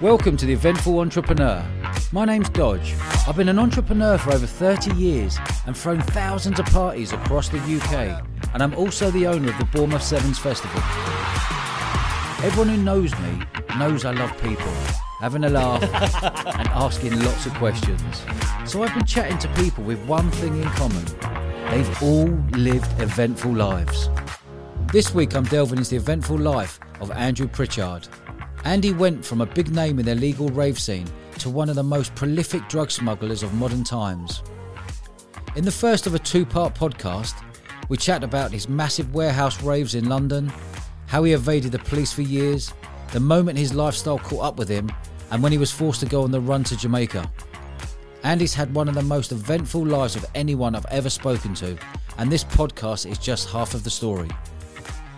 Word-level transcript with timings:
Welcome 0.00 0.36
to 0.36 0.46
the 0.46 0.52
Eventful 0.52 1.00
Entrepreneur. 1.00 1.60
My 2.12 2.24
name's 2.24 2.48
Dodge. 2.50 2.94
I've 3.26 3.34
been 3.34 3.48
an 3.48 3.58
entrepreneur 3.58 4.16
for 4.16 4.32
over 4.32 4.46
30 4.46 4.94
years 4.94 5.36
and 5.66 5.76
thrown 5.76 6.00
thousands 6.00 6.60
of 6.60 6.66
parties 6.66 7.12
across 7.12 7.48
the 7.48 7.58
UK, 7.58 8.22
and 8.54 8.62
I'm 8.62 8.76
also 8.76 9.10
the 9.10 9.26
owner 9.26 9.50
of 9.50 9.58
the 9.58 9.64
Bournemouth 9.64 10.04
Sevens 10.04 10.38
Festival. 10.38 10.80
Everyone 12.46 12.68
who 12.68 12.76
knows 12.80 13.12
me 13.18 13.42
knows 13.76 14.04
I 14.04 14.12
love 14.12 14.32
people, 14.40 14.70
having 15.18 15.42
a 15.42 15.48
laugh 15.48 15.82
and 16.60 16.68
asking 16.68 17.18
lots 17.24 17.46
of 17.46 17.54
questions. 17.54 18.22
So 18.66 18.84
I've 18.84 18.94
been 18.94 19.04
chatting 19.04 19.38
to 19.38 19.48
people 19.60 19.82
with 19.82 19.98
one 20.06 20.30
thing 20.30 20.62
in 20.62 20.68
common 20.70 21.04
they've 21.72 22.02
all 22.04 22.28
lived 22.52 23.02
eventful 23.02 23.52
lives. 23.52 24.10
This 24.92 25.12
week 25.12 25.34
I'm 25.34 25.42
delving 25.42 25.78
into 25.78 25.90
the 25.90 25.96
eventful 25.96 26.38
life 26.38 26.78
of 27.00 27.10
Andrew 27.10 27.48
Pritchard. 27.48 28.06
Andy 28.64 28.92
went 28.92 29.24
from 29.24 29.40
a 29.40 29.46
big 29.46 29.70
name 29.70 29.98
in 29.98 30.06
the 30.06 30.14
legal 30.14 30.48
rave 30.48 30.78
scene 30.78 31.06
to 31.38 31.48
one 31.48 31.68
of 31.68 31.76
the 31.76 31.82
most 31.82 32.14
prolific 32.14 32.68
drug 32.68 32.90
smugglers 32.90 33.42
of 33.42 33.54
modern 33.54 33.84
times. 33.84 34.42
In 35.56 35.64
the 35.64 35.72
first 35.72 36.06
of 36.06 36.14
a 36.14 36.18
two 36.18 36.44
part 36.44 36.74
podcast, 36.74 37.34
we 37.88 37.96
chat 37.96 38.22
about 38.22 38.52
his 38.52 38.68
massive 38.68 39.14
warehouse 39.14 39.62
raves 39.62 39.94
in 39.94 40.08
London, 40.08 40.52
how 41.06 41.24
he 41.24 41.32
evaded 41.32 41.72
the 41.72 41.78
police 41.78 42.12
for 42.12 42.22
years, 42.22 42.72
the 43.12 43.20
moment 43.20 43.58
his 43.58 43.74
lifestyle 43.74 44.18
caught 44.18 44.44
up 44.44 44.56
with 44.58 44.68
him, 44.68 44.90
and 45.30 45.42
when 45.42 45.52
he 45.52 45.58
was 45.58 45.70
forced 45.70 46.00
to 46.00 46.06
go 46.06 46.22
on 46.22 46.30
the 46.30 46.40
run 46.40 46.64
to 46.64 46.76
Jamaica. 46.76 47.30
Andy's 48.24 48.54
had 48.54 48.74
one 48.74 48.88
of 48.88 48.94
the 48.94 49.02
most 49.02 49.32
eventful 49.32 49.86
lives 49.86 50.16
of 50.16 50.26
anyone 50.34 50.74
I've 50.74 50.86
ever 50.86 51.08
spoken 51.08 51.54
to, 51.54 51.78
and 52.18 52.30
this 52.30 52.44
podcast 52.44 53.10
is 53.10 53.18
just 53.18 53.48
half 53.48 53.74
of 53.74 53.84
the 53.84 53.90
story. 53.90 54.28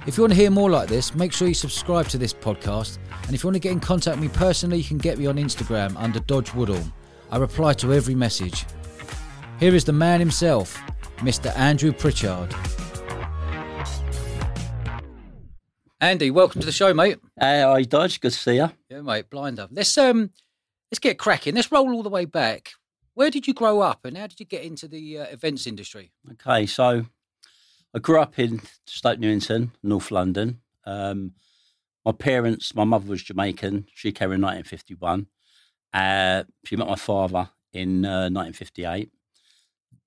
If 0.07 0.17
you 0.17 0.23
want 0.23 0.33
to 0.33 0.37
hear 0.37 0.51
more 0.51 0.71
like 0.71 0.89
this, 0.89 1.15
make 1.15 1.31
sure 1.31 1.47
you 1.47 1.53
subscribe 1.53 2.09
to 2.09 2.17
this 2.17 2.33
podcast. 2.33 2.97
And 3.27 3.35
if 3.35 3.43
you 3.43 3.49
want 3.49 3.57
to 3.57 3.61
get 3.61 3.73
in 3.73 3.81
contact 3.81 4.19
with 4.19 4.31
me 4.31 4.35
personally, 4.35 4.79
you 4.79 4.85
can 4.85 4.97
get 4.97 5.19
me 5.19 5.27
on 5.27 5.37
Instagram 5.37 5.95
under 5.97 6.21
Dodge 6.21 6.55
Woodall. 6.55 6.83
I 7.31 7.37
reply 7.37 7.75
to 7.75 7.93
every 7.93 8.15
message. 8.15 8.65
Here 9.59 9.75
is 9.75 9.85
the 9.85 9.93
man 9.93 10.19
himself, 10.19 10.83
Mr. 11.19 11.55
Andrew 11.55 11.93
Pritchard. 11.93 12.55
Andy, 16.01 16.31
welcome 16.31 16.63
to 16.63 16.67
the 16.67 16.73
show, 16.73 16.95
mate. 16.95 17.19
Hey, 17.39 17.61
hi 17.61 17.83
Dodge, 17.83 18.23
good 18.23 18.33
to 18.33 18.39
see 18.39 18.57
you. 18.57 18.71
Yeah, 18.89 19.03
mate, 19.03 19.29
blinder. 19.29 19.69
Let's 19.71 19.99
um, 19.99 20.31
let's 20.91 20.99
get 20.99 21.19
cracking. 21.19 21.55
Let's 21.55 21.71
roll 21.71 21.93
all 21.93 22.03
the 22.03 22.09
way 22.09 22.25
back. 22.25 22.71
Where 23.13 23.29
did 23.29 23.47
you 23.47 23.53
grow 23.53 23.81
up, 23.81 24.07
and 24.07 24.17
how 24.17 24.29
did 24.29 24.41
you 24.41 24.47
get 24.47 24.63
into 24.63 24.89
the 24.89 25.19
uh, 25.19 25.25
events 25.25 25.67
industry? 25.67 26.11
Okay, 26.33 26.65
so 26.65 27.05
I 27.93 27.99
grew 27.99 28.21
up 28.21 28.39
in 28.39 28.61
Stoke 28.87 29.19
Newington, 29.19 29.73
North 29.83 30.13
London. 30.13 30.61
Um, 30.85 31.33
my 32.05 32.13
parents, 32.13 32.75
my 32.75 32.85
mother 32.85 33.09
was 33.09 33.23
Jamaican. 33.23 33.89
She 33.95 34.13
came 34.13 34.33
in 34.33 34.41
1951. 34.41 35.27
Uh, 35.93 36.45
she 36.65 36.77
met 36.77 36.87
my 36.87 36.95
father 36.95 37.51
in 37.73 38.05
uh, 38.05 38.31
1958. 38.31 39.11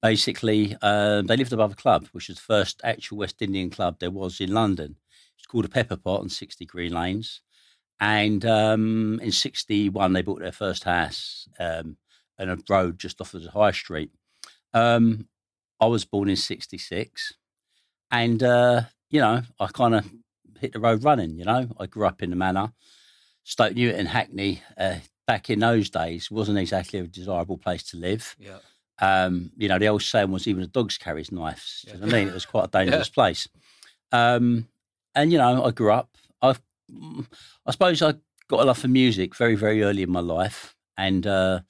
Basically, 0.01 0.77
uh, 0.81 1.23
they 1.23 1.35
lived 1.35 1.51
above 1.51 1.73
a 1.73 1.75
club, 1.75 2.07
which 2.13 2.29
was 2.29 2.37
the 2.37 2.43
first 2.43 2.79
actual 2.85 3.17
West 3.17 3.41
Indian 3.41 3.69
club 3.69 3.97
there 3.99 4.11
was 4.11 4.39
in 4.39 4.53
London. 4.53 4.95
It's 5.37 5.45
called 5.45 5.65
a 5.65 5.69
Pepper 5.69 5.97
Pot 5.97 6.21
on 6.21 6.29
60 6.29 6.65
Green 6.65 6.93
Lanes. 6.93 7.41
And 7.99 8.45
um, 8.45 9.19
in 9.21 9.31
61, 9.31 10.13
they 10.13 10.21
bought 10.21 10.39
their 10.39 10.51
first 10.53 10.85
house 10.85 11.49
um, 11.59 11.97
and 12.37 12.49
a 12.49 12.57
road 12.69 12.97
just 12.97 13.19
off 13.19 13.33
of 13.33 13.43
the 13.43 13.51
high 13.51 13.71
street. 13.71 14.11
Um, 14.73 15.27
I 15.79 15.87
was 15.87 16.05
born 16.05 16.29
in 16.29 16.37
66. 16.37 17.33
And, 18.13 18.43
uh, 18.43 18.81
you 19.09 19.19
know, 19.19 19.41
I 19.59 19.67
kind 19.67 19.95
of 19.95 20.09
hit 20.59 20.71
the 20.71 20.79
road 20.79 21.03
running, 21.03 21.35
you 21.35 21.45
know. 21.45 21.67
I 21.79 21.87
grew 21.87 22.05
up 22.05 22.21
in 22.21 22.29
the 22.29 22.35
manor. 22.35 22.71
Stoke 23.43 23.73
Newington, 23.73 24.05
Hackney, 24.05 24.61
uh, 24.77 24.97
back 25.25 25.49
in 25.49 25.59
those 25.59 25.89
days, 25.89 26.29
wasn't 26.29 26.59
exactly 26.59 26.99
a 26.99 27.03
desirable 27.07 27.57
place 27.57 27.81
to 27.85 27.97
live. 27.97 28.35
Yeah. 28.39 28.59
Um, 29.01 29.51
you 29.57 29.67
know, 29.67 29.79
the 29.79 29.87
old 29.87 30.03
saying 30.03 30.31
was 30.31 30.47
even 30.47 30.61
the 30.61 30.67
dogs 30.67 30.99
carries 30.99 31.31
knives. 31.31 31.83
Yeah. 31.87 31.95
You 31.95 31.99
know 31.99 32.05
what 32.05 32.15
I 32.15 32.19
mean? 32.19 32.27
It 32.27 32.33
was 32.35 32.45
quite 32.45 32.65
a 32.65 32.67
dangerous 32.71 33.09
yeah. 33.09 33.13
place. 33.13 33.49
Um, 34.11 34.67
and, 35.15 35.31
you 35.31 35.39
know, 35.39 35.65
I 35.65 35.71
grew 35.71 35.91
up. 35.91 36.15
i 36.41 36.55
I 37.65 37.71
suppose 37.71 38.03
I 38.03 38.13
got 38.47 38.59
a 38.59 38.65
love 38.65 38.77
for 38.77 38.87
music 38.87 39.35
very, 39.35 39.55
very 39.55 39.81
early 39.81 40.03
in 40.03 40.11
my 40.11 40.19
life. 40.19 40.75
And 40.97 41.25
uh, 41.25 41.61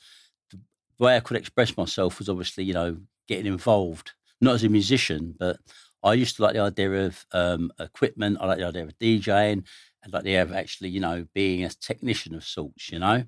the 0.51 0.59
way 0.99 1.15
I 1.15 1.21
could 1.21 1.37
express 1.37 1.77
myself 1.77 2.19
was 2.19 2.27
obviously, 2.27 2.65
you 2.65 2.73
know, 2.73 2.97
getting 3.29 3.45
involved, 3.45 4.11
not 4.41 4.55
as 4.55 4.65
a 4.65 4.69
musician, 4.69 5.35
but 5.39 5.57
I 6.03 6.13
used 6.13 6.35
to 6.35 6.43
like 6.43 6.53
the 6.53 6.59
idea 6.59 7.05
of 7.05 7.25
um, 7.31 7.71
equipment. 7.79 8.37
I 8.41 8.45
like 8.47 8.57
the 8.57 8.67
idea 8.67 8.83
of 8.83 8.97
DJing. 8.99 9.65
I 10.03 10.09
like 10.09 10.23
the 10.23 10.29
idea 10.31 10.41
of 10.41 10.53
actually, 10.53 10.89
you 10.89 10.99
know, 10.99 11.25
being 11.33 11.63
a 11.63 11.69
technician 11.69 12.35
of 12.35 12.43
sorts, 12.43 12.91
you 12.91 12.99
know. 12.99 13.23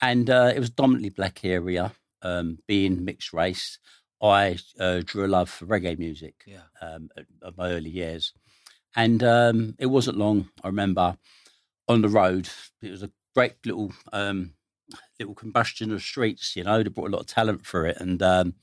And 0.00 0.28
uh, 0.28 0.52
it 0.54 0.58
was 0.58 0.70
dominantly 0.70 1.10
black 1.10 1.44
area, 1.44 1.92
um, 2.22 2.58
being 2.66 3.04
mixed 3.04 3.32
race. 3.32 3.78
I 4.20 4.58
uh, 4.78 5.02
drew 5.04 5.26
a 5.26 5.28
love 5.28 5.48
for 5.48 5.66
reggae 5.66 5.98
music 5.98 6.34
yeah. 6.46 6.62
um, 6.80 7.08
at, 7.16 7.24
at, 7.44 7.56
my 7.56 7.70
early 7.70 7.90
years. 7.90 8.32
And 8.94 9.22
um, 9.24 9.74
it 9.78 9.86
wasn't 9.86 10.18
long, 10.18 10.50
I 10.62 10.68
remember, 10.68 11.16
on 11.88 12.02
the 12.02 12.08
road. 12.08 12.48
It 12.82 12.90
was 12.90 13.02
a 13.02 13.10
great 13.34 13.54
little 13.64 13.92
um, 14.12 14.52
little 15.18 15.34
combustion 15.34 15.92
of 15.92 16.02
streets, 16.02 16.54
you 16.56 16.64
know. 16.64 16.82
They 16.82 16.88
brought 16.90 17.08
a 17.08 17.12
lot 17.12 17.22
of 17.22 17.26
talent 17.26 17.64
for 17.64 17.86
it. 17.86 17.96
And 17.98 18.22
um, 18.22 18.54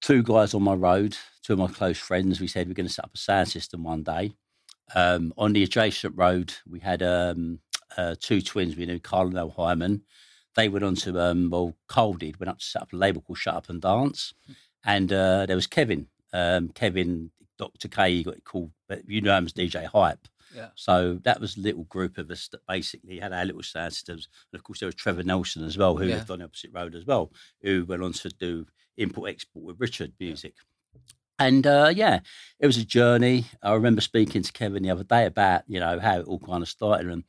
two 0.00 0.22
guys 0.22 0.54
on 0.54 0.62
my 0.62 0.74
road, 0.74 1.16
two 1.42 1.54
of 1.54 1.58
my 1.58 1.68
close 1.68 1.98
friends, 1.98 2.40
we 2.40 2.46
said 2.46 2.68
we're 2.68 2.74
going 2.74 2.86
to 2.86 2.92
set 2.92 3.04
up 3.04 3.14
a 3.14 3.18
sound 3.18 3.48
system 3.48 3.84
one 3.84 4.02
day. 4.02 4.32
Um, 4.94 5.32
on 5.36 5.52
the 5.52 5.62
adjacent 5.62 6.16
road, 6.16 6.52
we 6.68 6.80
had 6.80 7.02
um, 7.02 7.60
uh, 7.96 8.16
two 8.18 8.40
twins 8.40 8.76
we 8.76 8.86
knew, 8.86 8.98
Carl 8.98 9.36
and 9.36 9.52
Hyman. 9.52 10.02
They 10.56 10.68
went 10.68 10.84
on 10.84 10.96
to, 10.96 11.20
um, 11.20 11.50
well, 11.50 11.76
Carl 11.86 12.14
did, 12.14 12.40
went 12.40 12.50
up 12.50 12.58
to 12.58 12.64
set 12.64 12.82
up 12.82 12.92
a 12.92 12.96
label 12.96 13.22
called 13.22 13.38
Shut 13.38 13.54
Up 13.54 13.68
and 13.68 13.80
Dance. 13.80 14.34
And 14.84 15.12
uh, 15.12 15.46
there 15.46 15.56
was 15.56 15.66
Kevin. 15.66 16.08
Um, 16.32 16.70
Kevin, 16.70 17.30
Dr. 17.58 17.88
K, 17.88 18.16
he 18.16 18.22
got 18.24 18.36
it 18.36 18.44
called, 18.44 18.70
but 18.88 19.08
you 19.08 19.20
know 19.20 19.36
him 19.36 19.46
as 19.46 19.52
DJ 19.52 19.86
Hype. 19.86 20.26
Yeah. 20.54 20.68
So 20.74 21.18
that 21.24 21.40
was 21.40 21.56
a 21.56 21.60
little 21.60 21.84
group 21.84 22.18
of 22.18 22.30
us 22.30 22.48
that 22.48 22.66
basically 22.66 23.18
had 23.18 23.32
our 23.32 23.44
little 23.44 23.62
sound 23.62 23.92
systems. 23.92 24.28
And 24.52 24.58
of 24.58 24.64
course, 24.64 24.80
there 24.80 24.86
was 24.88 24.94
Trevor 24.94 25.22
Nelson 25.22 25.64
as 25.64 25.78
well, 25.78 25.96
who 25.96 26.06
yeah. 26.06 26.16
lived 26.16 26.30
on 26.30 26.40
the 26.40 26.44
opposite 26.44 26.72
road 26.72 26.94
as 26.94 27.06
well, 27.06 27.32
who 27.62 27.84
went 27.84 28.02
on 28.02 28.12
to 28.12 28.28
do 28.30 28.66
import 28.96 29.30
export 29.30 29.64
with 29.64 29.80
Richard 29.80 30.12
music. 30.18 30.54
And 31.38 31.66
uh, 31.66 31.90
yeah, 31.94 32.20
it 32.58 32.66
was 32.66 32.76
a 32.76 32.84
journey. 32.84 33.46
I 33.62 33.72
remember 33.72 34.02
speaking 34.02 34.42
to 34.42 34.52
Kevin 34.52 34.82
the 34.82 34.90
other 34.90 35.04
day 35.04 35.24
about 35.24 35.62
you 35.66 35.80
know 35.80 35.98
how 35.98 36.20
it 36.20 36.26
all 36.26 36.38
kind 36.38 36.62
of 36.62 36.68
started, 36.68 37.06
and 37.06 37.24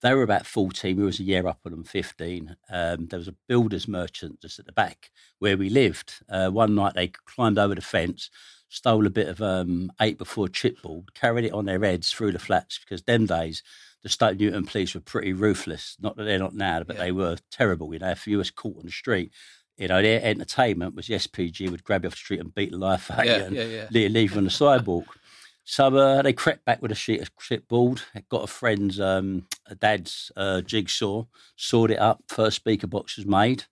they 0.00 0.14
were 0.14 0.22
about 0.22 0.46
fourteen. 0.46 0.96
We 0.96 1.04
was 1.04 1.20
a 1.20 1.24
year 1.24 1.46
up 1.46 1.60
on 1.66 1.72
them, 1.72 1.84
fifteen. 1.84 2.56
Um, 2.70 3.08
there 3.08 3.18
was 3.18 3.28
a 3.28 3.36
builder's 3.48 3.86
merchant 3.86 4.40
just 4.40 4.58
at 4.58 4.64
the 4.64 4.72
back 4.72 5.10
where 5.38 5.58
we 5.58 5.68
lived. 5.68 6.14
Uh, 6.30 6.48
one 6.48 6.74
night 6.74 6.94
they 6.94 7.08
climbed 7.08 7.58
over 7.58 7.74
the 7.74 7.82
fence, 7.82 8.30
stole 8.72 9.06
a 9.06 9.10
bit 9.10 9.28
of 9.28 9.42
um, 9.42 9.92
eight 10.00 10.16
before 10.16 10.48
chipboard, 10.48 11.12
carried 11.12 11.44
it 11.44 11.52
on 11.52 11.66
their 11.66 11.84
heads 11.84 12.10
through 12.10 12.32
the 12.32 12.38
flats 12.38 12.78
because 12.78 13.02
them 13.02 13.26
days 13.26 13.62
the 14.02 14.08
Stoke 14.08 14.38
Newington 14.38 14.64
police 14.64 14.94
were 14.94 15.00
pretty 15.00 15.34
ruthless. 15.34 15.98
Not 16.00 16.16
that 16.16 16.24
they're 16.24 16.38
not 16.38 16.54
now, 16.54 16.82
but 16.82 16.96
yeah. 16.96 17.04
they 17.04 17.12
were 17.12 17.36
terrible. 17.50 17.92
You 17.92 18.00
know, 18.00 18.10
if 18.10 18.26
you 18.26 18.38
was 18.38 18.50
caught 18.50 18.78
on 18.78 18.86
the 18.86 18.90
street, 18.90 19.30
you 19.76 19.88
know, 19.88 20.00
their 20.00 20.24
entertainment 20.24 20.94
was 20.94 21.06
the 21.06 21.14
SPG 21.14 21.70
would 21.70 21.84
grab 21.84 22.04
you 22.04 22.06
off 22.06 22.14
the 22.14 22.18
street 22.18 22.40
and 22.40 22.54
beat 22.54 22.70
the 22.70 22.78
life 22.78 23.10
out 23.10 23.26
yeah, 23.26 23.36
you 23.36 23.44
and 23.44 23.56
yeah, 23.56 23.86
yeah. 23.90 24.08
leave 24.08 24.32
you 24.32 24.38
on 24.38 24.44
the 24.44 24.50
sidewalk. 24.50 25.18
So 25.64 25.94
uh, 25.94 26.22
they 26.22 26.32
crept 26.32 26.64
back 26.64 26.80
with 26.80 26.92
a 26.92 26.96
sheet 26.96 27.20
of 27.20 27.36
chipboard, 27.36 28.00
got 28.30 28.44
a 28.44 28.46
friend's, 28.46 28.98
um, 28.98 29.46
a 29.66 29.74
dad's 29.74 30.32
uh, 30.34 30.62
jigsaw, 30.62 31.26
sawed 31.56 31.90
it 31.90 31.98
up, 31.98 32.22
first 32.28 32.56
speaker 32.56 32.86
box 32.86 33.18
was 33.18 33.26
made. 33.26 33.64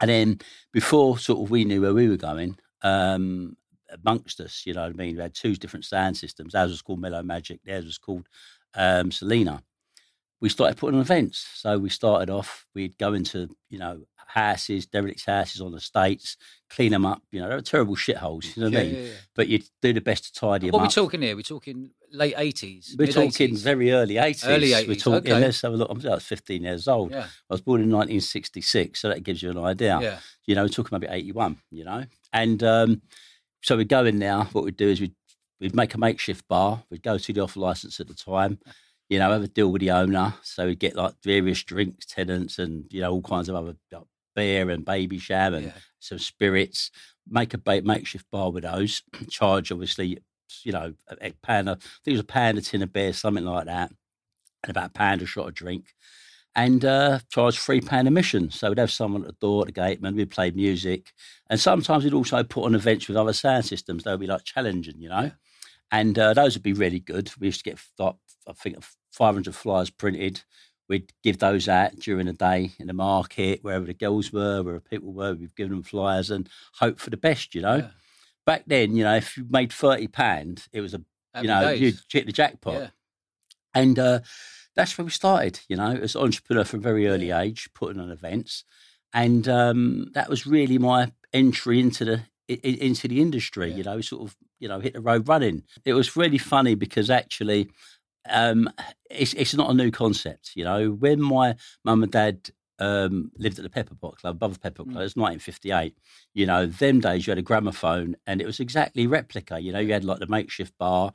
And 0.00 0.08
then 0.08 0.40
before 0.72 1.18
sort 1.18 1.44
of 1.44 1.50
we 1.50 1.64
knew 1.64 1.82
where 1.82 1.92
we 1.92 2.08
were 2.08 2.16
going, 2.16 2.56
um, 2.82 3.56
amongst 3.92 4.40
us, 4.40 4.62
you 4.66 4.74
know 4.74 4.82
what 4.82 4.90
I 4.90 4.94
mean, 4.94 5.16
we 5.16 5.22
had 5.22 5.34
two 5.34 5.54
different 5.56 5.84
sound 5.84 6.16
systems. 6.16 6.54
Ours 6.54 6.70
was 6.70 6.82
called 6.82 7.00
Mellow 7.00 7.22
Magic, 7.22 7.60
theirs 7.64 7.84
was 7.84 7.98
called 7.98 8.26
um, 8.74 9.10
Selena. 9.10 9.62
We 10.40 10.48
started 10.48 10.76
putting 10.76 10.96
on 10.96 11.02
events. 11.02 11.46
So 11.54 11.78
we 11.78 11.88
started 11.88 12.28
off, 12.28 12.66
we'd 12.74 12.98
go 12.98 13.12
into, 13.14 13.48
you 13.70 13.78
know, 13.78 14.00
houses, 14.32 14.86
derelict 14.86 15.24
houses 15.26 15.60
on 15.60 15.72
the 15.72 15.80
states, 15.80 16.36
clean 16.70 16.90
them 16.90 17.06
up. 17.06 17.22
You 17.30 17.40
know, 17.40 17.48
they 17.48 17.54
were 17.54 17.60
terrible 17.60 17.94
shitholes. 17.96 18.56
You 18.56 18.62
know 18.62 18.70
what 18.70 18.78
I 18.78 18.82
mean? 18.84 18.94
Yeah, 18.94 19.00
yeah. 19.02 19.12
But 19.34 19.48
you 19.48 19.60
do 19.80 19.92
the 19.92 20.00
best 20.00 20.24
to 20.24 20.40
tidy 20.40 20.66
them 20.66 20.72
what 20.72 20.78
up. 20.78 20.82
What 20.82 20.96
are 20.96 21.02
we 21.02 21.06
talking 21.06 21.22
here? 21.22 21.36
We're 21.36 21.42
talking 21.42 21.90
late 22.10 22.34
eighties. 22.36 22.96
We're 22.98 23.06
talking 23.08 23.56
very 23.56 23.92
early 23.92 24.16
eighties. 24.16 24.44
Early 24.44 24.70
80s, 24.70 24.88
We're 24.88 24.94
talking. 24.96 25.32
okay. 25.32 25.40
Let's 25.40 25.62
have 25.62 25.72
a 25.72 25.76
look. 25.76 25.90
I 25.90 26.14
was 26.14 26.24
15 26.24 26.62
years 26.62 26.88
old. 26.88 27.12
Yeah. 27.12 27.26
I 27.26 27.54
was 27.54 27.60
born 27.60 27.82
in 27.82 27.90
1966, 27.90 29.00
so 29.00 29.08
that 29.08 29.22
gives 29.22 29.42
you 29.42 29.50
an 29.50 29.58
idea. 29.58 29.98
Yeah. 30.00 30.18
You 30.46 30.54
know, 30.54 30.62
we're 30.62 30.68
talking 30.68 30.98
maybe 30.98 31.12
81. 31.12 31.58
You 31.70 31.84
know, 31.84 32.04
and 32.32 32.62
um, 32.62 33.02
so 33.62 33.76
we 33.76 33.84
go 33.84 34.04
in 34.04 34.18
now. 34.18 34.44
What 34.52 34.64
we'd 34.64 34.76
do 34.76 34.88
is 34.88 35.00
we'd 35.00 35.14
we'd 35.60 35.74
make 35.74 35.94
a 35.94 35.98
makeshift 35.98 36.46
bar. 36.48 36.82
We'd 36.90 37.02
go 37.02 37.18
to 37.18 37.32
the 37.32 37.40
off 37.40 37.56
license 37.56 38.00
at 38.00 38.08
the 38.08 38.14
time. 38.14 38.58
You 39.08 39.18
know, 39.18 39.30
have 39.30 39.42
a 39.42 39.48
deal 39.48 39.70
with 39.70 39.80
the 39.80 39.90
owner. 39.90 40.34
So 40.42 40.66
we'd 40.66 40.78
get 40.78 40.96
like 40.96 41.14
various 41.22 41.62
drinks, 41.62 42.06
Tennents, 42.06 42.58
and 42.58 42.86
you 42.90 43.00
know 43.00 43.12
all 43.12 43.22
kinds 43.22 43.48
of 43.48 43.54
other 43.56 43.76
like, 43.90 44.02
beer 44.34 44.70
and 44.70 44.84
Babycham 44.84 45.54
and 45.54 45.66
Yeah. 45.66 45.72
some 46.00 46.18
spirits. 46.18 46.90
Make 47.28 47.54
a 47.54 47.58
ba- 47.58 47.82
makeshift 47.82 48.26
bar 48.32 48.50
with 48.50 48.64
those. 48.64 49.02
Charge 49.30 49.70
obviously, 49.70 50.18
you 50.64 50.72
know, 50.72 50.94
a, 51.08 51.28
a 51.28 51.32
pound. 51.42 51.68
Of, 51.68 51.78
I 51.78 51.80
think 52.04 52.06
it 52.06 52.12
was 52.12 52.20
a 52.20 52.24
pound 52.24 52.58
a 52.58 52.62
tin 52.62 52.82
of 52.82 52.92
beer, 52.92 53.12
something 53.12 53.44
like 53.44 53.66
that, 53.66 53.92
and 54.64 54.70
about 54.70 54.86
a 54.90 54.92
pound 54.92 55.22
a 55.22 55.26
shot 55.26 55.48
of 55.48 55.54
drink. 55.54 55.86
And 56.54 56.84
uh, 56.84 57.18
charge 57.30 57.58
three 57.58 57.80
pound 57.80 58.08
admission. 58.08 58.50
So 58.50 58.68
we'd 58.68 58.78
have 58.78 58.90
someone 58.90 59.22
at 59.22 59.28
the 59.28 59.36
door, 59.40 59.62
at 59.62 59.66
the 59.66 59.72
gateman. 59.72 60.16
We'd 60.16 60.30
play 60.30 60.50
music, 60.50 61.12
and 61.48 61.58
sometimes 61.58 62.04
we'd 62.04 62.12
also 62.12 62.42
put 62.42 62.64
on 62.64 62.74
events 62.74 63.08
with 63.08 63.16
other 63.16 63.32
sound 63.32 63.64
systems. 63.64 64.04
They'd 64.04 64.20
be 64.20 64.26
like 64.26 64.44
challenging, 64.44 65.00
you 65.00 65.08
know, 65.08 65.30
and 65.90 66.18
uh, 66.18 66.34
those 66.34 66.54
would 66.54 66.62
be 66.62 66.72
really 66.72 67.00
good. 67.00 67.30
We 67.38 67.48
used 67.48 67.64
to 67.64 67.70
get 67.70 67.80
like, 67.98 68.16
I 68.46 68.52
think 68.52 68.82
500 69.12 69.54
flyers 69.54 69.90
printed. 69.90 70.42
We'd 70.88 71.12
give 71.22 71.38
those 71.38 71.68
out 71.68 71.96
during 71.96 72.26
the 72.26 72.32
day 72.34 72.72
in 72.78 72.86
the 72.86 72.92
market, 72.92 73.60
wherever 73.62 73.86
the 73.86 73.94
girls 73.94 74.32
were, 74.32 74.62
wherever 74.62 74.80
people 74.80 75.12
were. 75.12 75.34
We'd 75.34 75.56
give 75.56 75.70
them 75.70 75.82
flyers 75.82 76.30
and 76.30 76.48
hope 76.74 76.98
for 76.98 77.10
the 77.10 77.16
best, 77.16 77.54
you 77.54 77.62
know. 77.62 77.76
Yeah. 77.76 77.88
Back 78.44 78.64
then, 78.66 78.96
you 78.96 79.04
know, 79.04 79.14
if 79.16 79.36
you 79.36 79.46
made 79.48 79.72
thirty 79.72 80.08
pound, 80.08 80.66
it 80.72 80.80
was 80.80 80.92
a 80.94 81.00
Happy 81.32 81.46
you 81.46 81.54
know 81.54 81.64
days. 81.68 81.80
you'd 81.80 81.98
hit 82.10 82.26
the 82.26 82.32
jackpot. 82.32 82.74
Yeah. 82.74 82.88
And 83.74 83.98
uh, 83.98 84.20
that's 84.76 84.96
where 84.96 85.04
we 85.04 85.10
started, 85.10 85.60
you 85.68 85.76
know, 85.76 85.92
as 85.92 86.14
an 86.14 86.22
entrepreneur 86.22 86.64
from 86.64 86.80
a 86.80 86.82
very 86.82 87.06
early 87.08 87.30
age, 87.30 87.68
putting 87.74 88.00
on 88.00 88.10
events. 88.10 88.64
And 89.12 89.46
um, 89.48 90.10
that 90.14 90.28
was 90.30 90.46
really 90.46 90.78
my 90.78 91.12
entry 91.32 91.78
into 91.80 92.04
the 92.04 92.22
into 92.48 93.08
the 93.08 93.20
industry, 93.20 93.70
Yeah. 93.70 93.76
you 93.76 93.82
know, 93.84 94.00
sort 94.00 94.22
of, 94.22 94.36
you 94.58 94.68
know, 94.68 94.80
hit 94.80 94.92
the 94.94 95.00
road 95.00 95.28
running. 95.28 95.62
It 95.84 95.94
was 95.94 96.16
really 96.16 96.38
funny 96.38 96.74
because 96.74 97.08
actually 97.08 97.68
um, 98.28 98.68
it's, 99.10 99.32
it's 99.34 99.54
not 99.54 99.70
a 99.70 99.74
new 99.74 99.90
concept, 99.90 100.50
you 100.54 100.64
know. 100.64 100.90
When 100.90 101.20
my 101.20 101.56
mum 101.84 102.02
and 102.02 102.12
dad 102.12 102.50
um, 102.78 103.30
lived 103.38 103.58
at 103.58 103.62
the 103.62 103.70
Pepper 103.70 103.94
Pot 103.94 104.16
Club, 104.18 104.36
above 104.36 104.54
the 104.54 104.58
Pepper 104.60 104.84
Pot 104.84 104.92
Club, 104.92 104.96
Mm. 104.96 105.00
it 105.00 105.04
was 105.04 105.16
1958. 105.16 105.96
You 106.34 106.46
know, 106.46 106.66
them 106.66 107.00
days 107.00 107.26
you 107.26 107.30
had 107.30 107.38
a 107.38 107.42
gramophone 107.42 108.16
and 108.26 108.40
it 108.40 108.46
was 108.46 108.60
exactly 108.60 109.06
replica. 109.06 109.60
You 109.60 109.72
know, 109.72 109.78
you 109.78 109.92
had 109.92 110.04
like 110.04 110.18
the 110.18 110.26
makeshift 110.26 110.76
bar. 110.78 111.12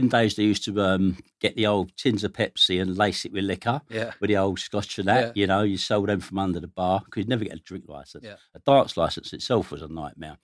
Them 0.00 0.08
days 0.08 0.34
they 0.36 0.42
used 0.44 0.64
to 0.64 0.80
um, 0.80 1.16
get 1.40 1.56
the 1.56 1.66
old 1.66 1.96
tins 1.96 2.24
of 2.24 2.32
Pepsi 2.32 2.80
and 2.80 2.96
lace 2.96 3.24
it 3.24 3.32
with 3.32 3.44
liquor 3.44 3.80
Yeah. 3.90 4.12
with 4.20 4.28
the 4.28 4.36
old 4.36 4.58
scotch 4.58 4.98
and 4.98 5.08
that. 5.08 5.36
Yeah. 5.36 5.40
You 5.42 5.46
know, 5.46 5.62
you 5.62 5.76
sold 5.76 6.08
them 6.08 6.20
from 6.20 6.38
under 6.38 6.60
the 6.60 6.68
bar 6.68 7.00
because 7.04 7.20
you'd 7.20 7.28
never 7.28 7.44
get 7.44 7.54
a 7.54 7.60
drink 7.60 7.84
license. 7.88 8.24
Yeah. 8.24 8.36
A 8.54 8.58
dance 8.60 8.96
license 8.96 9.32
itself 9.32 9.70
was 9.70 9.82
a 9.82 9.88
nightmare. 9.88 10.38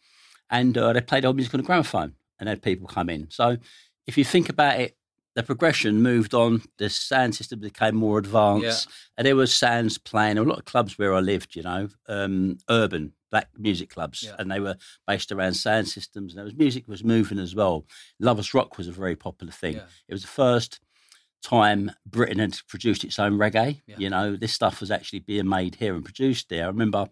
And 0.50 0.76
uh, 0.78 0.92
they 0.92 1.00
played 1.00 1.24
old 1.24 1.36
music 1.36 1.54
on 1.54 1.60
a 1.60 1.64
gramophone 1.64 2.14
and 2.38 2.48
had 2.48 2.62
people 2.62 2.86
come 2.88 3.08
in. 3.10 3.28
So 3.30 3.56
if 4.06 4.16
you 4.18 4.24
think 4.24 4.48
about 4.48 4.80
it, 4.80 4.96
the 5.40 5.46
progression 5.46 6.02
moved 6.02 6.34
on. 6.34 6.62
The 6.78 6.88
sound 6.90 7.34
system 7.34 7.60
became 7.60 7.96
more 7.96 8.18
advanced, 8.18 8.88
and 9.16 9.26
there 9.26 9.36
was 9.36 9.54
sounds 9.54 9.98
playing. 9.98 10.34
There 10.34 10.44
were 10.44 10.48
a 10.48 10.52
lot 10.52 10.58
of 10.60 10.64
clubs 10.66 10.98
where 10.98 11.14
I 11.14 11.20
lived, 11.20 11.56
you 11.56 11.62
know, 11.62 11.88
um, 12.08 12.58
urban 12.68 13.12
black 13.30 13.48
music 13.56 13.90
clubs, 13.90 14.24
Yeah. 14.24 14.34
and 14.40 14.50
they 14.50 14.58
were 14.58 14.76
based 15.06 15.30
around 15.30 15.54
sound 15.54 15.88
systems. 15.88 16.32
And 16.32 16.38
there 16.38 16.44
was 16.44 16.54
music 16.56 16.88
was 16.88 17.04
moving 17.04 17.38
as 17.38 17.54
well. 17.54 17.86
Lovers 18.18 18.52
Rock 18.54 18.76
was 18.76 18.88
a 18.88 18.92
very 18.92 19.14
popular 19.14 19.52
thing. 19.52 19.74
Yeah. 19.76 19.86
It 20.08 20.12
was 20.14 20.22
the 20.22 20.28
first 20.28 20.80
time 21.42 21.92
Britain 22.04 22.38
had 22.40 22.58
produced 22.68 23.04
its 23.04 23.18
own 23.18 23.38
reggae. 23.38 23.80
Yeah. 23.86 23.94
You 23.98 24.10
know, 24.10 24.36
this 24.36 24.52
stuff 24.52 24.80
was 24.80 24.90
actually 24.90 25.20
being 25.20 25.48
made 25.48 25.76
here 25.76 25.94
and 25.94 26.04
produced 26.04 26.48
there. 26.48 26.64
I 26.64 26.68
remember 26.68 27.06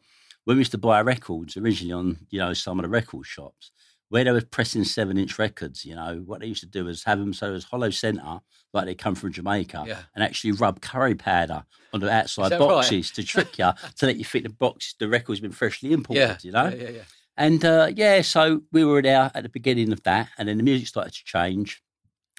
when 0.44 0.56
we 0.56 0.60
used 0.62 0.72
to 0.72 0.78
buy 0.78 1.00
records 1.02 1.56
originally 1.56 1.92
on, 1.92 2.26
you 2.30 2.38
know, 2.40 2.52
some 2.52 2.78
of 2.78 2.82
the 2.82 2.88
record 2.88 3.24
shops, 3.26 3.70
where 4.10 4.24
they 4.24 4.30
were 4.32 4.40
pressing 4.40 4.84
seven 4.84 5.18
inch 5.18 5.38
records, 5.38 5.84
you 5.84 5.94
know, 5.94 6.22
what 6.24 6.40
they 6.40 6.46
used 6.46 6.60
to 6.62 6.66
do 6.66 6.84
was 6.84 7.04
have 7.04 7.18
them 7.18 7.32
so 7.34 7.48
it 7.48 7.52
was 7.52 7.64
hollow 7.64 7.90
centre, 7.90 8.40
like 8.72 8.86
they 8.86 8.94
come 8.94 9.14
from 9.14 9.32
Jamaica, 9.32 9.84
Yeah. 9.86 10.00
and 10.14 10.24
actually 10.24 10.52
rub 10.52 10.80
curry 10.80 11.14
powder 11.14 11.64
on 11.92 12.00
the 12.00 12.10
outside 12.10 12.50
that 12.50 12.60
right? 12.60 12.68
boxes 12.68 13.10
to 13.12 13.22
trick 13.32 13.58
you 13.58 13.70
to 13.96 14.06
let 14.06 14.16
you 14.16 14.24
think 14.24 14.44
the 14.44 14.50
box, 14.50 14.94
the 14.98 15.08
record's 15.08 15.40
been 15.40 15.52
freshly 15.52 15.92
imported, 15.92 16.20
Yeah. 16.20 16.36
you 16.42 16.52
know? 16.52 16.68
Yeah. 16.68 16.82
Yeah. 16.84 16.90
yeah. 16.90 17.02
And 17.36 17.64
uh, 17.64 17.90
yeah, 17.94 18.22
so 18.22 18.62
we 18.72 18.84
were 18.84 19.00
there 19.00 19.30
at 19.34 19.42
the 19.44 19.48
beginning 19.48 19.92
of 19.92 20.02
that, 20.02 20.28
and 20.38 20.48
then 20.48 20.56
the 20.56 20.62
music 20.64 20.88
started 20.88 21.12
to 21.12 21.24
change. 21.24 21.80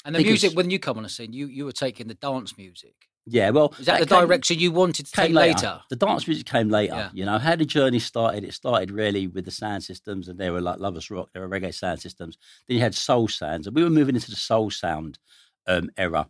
And 0.04 0.14
the 0.16 0.20
Because- 0.20 0.42
music, 0.44 0.58
when 0.58 0.70
you 0.70 0.80
come 0.80 0.98
on 0.98 1.04
the 1.04 1.10
scene, 1.10 1.34
you, 1.34 1.48
you 1.48 1.66
were 1.66 1.72
taking 1.72 2.08
the 2.08 2.16
dance 2.16 2.58
music. 2.58 2.96
Yeah, 3.26 3.52
well, 3.52 3.74
Is 3.80 3.86
that, 3.86 4.00
the 4.00 4.06
came- 4.08 4.22
direction 4.28 4.58
you 4.60 4.72
wanted 4.72 5.06
to 5.06 5.12
came 5.12 5.28
take 5.28 5.36
later. 5.36 5.54
later? 5.68 5.82
The 5.90 5.96
dance 5.96 6.28
music 6.28 6.46
came 6.48 6.70
later. 6.70 6.96
Yeah. 6.96 7.10
You 7.14 7.26
know 7.26 7.38
how 7.38 7.56
the 7.56 7.66
journey 7.66 8.00
started. 8.00 8.44
It 8.44 8.54
started 8.54 8.90
really 8.92 9.28
with 9.28 9.46
the 9.46 9.52
sound 9.52 9.84
systems, 9.84 10.28
and 10.28 10.40
they 10.40 10.50
were 10.50 10.62
like 10.62 10.80
Lovers 10.80 11.12
Rock. 11.12 11.30
There 11.34 11.48
were 11.48 11.60
reggae 11.60 11.74
sound 11.74 12.02
systems. 12.02 12.38
Then 12.68 12.78
you 12.78 12.84
had 12.84 12.96
soul 12.96 13.28
sounds, 13.28 13.68
and 13.68 13.76
we 13.76 13.84
were 13.84 13.90
moving 13.92 14.16
into 14.16 14.32
the 14.32 14.36
soul 14.36 14.72
sound 14.72 15.20
um, 15.68 15.90
era. 15.98 16.28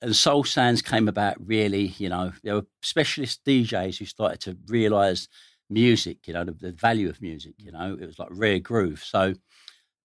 And 0.00 0.16
soul 0.16 0.42
sounds 0.44 0.80
came 0.80 1.06
about 1.06 1.36
really. 1.46 1.88
You 1.98 2.08
know, 2.08 2.32
there 2.42 2.54
were 2.54 2.66
specialist 2.82 3.44
DJs 3.44 3.98
who 3.98 4.06
started 4.06 4.40
to 4.40 4.56
realise 4.68 5.28
music. 5.68 6.26
You 6.26 6.32
know, 6.34 6.44
the, 6.44 6.52
the 6.52 6.72
value 6.72 7.10
of 7.10 7.20
music. 7.20 7.54
You 7.58 7.72
know, 7.72 7.96
it 8.00 8.06
was 8.06 8.18
like 8.18 8.28
rare 8.30 8.58
groove. 8.58 9.04
So 9.04 9.34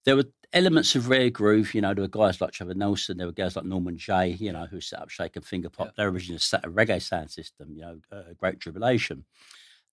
there 0.06 0.16
were 0.18 0.26
elements 0.54 0.96
of 0.96 1.10
rare 1.10 1.30
groove. 1.30 1.74
You 1.74 1.82
know, 1.82 1.94
there 1.94 2.04
were 2.04 2.08
guys 2.08 2.40
like 2.42 2.52
Trevor 2.52 2.74
Nelson. 2.74 3.18
There 3.18 3.28
were 3.28 3.34
guys 3.34 3.56
like 3.56 3.66
Norman 3.66 3.98
Jay. 3.98 4.30
You 4.40 4.52
know, 4.54 4.66
who 4.66 4.82
set 4.82 5.02
up 5.02 5.10
Shake 5.10 5.36
and 5.36 5.46
Finger 5.46 5.70
Pop. 5.70 5.88
Yeah. 5.88 5.92
They 5.98 6.04
originally 6.04 6.40
set 6.40 6.66
a 6.66 6.70
reggae 6.70 7.02
sound 7.02 7.32
system. 7.32 7.70
You 7.74 7.82
know, 7.82 8.00
uh, 8.12 8.22
Great 8.38 8.60
Tribulation, 8.60 9.26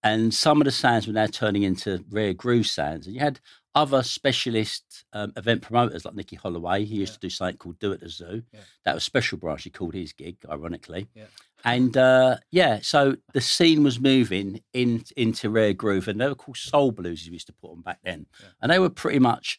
and 0.02 0.32
some 0.32 0.60
of 0.60 0.64
the 0.66 0.70
sounds 0.70 1.06
were 1.06 1.12
now 1.12 1.26
turning 1.26 1.62
into 1.62 2.04
rare 2.10 2.34
groove 2.34 2.66
sounds. 2.66 3.06
And 3.06 3.14
you 3.14 3.20
had 3.20 3.40
other 3.76 4.02
specialist 4.04 5.04
um, 5.12 5.32
event 5.36 5.60
promoters 5.62 6.04
like 6.04 6.14
Nicky 6.14 6.36
Holloway. 6.36 6.84
He 6.84 6.96
used 6.96 7.12
Yeah. 7.12 7.14
to 7.14 7.20
do 7.20 7.30
something 7.30 7.56
called 7.56 7.78
Do 7.80 7.90
It 7.90 7.94
at 7.96 8.00
the 8.02 8.08
Zoo. 8.08 8.42
Yeah. 8.52 8.60
That 8.84 8.94
was 8.94 9.02
Special 9.02 9.36
Branch. 9.36 9.62
He 9.64 9.70
called 9.70 9.94
his 9.94 10.12
gig, 10.12 10.36
ironically. 10.48 11.08
Yeah. 11.14 11.24
And 11.64 11.96
uh, 11.96 12.36
yeah, 12.52 12.80
so 12.82 13.16
the 13.32 13.40
scene 13.40 13.82
was 13.82 13.98
moving 13.98 14.60
in, 14.74 15.02
into 15.16 15.48
rare 15.50 15.72
groove, 15.72 16.06
and 16.08 16.20
they 16.20 16.28
were 16.28 16.34
called 16.34 16.58
soul 16.58 16.92
blues. 16.92 17.24
We 17.26 17.32
used 17.32 17.46
to 17.48 17.54
put 17.54 17.70
them 17.72 17.80
back 17.82 17.98
then, 18.04 18.26
and 18.60 18.70
they 18.70 18.78
were 18.78 18.90
pretty 18.90 19.18
much 19.18 19.58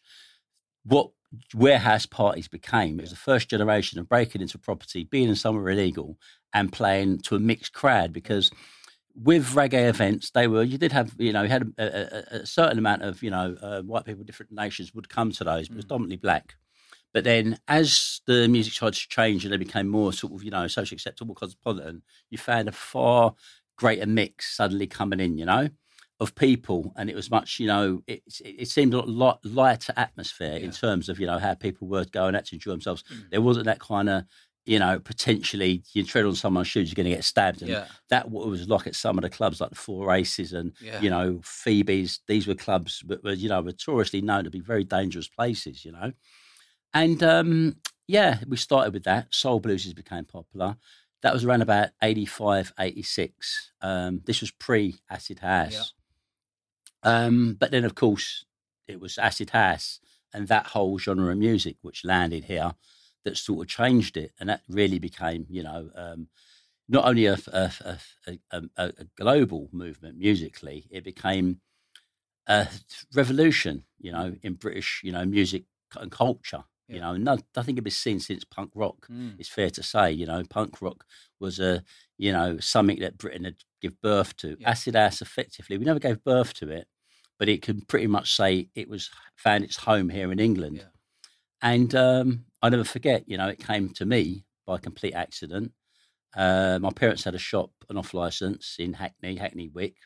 what 0.86 1.10
warehouse 1.54 2.06
parties 2.06 2.48
became. 2.48 2.98
It 2.98 3.02
was 3.02 3.10
the 3.10 3.16
first 3.16 3.48
generation 3.50 3.98
of 3.98 4.08
breaking 4.08 4.42
into 4.42 4.58
property, 4.58 5.04
being 5.04 5.28
in 5.28 5.36
somewhere 5.36 5.70
illegal, 5.70 6.18
and 6.54 6.72
playing 6.72 7.18
to 7.20 7.36
a 7.36 7.40
mixed 7.40 7.72
crowd 7.72 8.12
because. 8.12 8.50
With 9.18 9.54
reggae 9.54 9.88
events, 9.88 10.30
they 10.30 10.46
were 10.46 10.62
you 10.62 10.76
did 10.76 10.92
have 10.92 11.14
you 11.16 11.32
know 11.32 11.42
you 11.42 11.48
had 11.48 11.72
a, 11.78 12.34
a, 12.34 12.36
a 12.40 12.46
certain 12.46 12.78
amount 12.78 13.00
of 13.00 13.22
you 13.22 13.30
know 13.30 13.56
uh, 13.62 13.80
white 13.80 14.04
people, 14.04 14.24
different 14.24 14.52
nations 14.52 14.94
would 14.94 15.08
come 15.08 15.32
to 15.32 15.42
those, 15.44 15.68
but 15.68 15.74
it 15.74 15.76
was 15.76 15.84
Mm. 15.86 15.88
dominantly 15.88 16.16
black. 16.18 16.56
But 17.14 17.24
then, 17.24 17.58
as 17.66 18.20
the 18.26 18.46
music 18.46 18.74
started 18.74 19.00
to 19.00 19.08
change 19.08 19.42
and 19.44 19.52
they 19.54 19.56
became 19.56 19.88
more 19.88 20.12
sort 20.12 20.34
of, 20.34 20.44
you 20.44 20.50
know, 20.50 20.66
socially 20.66 20.96
acceptable, 20.96 21.34
cosmopolitan, 21.34 22.02
you 22.28 22.36
found 22.36 22.68
a 22.68 22.72
far 22.72 23.34
greater 23.78 24.04
mix 24.06 24.54
suddenly 24.54 24.86
coming 24.86 25.20
in, 25.20 25.38
you 25.38 25.46
know, 25.46 25.70
of 26.20 26.34
people. 26.34 26.92
And 26.96 27.10
it 27.10 27.16
was 27.16 27.30
much, 27.30 27.60
you 27.60 27.66
know, 27.66 28.02
it, 28.06 28.22
it 28.44 28.68
seemed 28.68 28.94
a 28.94 29.00
lot 29.00 29.44
lighter 29.44 29.92
atmosphere 29.96 30.52
Yeah. 30.58 30.64
in 30.66 30.70
terms 30.70 31.08
of, 31.08 31.20
you 31.20 31.26
know, 31.26 31.38
how 31.38 31.54
people 31.54 31.88
were 31.88 32.04
going 32.06 32.34
out 32.34 32.46
to 32.46 32.54
enjoy 32.54 32.70
themselves. 32.70 33.04
Mm. 33.12 33.30
There 33.30 33.40
wasn't 33.42 33.66
that 33.66 33.80
kind 33.80 34.08
of, 34.08 34.24
you 34.64 34.78
know, 34.78 34.98
potentially 34.98 35.82
you 35.92 36.02
tread 36.04 36.24
on 36.24 36.34
someone's 36.34 36.68
shoes, 36.68 36.88
you're 36.90 36.96
going 36.96 37.08
to 37.10 37.14
get 37.16 37.24
stabbed. 37.24 37.60
And 37.62 37.70
Yeah. 37.70 37.86
that 38.08 38.30
what 38.30 38.46
it 38.46 38.50
was 38.50 38.68
like 38.68 38.86
at 38.86 38.94
some 38.94 39.18
of 39.18 39.22
the 39.22 39.30
clubs, 39.30 39.60
like 39.60 39.70
the 39.70 39.76
Four 39.76 40.12
Aces 40.14 40.52
and, 40.54 40.72
Yeah. 40.80 41.00
you 41.00 41.10
know, 41.10 41.40
Phoebe's. 41.44 42.20
These 42.26 42.46
were 42.46 42.54
clubs 42.54 43.02
that 43.06 43.22
were, 43.22 43.32
you 43.34 43.48
know, 43.48 43.60
notoriously 43.60 44.22
known 44.22 44.44
to 44.44 44.50
be 44.50 44.60
very 44.60 44.84
dangerous 44.84 45.28
places, 45.28 45.84
you 45.84 45.92
know. 45.92 46.12
And 46.94 47.22
um, 47.22 47.76
yeah, 48.08 48.38
we 48.48 48.56
started 48.56 48.94
with 48.94 49.04
that. 49.04 49.34
Soul 49.34 49.60
blues 49.60 49.92
became 49.92 50.24
popular. 50.24 50.76
That 51.22 51.32
was 51.34 51.44
around 51.44 51.62
about 51.62 51.90
85, 52.02 52.72
86. 52.78 53.72
Um, 53.82 54.22
this 54.24 54.40
was 54.40 54.50
pre 54.50 54.96
Acid 55.10 55.40
House. 55.40 55.92
Um, 57.02 57.56
but 57.58 57.70
then, 57.70 57.84
of 57.84 57.94
course, 57.94 58.44
it 58.88 59.00
was 59.00 59.18
Acid 59.18 59.50
House 59.50 60.00
and 60.32 60.48
that 60.48 60.68
whole 60.68 60.98
genre 60.98 61.32
of 61.32 61.38
music 61.38 61.76
which 61.82 62.04
landed 62.04 62.44
here 62.44 62.74
that 63.24 63.36
sort 63.36 63.60
of 63.62 63.68
changed 63.68 64.16
it. 64.16 64.32
And 64.38 64.48
that 64.48 64.62
really 64.68 64.98
became, 64.98 65.46
you 65.48 65.62
know, 65.62 65.90
um, 65.94 66.28
not 66.88 67.04
only 67.04 67.26
a, 67.26 67.38
a, 67.52 67.98
a, 68.26 68.62
a, 68.76 68.92
global 69.16 69.68
movement 69.72 70.16
musically, 70.16 70.86
it 70.90 71.02
became 71.02 71.60
a 72.46 72.68
revolution, 73.14 73.84
you 73.98 74.12
know, 74.12 74.34
in 74.42 74.54
British, 74.54 75.00
you 75.02 75.10
know, 75.10 75.24
music 75.24 75.64
and 75.96 76.12
culture. 76.12 76.64
You 76.88 77.00
know, 77.00 77.16
no, 77.16 77.36
nothing 77.56 77.74
had 77.76 77.84
been 77.84 77.90
seen 77.90 78.20
since 78.20 78.44
punk 78.44 78.70
rock. 78.74 79.08
Mm. 79.10 79.34
It's 79.38 79.48
fair 79.48 79.70
to 79.70 79.82
say, 79.82 80.12
you 80.12 80.26
know, 80.26 80.42
punk 80.48 80.80
rock 80.80 81.04
was 81.40 81.58
a, 81.58 81.82
you 82.16 82.32
know, 82.32 82.58
something 82.60 83.00
that 83.00 83.18
Britain 83.18 83.44
had 83.44 83.56
give 83.82 84.00
birth 84.00 84.36
to. 84.38 84.56
Yeah. 84.58 84.70
Acid 84.70 84.94
house, 84.94 85.20
effectively, 85.20 85.78
we 85.78 85.84
never 85.84 85.98
gave 85.98 86.22
birth 86.22 86.54
to 86.54 86.70
it, 86.70 86.86
but 87.38 87.48
it 87.48 87.62
can 87.62 87.80
pretty 87.82 88.06
much 88.06 88.36
say 88.36 88.68
it 88.74 88.88
was 88.88 89.10
found 89.36 89.64
its 89.64 89.76
home 89.76 90.08
here 90.08 90.30
in 90.30 90.38
England. 90.38 90.76
Yeah. 90.76 90.84
And 91.62 91.94
um, 91.94 92.44
I 92.62 92.68
never 92.68 92.84
forget, 92.84 93.24
you 93.26 93.36
know, 93.36 93.48
it 93.48 93.58
came 93.58 93.88
to 93.94 94.06
me 94.06 94.44
by 94.66 94.78
complete 94.78 95.14
accident. 95.14 95.72
Uh, 96.36 96.78
my 96.80 96.90
parents 96.90 97.24
had 97.24 97.34
a 97.34 97.38
shop, 97.38 97.70
an 97.88 97.96
off 97.96 98.14
license 98.14 98.76
in 98.78 98.92
Hackney, 98.92 99.36
Hackney 99.36 99.68
Wick. 99.68 99.96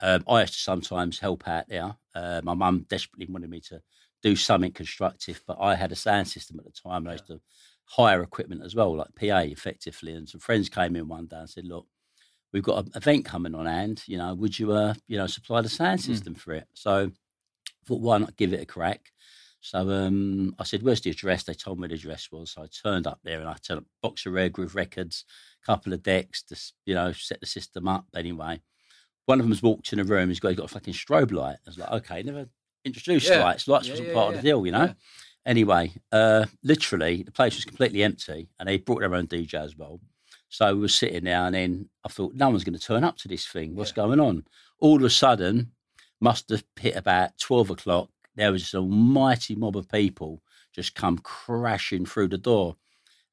Um, 0.00 0.24
I 0.28 0.40
used 0.40 0.54
to 0.54 0.60
sometimes 0.60 1.18
help 1.18 1.46
out 1.46 1.68
there. 1.68 1.96
Uh, 2.14 2.40
my 2.42 2.54
mum 2.54 2.86
desperately 2.88 3.26
wanted 3.30 3.50
me 3.50 3.60
to 3.60 3.80
do 4.26 4.34
something 4.34 4.72
constructive, 4.72 5.40
but 5.46 5.56
I 5.60 5.76
had 5.76 5.92
a 5.92 5.96
sound 5.96 6.26
system 6.26 6.58
at 6.58 6.64
the 6.64 6.72
time. 6.72 7.02
And 7.02 7.10
I 7.10 7.12
used 7.12 7.28
to 7.28 7.40
hire 7.84 8.22
equipment 8.22 8.62
as 8.64 8.74
well, 8.74 8.96
like 8.96 9.14
PA 9.14 9.38
effectively. 9.38 10.14
And 10.14 10.28
some 10.28 10.40
friends 10.40 10.68
came 10.68 10.96
in 10.96 11.06
one 11.06 11.26
day 11.26 11.36
and 11.38 11.48
said, 11.48 11.64
"Look, 11.64 11.86
we've 12.52 12.64
got 12.64 12.84
an 12.84 12.92
event 12.96 13.24
coming 13.24 13.54
on 13.54 13.66
hand. 13.66 14.02
You 14.08 14.18
know, 14.18 14.34
would 14.34 14.58
you, 14.58 14.72
uh, 14.72 14.94
you 15.06 15.16
know, 15.16 15.28
supply 15.28 15.60
the 15.60 15.68
sound 15.68 16.00
Mm. 16.00 16.04
system 16.06 16.34
for 16.34 16.54
it?" 16.54 16.66
So, 16.74 17.12
I 17.12 17.84
thought, 17.86 18.00
why 18.00 18.18
not 18.18 18.36
give 18.36 18.52
it 18.52 18.60
a 18.60 18.66
crack? 18.66 19.12
So 19.60 19.78
um, 19.90 20.54
I 20.58 20.64
said, 20.64 20.82
"Where's 20.82 21.00
the 21.02 21.10
address?" 21.10 21.44
They 21.44 21.54
told 21.54 21.78
me 21.78 21.86
the 21.86 21.94
address 21.94 22.30
was. 22.32 22.50
So 22.52 22.62
I 22.64 22.66
turned 22.66 23.06
up 23.06 23.20
there 23.22 23.38
and 23.40 23.48
I 23.48 23.54
turned 23.62 23.80
up 23.80 23.86
box 24.02 24.26
of 24.26 24.32
Rare 24.32 24.48
Groove 24.48 24.74
records, 24.74 25.24
couple 25.64 25.92
of 25.92 26.02
decks 26.02 26.42
to 26.44 26.56
you 26.84 26.94
know 26.94 27.12
set 27.12 27.40
the 27.40 27.46
system 27.46 27.86
up. 27.86 28.06
Anyway, 28.16 28.60
one 29.26 29.38
of 29.40 29.46
them's 29.46 29.62
walked 29.62 29.92
in 29.92 29.98
the 29.98 30.04
room. 30.04 30.28
He's 30.30 30.40
got, 30.40 30.48
he's 30.50 30.58
got 30.58 30.70
a 30.70 30.74
fucking 30.74 30.94
strobe 30.94 31.32
light. 31.32 31.58
I 31.64 31.68
was 31.68 31.78
like, 31.78 31.90
"Okay, 31.92 32.22
never 32.24 32.48
introduced 32.86 33.28
Yeah. 33.28 33.44
lights. 33.44 33.68
Lights 33.68 33.86
Yeah, 33.86 33.92
wasn't 33.92 34.08
yeah, 34.08 34.14
part 34.14 34.34
of 34.34 34.40
the 34.40 34.48
deal, 34.48 34.64
you 34.64 34.72
know." 34.72 34.94
Anyway, 35.44 35.92
uh, 36.12 36.46
literally, 36.62 37.22
the 37.22 37.30
place 37.30 37.54
was 37.54 37.64
completely 37.64 38.02
empty, 38.02 38.48
and 38.58 38.68
they 38.68 38.78
brought 38.78 39.00
their 39.00 39.14
own 39.14 39.26
DJ 39.26 39.62
as 39.62 39.76
well. 39.76 40.00
So 40.48 40.74
we 40.74 40.80
were 40.80 40.88
sitting 40.88 41.24
there, 41.24 41.42
and 41.42 41.54
then 41.54 41.88
I 42.04 42.08
thought, 42.08 42.34
no 42.34 42.48
one's 42.48 42.64
going 42.64 42.78
to 42.78 42.84
turn 42.84 43.04
up 43.04 43.16
to 43.18 43.28
this 43.28 43.46
thing. 43.46 43.74
What's 43.74 43.92
going 43.92 44.20
on? 44.20 44.44
All 44.80 44.96
of 44.96 45.02
a 45.04 45.10
sudden, 45.10 45.72
must 46.20 46.48
have 46.50 46.64
hit 46.80 46.96
about 46.96 47.36
12 47.38 47.70
o'clock. 47.70 48.08
There 48.36 48.52
was 48.52 48.72
a 48.74 48.82
mighty 48.82 49.54
mob 49.54 49.76
of 49.76 49.88
people 49.88 50.42
just 50.74 50.94
come 50.94 51.18
crashing 51.18 52.06
through 52.06 52.28
the 52.28 52.38
door. 52.38 52.76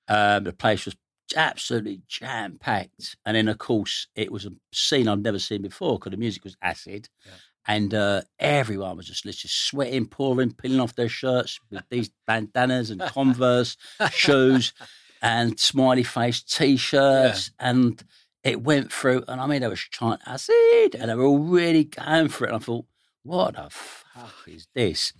Um, 0.07 0.43
the 0.43 0.53
place 0.53 0.86
was 0.86 0.95
absolutely 1.36 2.01
jam 2.07 2.57
packed. 2.57 3.15
And 3.25 3.36
then, 3.36 3.48
of 3.48 3.57
course, 3.57 4.07
it 4.15 4.31
was 4.31 4.45
a 4.45 4.51
scene 4.74 5.07
I've 5.07 5.19
never 5.22 5.39
seen 5.39 5.62
before 5.62 5.98
because 5.98 6.12
the 6.12 6.17
music 6.17 6.43
was 6.43 6.57
acid. 6.62 7.10
Yeah. 7.25 7.31
And 7.67 7.93
uh, 7.93 8.22
everyone 8.39 8.98
was 8.98 9.05
just 9.08 9.25
literally 9.25 9.50
sweating, 9.53 10.05
pouring, 10.08 10.53
peeling 10.53 10.79
off 10.82 10.96
their 10.96 11.08
shirts 11.10 11.60
with 11.72 11.84
these 11.89 12.10
bandanas 12.27 12.89
and 12.89 13.00
Converse 13.01 13.77
shoes 14.12 14.74
and 15.22 15.58
smiley 15.60 16.03
face 16.03 16.41
t-shirts 16.43 17.51
and 17.60 18.03
it 18.43 18.62
went 18.62 18.91
through 18.91 19.24
and 19.29 19.39
I 19.39 19.48
mean 19.48 19.62
they 19.62 19.70
was 19.70 19.79
trying 19.79 20.17
acid 20.25 20.96
and 21.00 21.10
they 21.10 21.15
were 21.15 21.24
all 21.24 21.39
really 21.39 21.86
going 21.86 22.27
for 22.27 22.43
it 22.43 22.48
and 22.50 22.58
I 22.58 22.60
thought 22.60 22.86
what 23.24 23.55
the 23.55 23.67
fuck 23.70 24.34
is 24.48 24.67
this? 24.75 25.13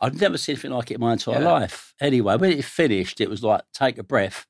I'd 0.00 0.20
never 0.20 0.38
seen 0.38 0.52
anything 0.54 0.70
like 0.70 0.92
it 0.92 0.94
in 0.94 1.00
my 1.00 1.14
entire 1.14 1.40
Yeah. 1.42 1.50
life. 1.50 1.94
Anyway 2.00 2.36
when 2.36 2.52
it 2.52 2.64
finished 2.64 3.20
it 3.20 3.28
was 3.28 3.42
like 3.42 3.62
take 3.72 3.98
a 3.98 4.04
breath 4.04 4.46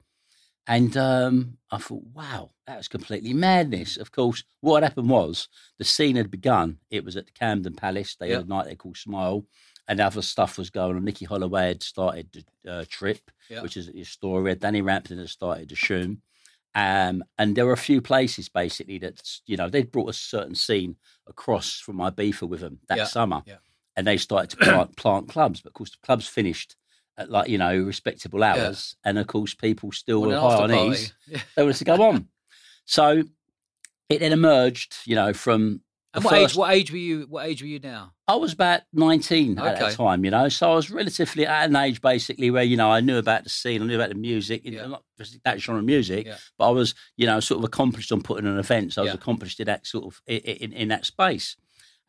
and 0.70 0.96
um, 0.96 1.58
I 1.70 1.78
thought 1.78 2.02
wow 2.14 2.50
that 2.66 2.78
was 2.78 2.88
completely 2.88 3.32
madness 3.34 3.96
of 3.98 4.10
course 4.12 4.42
what 4.60 4.82
happened 4.82 5.10
was 5.10 5.48
the 5.78 5.84
scene 5.84 6.16
had 6.16 6.30
begun 6.30 6.78
it 6.90 7.04
was 7.04 7.16
at 7.16 7.26
the 7.26 7.32
Camden 7.32 7.74
Palace 7.74 8.16
they 8.16 8.28
Yeah. 8.30 8.36
had 8.36 8.46
a 8.46 8.48
night 8.48 8.66
they 8.66 8.76
called 8.76 8.96
Smile 8.96 9.44
and 9.88 10.00
other 10.00 10.22
stuff 10.22 10.56
was 10.56 10.70
going 10.70 10.96
on 10.96 11.04
Nicky 11.04 11.24
Holloway 11.26 11.68
had 11.68 11.82
started 11.82 12.28
the 12.64 12.72
uh, 12.72 12.84
trip 12.88 13.30
Yeah. 13.50 13.62
which 13.62 13.76
is 13.76 13.90
his 13.94 14.08
story. 14.08 14.54
Danny 14.54 14.82
Rampling 14.82 15.18
had 15.18 15.28
started 15.28 15.68
the 15.68 15.74
Shoom. 15.74 16.18
Um, 16.76 17.24
and 17.36 17.56
there 17.56 17.66
were 17.66 17.72
a 17.72 17.76
few 17.90 18.00
places 18.00 18.48
basically 18.48 18.98
that, 18.98 19.20
you 19.46 19.56
know, 19.56 19.68
they'd 19.68 19.90
brought 19.90 20.10
a 20.10 20.12
certain 20.12 20.54
scene 20.54 20.94
across 21.26 21.80
from 21.80 21.96
Ibiza 21.98 22.48
with 22.48 22.60
them 22.60 22.78
that 22.88 22.98
Yeah, 22.98 23.04
summer. 23.04 23.42
And 23.96 24.06
they 24.06 24.16
started 24.16 24.50
to 24.50 24.56
plant, 24.58 24.96
plant 25.02 25.28
clubs. 25.28 25.60
But 25.62 25.70
of 25.70 25.74
course, 25.74 25.90
the 25.90 26.06
clubs 26.06 26.28
finished 26.28 26.76
at 27.20 27.30
like, 27.30 27.48
you 27.48 27.58
know, 27.58 27.76
respectable 27.78 28.42
hours. 28.42 28.96
And 29.04 29.18
of 29.18 29.26
course, 29.26 29.54
people 29.54 29.92
still 29.92 30.22
Well, 30.22 30.30
were 30.30 30.36
high 30.56 30.62
on 30.64 30.70
party. 30.70 30.90
ease. 30.90 31.14
Yeah. 31.26 31.40
They 31.56 31.62
wanted 31.62 31.76
to 31.78 31.84
go 31.84 32.02
on. 32.02 32.28
so 32.84 33.22
it 34.08 34.18
then 34.18 34.32
emerged, 34.32 34.96
you 35.04 35.14
know, 35.14 35.32
from. 35.32 35.82
And 36.12 36.24
what 36.24 36.34
age? 36.34 36.56
What 36.56 36.72
age 36.74 36.90
were 36.90 36.98
you? 36.98 37.26
What 37.28 37.46
age 37.46 37.62
were 37.62 37.68
you 37.68 37.78
now? 37.78 38.12
I 38.26 38.34
was 38.34 38.52
about 38.52 38.80
19 38.92 39.58
at 39.60 39.64
Okay. 39.76 39.80
that 39.90 39.92
time, 39.96 40.24
you 40.24 40.32
know, 40.32 40.48
so 40.48 40.72
I 40.72 40.74
was 40.74 40.90
relatively 40.90 41.46
at 41.46 41.68
an 41.68 41.76
age 41.76 42.00
basically 42.00 42.50
where, 42.50 42.64
you 42.64 42.76
know, 42.76 42.90
I 42.90 43.00
knew 43.00 43.16
about 43.18 43.44
the 43.44 43.50
scene, 43.50 43.80
I 43.80 43.86
knew 43.86 43.94
about 43.94 44.08
the 44.08 44.16
music, 44.16 44.64
you 44.64 44.72
Yeah. 44.72 44.82
know, 44.82 44.88
not 44.88 45.04
just 45.18 45.38
that 45.44 45.60
genre 45.60 45.78
of 45.78 45.84
music, 45.86 46.26
Yeah. 46.26 46.38
but 46.58 46.68
I 46.68 46.70
was, 46.72 46.94
you 47.16 47.26
know, 47.26 47.38
sort 47.38 47.58
of 47.58 47.64
accomplished 47.64 48.10
on 48.10 48.22
putting 48.22 48.48
on 48.48 48.58
events. 48.58 48.98
I 48.98 49.02
was 49.02 49.08
Yeah. 49.10 49.14
accomplished 49.14 49.60
in 49.60 49.66
that 49.66 49.86
sort 49.86 50.06
of, 50.06 50.20
in, 50.26 50.38
in, 50.38 50.72
in 50.72 50.88
that 50.88 51.06
space. 51.06 51.56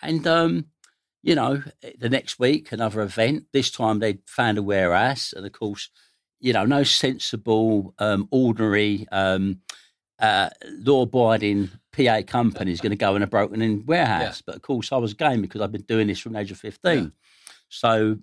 And, 0.01 0.25
um, 0.25 0.65
you 1.23 1.35
know, 1.35 1.63
the 1.97 2.09
next 2.09 2.39
week, 2.39 2.71
another 2.71 3.01
event, 3.01 3.45
this 3.53 3.69
time 3.69 3.99
they'd 3.99 4.19
found 4.25 4.57
a 4.57 4.63
warehouse. 4.63 5.33
And 5.33 5.45
of 5.45 5.51
course, 5.51 5.89
you 6.39 6.53
know, 6.53 6.65
no 6.65 6.83
sensible, 6.83 7.93
um, 7.99 8.27
ordinary, 8.31 9.05
um, 9.11 9.59
uh, 10.19 10.49
law 10.79 11.03
abiding 11.03 11.69
PA 11.91 12.21
company 12.25 12.71
is 12.71 12.81
going 12.81 12.91
to 12.91 12.95
go 12.95 13.15
in 13.15 13.23
a 13.23 13.27
broken 13.27 13.61
in 13.61 13.85
warehouse. 13.85 14.41
But 14.41 14.55
of 14.55 14.61
course, 14.61 14.91
I 14.91 14.97
was 14.97 15.13
game 15.13 15.41
because 15.41 15.61
I've 15.61 15.71
been 15.71 15.81
doing 15.81 16.07
this 16.07 16.19
from 16.19 16.33
the 16.33 16.39
age 16.39 16.51
of 16.51 16.57
15. 16.57 17.03
Yeah. 17.03 17.09
So 17.69 18.17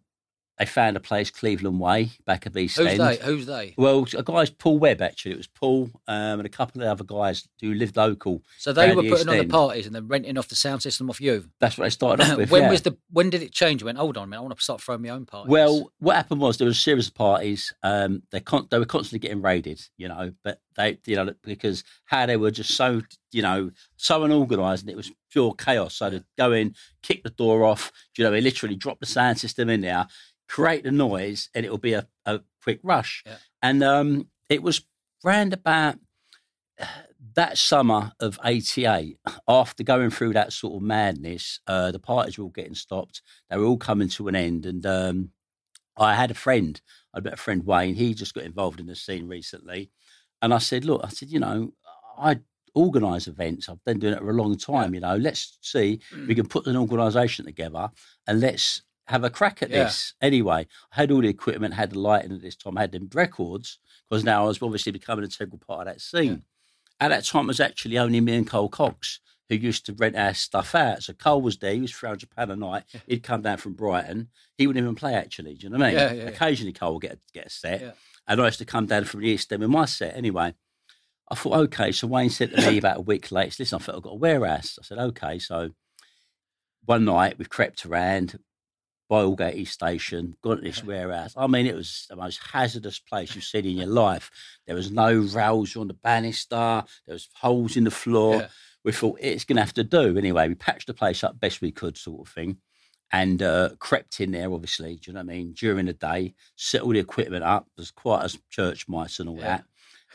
they 0.59 0.67
found 0.67 0.97
a 0.97 1.01
place, 1.01 1.31
Cleveland 1.31 1.79
Way, 1.79 2.11
back 2.27 2.45
of 2.45 2.57
East 2.57 2.79
Who's 2.79 2.89
End. 2.89 3.01
they? 3.01 3.17
Who's 3.19 3.47
they? 3.47 3.75
Well, 3.77 4.07
a 4.17 4.23
guy's 4.25 4.51
Paul 4.51 4.79
Webb, 4.79 5.01
actually. 5.01 5.33
It 5.33 5.37
was 5.37 5.47
Paul 5.47 5.91
um, 6.09 6.41
and 6.41 6.47
a 6.47 6.49
couple 6.49 6.83
of 6.83 6.89
other 6.89 7.05
guys 7.05 7.47
who 7.61 7.75
lived 7.75 7.97
local. 7.97 8.43
So 8.59 8.73
they 8.73 8.93
were 8.93 9.03
the 9.03 9.11
putting 9.11 9.29
on 9.29 9.39
the 9.39 9.47
parties 9.47 9.87
and 9.87 9.95
then 9.95 10.09
renting 10.09 10.37
off 10.37 10.49
the 10.49 10.57
sound 10.57 10.83
system 10.83 11.09
off 11.11 11.21
you. 11.21 11.49
That's 11.61 11.79
what 11.79 11.85
they 11.85 11.91
started 11.91 12.25
off 12.25 12.37
with. 12.39 12.51
when 12.51 12.63
yeah. 12.63 12.71
was 12.71 12.83
the? 12.83 12.97
When 13.11 13.31
did 13.31 13.43
it 13.43 13.53
change? 13.53 13.83
You 13.83 13.87
went, 13.87 13.99
hold 13.99 14.17
on 14.17 14.25
a 14.25 14.27
minute. 14.27 14.41
I 14.41 14.43
want 14.43 14.57
to 14.57 14.63
start 14.63 14.81
throwing 14.81 15.03
my 15.03 15.11
own 15.11 15.27
parties. 15.27 15.51
Well, 15.51 15.93
what 16.01 16.17
happened 16.17 16.41
was 16.41 16.59
there 16.59 16.67
was 16.67 16.77
a 16.77 16.81
series 16.81 17.07
of 17.07 17.15
parties. 17.15 17.73
Um, 17.85 18.25
they 18.33 18.41
con- 18.41 18.67
they 18.71 18.81
were 18.81 18.85
constantly 18.85 19.21
getting 19.21 19.43
raided, 19.43 19.81
you 19.97 20.09
know, 20.09 20.33
but 20.43 20.61
they, 20.77 20.99
you 21.07 21.17
know, 21.17 21.33
because 21.43 21.85
how 22.07 22.27
they 22.27 22.37
were 22.37 22.51
just 22.51 22.75
so, 22.75 23.03
you 23.31 23.43
know, 23.43 23.71
so 23.97 24.25
unorganised 24.25 24.83
and 24.83 24.91
it 24.91 24.97
was 24.97 25.13
pure 25.31 25.53
chaos. 25.55 25.95
So 25.95 26.11
they'd 26.11 26.25
go 26.37 26.53
in, 26.53 26.75
kick 27.03 27.23
the 27.23 27.31
door 27.31 27.65
off, 27.65 27.93
you 28.17 28.25
know, 28.25 28.31
they 28.31 28.41
literally 28.41 28.77
drop 28.77 29.01
the 29.01 29.07
sound 29.07 29.39
system 29.39 29.69
in 29.69 29.83
there, 29.83 30.07
create 30.49 30.85
the 30.85 30.91
noise, 30.91 31.51
and 31.55 31.65
it 31.65 31.71
will 31.71 31.79
be 31.79 31.93
a, 31.93 32.07
a 32.25 32.41
quick 32.63 32.81
rush. 32.83 33.23
Yeah. 33.27 33.37
And 33.63 33.83
um, 33.83 34.29
it 34.49 34.63
was 34.63 34.83
round 35.25 35.53
about 35.53 35.97
that 37.35 37.59
summer 37.59 38.13
of 38.21 38.39
88, 38.45 39.19
after 39.47 39.85
going 39.85 40.11
through 40.11 40.33
that 40.33 40.53
sort 40.53 40.77
of 40.77 40.83
madness, 40.83 41.61
uh, 41.67 41.93
the 41.93 41.99
parties 41.99 42.39
were 42.39 42.45
all 42.45 42.51
getting 42.51 42.75
stopped. 42.75 43.23
They 43.49 43.57
were 43.57 43.65
all 43.65 43.77
coming 43.77 44.09
to 44.11 44.29
an 44.29 44.35
end. 44.35 44.67
And 44.67 44.85
um, 44.85 45.31
I 45.97 46.15
had 46.15 46.31
a 46.31 46.35
friend, 46.35 46.81
I 47.15 47.21
met 47.21 47.35
a 47.35 47.37
friend, 47.37 47.65
Wayne, 47.65 47.95
he 47.95 48.15
just 48.15 48.35
got 48.35 48.45
involved 48.45 48.81
in 48.81 48.87
the 48.87 48.97
scene 48.97 49.29
recently. 49.29 49.91
And 50.43 50.55
I 50.55 50.59
said, 50.59 50.85
Look, 50.85 51.03
I 51.05 51.09
said, 51.09 51.31
you 51.31 51.39
know, 51.41 51.73
I 52.19 52.41
organise 52.75 53.27
events. 53.27 53.69
I've 53.69 53.85
been 53.85 53.99
doing 53.99 54.15
it 54.15 54.21
for 54.21 54.31
a 54.31 54.35
long 54.35 54.57
time, 54.57 54.95
you 54.95 55.01
know, 55.01 55.17
let's 55.17 55.59
see, 55.63 56.01
we 56.27 56.35
can 56.35 56.47
put 56.47 56.67
an 56.67 56.77
organisation 56.77 57.45
together 57.45 57.91
and 58.27 58.41
let's 58.41 58.83
have 59.09 59.25
a 59.25 59.31
crack 59.31 59.63
at 59.63 59.71
Yeah. 59.71 59.85
this. 59.85 60.15
Anyway, 60.21 60.67
I 60.93 60.97
had 60.97 61.11
all 61.11 61.21
the 61.21 61.29
equipment, 61.29 61.75
had 61.75 61.91
the 61.91 61.99
lighting 61.99 62.33
at 62.33 62.43
this 62.43 62.57
time, 62.57 62.79
I 62.79 62.83
had 62.83 62.93
the 62.93 63.09
records, 63.13 63.79
because 64.09 64.25
now 64.25 64.45
I 64.45 64.47
was 64.47 64.63
obviously 64.63 64.93
becoming 64.93 65.25
an 65.25 65.31
integral 65.31 65.59
part 65.59 65.87
of 65.89 65.95
that 65.95 66.01
scene. 66.01 66.43
At 67.01 67.09
that 67.09 67.25
time, 67.25 67.45
it 67.45 67.49
was 67.49 67.61
actually 67.61 67.99
only 67.99 68.21
me 68.21 68.35
and 68.37 68.47
Carl 68.47 68.69
Cox 68.69 69.21
who 69.49 69.55
used 69.57 69.87
to 69.87 69.95
rent 69.95 70.15
our 70.15 70.35
stuff 70.35 70.75
out. 70.75 71.03
So 71.03 71.15
Carl 71.15 71.41
was 71.41 71.57
there, 71.57 71.73
he 71.73 71.81
was 71.81 71.93
£300 71.93 72.27
a 72.37 72.57
night. 72.57 72.83
He'd 73.07 73.23
come 73.23 73.41
down 73.41 73.57
from 73.57 73.73
Brighton. 73.73 74.29
He 74.59 74.67
wouldn't 74.67 74.83
even 74.83 74.95
play, 74.95 75.15
actually. 75.15 75.55
Do 75.55 75.65
you 75.65 75.71
know 75.71 75.79
what 75.79 75.87
I 75.87 75.89
mean? 75.89 75.99
Yeah, 75.99 76.13
yeah, 76.13 76.23
yeah. 76.25 76.29
Occasionally, 76.29 76.73
Carl 76.75 76.93
would 76.95 77.03
get 77.03 77.13
a, 77.13 77.19
get 77.33 77.47
a 77.47 77.51
set. 77.51 77.81
Yeah. 77.81 77.91
And 78.27 78.43
I 78.43 78.45
used 78.45 78.59
to 78.59 78.67
come 78.67 78.85
down 78.85 79.05
from 79.05 79.21
the 79.21 79.29
East 79.29 79.51
End 79.51 79.63
with 79.63 79.71
my 79.71 79.87
set. 79.87 80.15
Anyway, 80.15 80.53
I 81.31 81.35
thought, 81.35 81.57
okay. 81.61 81.93
So 81.93 82.07
Wayne 82.07 82.29
said 82.29 82.51
to 82.55 82.71
me 82.71 82.77
about 82.77 82.99
a 82.99 83.01
week 83.01 83.33
later, 83.33 83.57
listen, 83.59 83.77
I 83.77 83.83
thought 83.83 83.95
I've 83.97 84.03
got 84.03 84.13
a 84.13 84.17
warehouse. 84.17 84.79
I 84.79 84.85
said, 84.85 84.99
okay. 84.99 85.39
So 85.39 85.71
one 86.85 87.07
night 87.07 87.39
we've 87.39 87.49
crept 87.49 87.87
around 87.87 88.39
by 89.09 89.23
Aldgate 89.23 89.57
East 89.57 89.73
Station, 89.75 90.37
got 90.43 90.63
this 90.63 90.85
warehouse. 90.85 91.33
I 91.37 91.47
mean, 91.47 91.67
it 91.67 91.75
was 91.75 92.07
the 92.11 92.17
most 92.17 92.41
hazardous 92.53 92.99
place 92.99 93.35
you've 93.35 93.45
seen 93.45 93.65
in 93.65 93.79
your 93.79 93.87
life. 93.87 94.31
There 94.67 94.77
was 94.77 94.91
no 94.91 95.13
rails 95.15 95.77
on 95.77 95.89
the 95.89 95.95
banister. 95.95 96.85
There 97.07 97.15
was 97.15 97.29
holes 97.35 97.77
in 97.77 97.85
the 97.85 97.91
floor. 97.91 98.37
Yeah. 98.37 98.49
We 98.85 98.93
thought 98.93 99.19
it's 99.21 99.45
going 99.45 99.57
to 99.57 99.63
have 99.63 99.75
to 99.75 99.85
do. 99.85 100.17
Anyway, 100.19 100.49
we 100.49 100.55
patched 100.55 100.87
the 100.87 100.95
place 100.95 101.25
up 101.25 101.41
best 101.41 101.61
we 101.61 101.73
could, 101.73 101.97
sort 101.97 102.27
of 102.29 102.33
thing, 102.33 102.59
and 103.11 103.43
uh, 103.43 103.71
crept 103.79 104.21
in 104.21 104.31
there. 104.33 104.53
Obviously, 104.53 104.97
do 104.97 105.11
you 105.11 105.15
know 105.15 105.21
what 105.21 105.33
I 105.33 105.37
mean? 105.37 105.53
During 105.53 105.87
the 105.87 105.93
day, 105.95 106.35
set 106.57 106.83
all 106.83 106.91
the 106.93 106.99
equipment 106.99 107.45
up. 107.45 107.67
There's 107.77 107.91
quite 107.91 108.25
as 108.25 108.39
church 108.51 108.89
mice 108.89 109.21
and 109.21 109.29
all 109.31 109.37
Yeah. 109.39 109.43
that. 109.59 109.65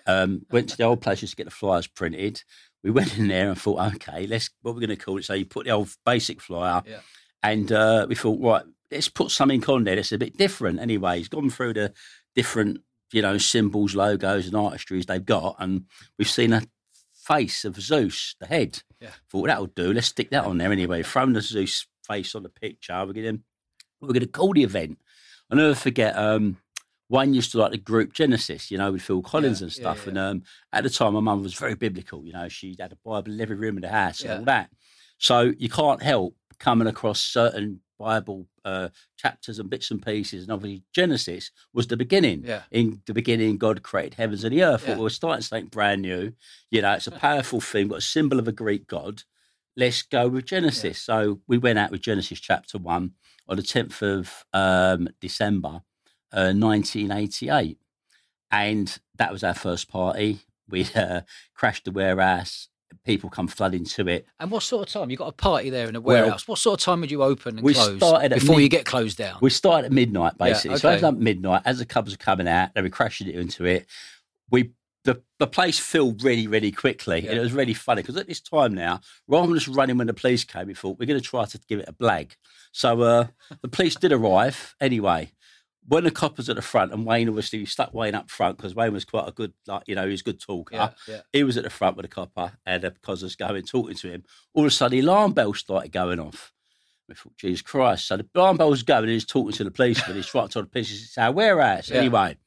Um, 0.06 0.46
went 0.52 0.70
to 0.70 0.78
the 0.78 0.84
old 0.84 1.02
place 1.02 1.22
just 1.22 1.32
to 1.32 1.38
get 1.38 1.46
the 1.46 1.52
flyers 1.52 1.88
printed. 1.88 2.44
We 2.84 2.92
went 2.92 3.18
in 3.18 3.28
there 3.30 3.50
and 3.50 3.60
thought, 3.60 3.96
okay, 3.96 4.28
let's 4.28 4.50
what 4.62 4.76
we're 4.76 4.82
going 4.82 4.90
to 4.98 4.98
call 4.98 5.18
it. 5.18 5.24
So 5.26 5.34
you 5.34 5.46
put 5.46 5.66
the 5.66 5.72
old 5.72 5.90
basic 6.06 6.42
flyer, 6.42 6.84
Yeah. 6.86 7.00
and 7.42 7.72
uh, 7.72 8.06
we 8.10 8.16
thought, 8.16 8.40
right, 8.42 8.64
let's 8.94 9.10
put 9.10 9.32
something 9.32 9.64
on 9.66 9.84
there 9.84 9.96
that's 9.96 10.12
a 10.12 10.18
bit 10.18 10.38
different. 10.38 10.80
Anyway, 10.80 11.18
he's 11.18 11.28
gone 11.28 11.50
through 11.50 11.74
the 11.74 11.94
different, 12.36 12.80
you 13.12 13.22
know, 13.22 13.38
symbols, 13.38 13.96
logos, 13.96 14.46
and 14.48 14.56
artistries 14.56 15.06
they've 15.06 15.26
got, 15.26 15.56
and 15.60 15.86
we've 16.18 16.30
seen 16.30 16.54
a 16.54 16.62
face 17.14 17.66
of 17.66 17.80
Zeus, 17.82 18.36
the 18.40 18.48
head. 18.48 18.82
Yeah. 19.00 19.10
Thought 19.30 19.48
that'll 19.48 19.66
do. 19.68 19.94
Let's 19.94 20.08
stick 20.08 20.30
that 20.32 20.46
on 20.46 20.58
there 20.58 20.72
anyway. 20.72 21.04
Thrown 21.04 21.34
the 21.34 21.42
Zeus 21.42 21.86
face 22.08 22.36
on 22.36 22.44
the 22.44 22.50
picture. 22.50 22.94
We're 23.06 23.14
going 23.14 23.38
to 23.38 23.44
we're 24.02 24.08
going 24.10 24.20
to 24.22 24.28
call 24.28 24.54
the 24.54 24.64
event. 24.64 24.98
I'll 25.50 25.58
never 25.58 25.76
forget. 25.76 26.18
Um, 26.18 26.58
one 27.10 27.34
used 27.34 27.52
to 27.52 27.58
like 27.60 27.72
the 27.72 27.78
group 27.78 28.12
Genesis, 28.14 28.72
you 28.72 28.78
know, 28.78 28.92
with 28.92 29.02
Phil 29.02 29.22
Collins 29.22 29.60
Yeah, 29.62 29.66
and 29.66 29.72
stuff. 29.74 30.02
yeah. 30.04 30.10
And 30.10 30.18
um, 30.18 30.44
at 30.72 30.84
the 30.84 30.90
time, 30.90 31.14
my 31.14 31.20
mum 31.20 31.44
was 31.44 31.54
very 31.54 31.76
biblical. 31.76 32.26
You 32.26 32.34
know, 32.34 32.48
she 32.50 32.76
had 32.80 32.92
a 32.92 32.98
Bible 33.06 33.32
in 33.34 33.40
every 33.42 33.56
room 33.56 33.76
in 33.78 33.82
the 33.82 33.90
house 33.90 34.22
and 34.22 34.32
all 34.40 34.46
that. 34.46 34.70
So 35.20 35.54
you 35.58 35.70
can't 35.70 36.02
help 36.02 36.36
coming 36.60 36.88
across 36.88 37.22
certain 37.22 37.82
Bible 38.00 38.48
uh, 38.66 38.90
chapters 39.18 39.60
and 39.60 39.70
bits 39.70 39.92
and 39.92 40.04
pieces. 40.06 40.44
And 40.44 40.52
obviously, 40.52 40.84
Genesis 40.94 41.52
was 41.74 41.88
the 41.88 41.98
beginning. 41.98 42.44
Yeah. 42.46 42.64
In 42.72 43.02
the 43.06 43.14
beginning, 43.14 43.58
God 43.58 43.84
created 43.84 44.16
heavens 44.16 44.44
and 44.44 44.54
the 44.54 44.64
earth. 44.64 44.84
Yeah. 44.84 44.96
Well, 44.96 45.04
we're 45.04 45.10
starting 45.10 45.42
something 45.42 45.68
brand 45.68 46.02
new. 46.02 46.34
You 46.72 46.82
know, 46.82 46.94
it's 46.94 47.08
a 47.08 47.12
powerful 47.12 47.62
thing, 47.70 47.88
got 47.90 48.00
a 48.00 48.02
symbol 48.02 48.40
of 48.40 48.48
a 48.48 48.52
Greek 48.52 48.88
god. 48.88 49.24
let's 49.76 50.02
go 50.04 50.28
with 50.28 50.46
Genesis. 50.46 51.02
So 51.02 51.40
we 51.48 51.58
went 51.58 51.80
out 51.80 51.92
with 51.92 52.02
Genesis 52.02 52.40
chapter 52.40 52.78
one 52.78 53.14
on 53.48 53.58
the 53.58 53.64
10th 53.64 54.02
of 54.02 54.46
um, 54.54 55.10
December, 55.20 55.82
uh, 56.32 56.54
1988. 56.54 57.78
And 58.52 58.98
that 59.18 59.32
was 59.32 59.44
our 59.44 59.54
first 59.54 59.90
party. 59.90 60.40
We 60.70 60.88
uh, 60.96 61.22
crashed 61.54 61.86
the 61.86 61.92
warehouse. 61.92 62.70
People 63.06 63.30
come 63.30 63.48
flooding 63.48 63.86
to 63.86 64.08
it. 64.08 64.26
And 64.40 64.52
what 64.52 64.64
sort 64.64 64.88
of 64.88 64.94
time? 64.94 65.10
You 65.10 65.18
got 65.18 65.28
a 65.30 65.32
party 65.34 65.70
there 65.70 65.88
in 65.90 65.96
a 65.96 66.02
Well, 66.02 66.22
warehouse. 66.22 66.48
what 66.48 66.60
sort 66.60 66.80
of 66.80 66.84
time 66.86 67.02
would 67.02 67.12
you 67.12 67.24
open 67.24 67.58
and 67.58 67.66
we 67.66 67.74
close 67.74 67.98
started 67.98 68.32
before 68.34 68.56
mid- 68.56 68.64
you 68.64 68.70
get 68.70 68.86
closed 68.86 69.18
down? 69.18 69.38
We 69.42 69.50
started 69.50 69.86
at 69.88 69.92
midnight, 69.92 70.34
Yeah, 70.40 70.48
basically. 70.48 70.78
So 70.78 70.90
okay. 70.90 71.02
like 71.02 71.16
midnight. 71.16 71.62
As 71.66 71.80
the 71.80 71.86
cubs 71.86 72.12
were 72.12 72.18
coming 72.18 72.48
out, 72.48 72.70
they 72.76 72.82
were 72.82 72.90
crashing 72.90 73.28
it 73.28 73.36
into 73.36 73.66
it. 73.66 73.86
We 74.50 74.72
the, 75.06 75.22
the 75.38 75.48
place 75.48 75.80
filled 75.80 76.24
really, 76.24 76.48
really 76.48 76.72
quickly. 76.72 77.28
And 77.28 77.38
it 77.38 77.42
was 77.42 77.52
really 77.52 77.74
funny 77.74 78.02
because 78.02 78.16
at 78.16 78.26
this 78.28 78.40
time 78.40 78.74
now, 78.74 79.02
rather 79.28 79.48
than 79.48 79.58
just 79.60 79.76
running 79.76 79.98
when 79.98 80.08
the 80.08 80.14
police 80.14 80.46
came, 80.46 80.68
we 80.68 80.74
thought 80.74 80.98
we're 80.98 81.06
going 81.08 81.20
to 81.20 81.26
try 81.26 81.44
to 81.44 81.60
give 81.68 81.80
it 81.80 81.90
a 81.90 81.94
blag. 81.94 82.32
So 82.72 83.02
uh, 83.02 83.28
the 83.62 83.68
police 83.68 83.96
did 83.96 84.14
arrive 84.14 84.76
anyway. 84.80 85.34
When 85.88 86.04
the 86.06 86.12
coppers 86.12 86.48
at 86.50 86.56
the 86.56 86.62
front, 86.62 86.94
and 86.94 87.06
Wayne 87.06 87.28
obviously 87.28 87.60
we 87.60 87.66
stuck 87.66 87.94
Wayne 87.94 88.16
up 88.16 88.30
front 88.30 88.58
because 88.58 88.74
Wayne 88.74 88.94
was 88.94 89.04
quite 89.06 89.28
a 89.28 89.32
good, 89.32 89.54
like 89.68 89.84
you 89.88 89.96
know, 89.96 90.06
he 90.06 90.12
was 90.12 90.22
a 90.22 90.24
good 90.24 90.40
talker. 90.40 90.76
yeah, 90.76 90.90
yeah. 91.08 91.22
He 91.34 91.44
was 91.44 91.58
at 91.58 91.64
the 91.64 91.70
front 91.70 91.98
with 91.98 92.06
the 92.06 92.08
copper, 92.10 92.54
and 92.66 92.82
because 92.82 93.22
I 93.22 93.26
was 93.26 93.36
going 93.36 93.64
talking 93.64 93.96
to 93.96 94.12
him, 94.12 94.24
all 94.54 94.64
of 94.64 94.68
a 94.68 94.72
sudden 94.72 94.98
the 94.98 95.04
alarm 95.06 95.34
bell 95.34 95.54
started 95.54 95.92
going 95.92 96.20
off. 96.20 96.52
We 97.10 97.16
thought, 97.16 97.36
Jesus 97.38 97.62
Christ! 97.62 98.08
So 98.08 98.16
the 98.18 98.26
alarm 98.34 98.56
bell 98.58 98.70
was 98.70 98.84
going, 98.84 99.04
and 99.04 99.12
he's 99.12 99.26
talking 99.26 99.52
to 99.54 99.64
the 99.66 99.72
policeman. 99.72 100.16
He's 100.16 100.34
right 100.34 100.50
to 100.52 100.62
the 100.62 100.68
police. 100.68 100.92
It's 100.92 101.18
our 101.18 101.32
warehouse. 101.34 101.90
Yeah. 101.90 101.98
Anyway, 101.98 102.38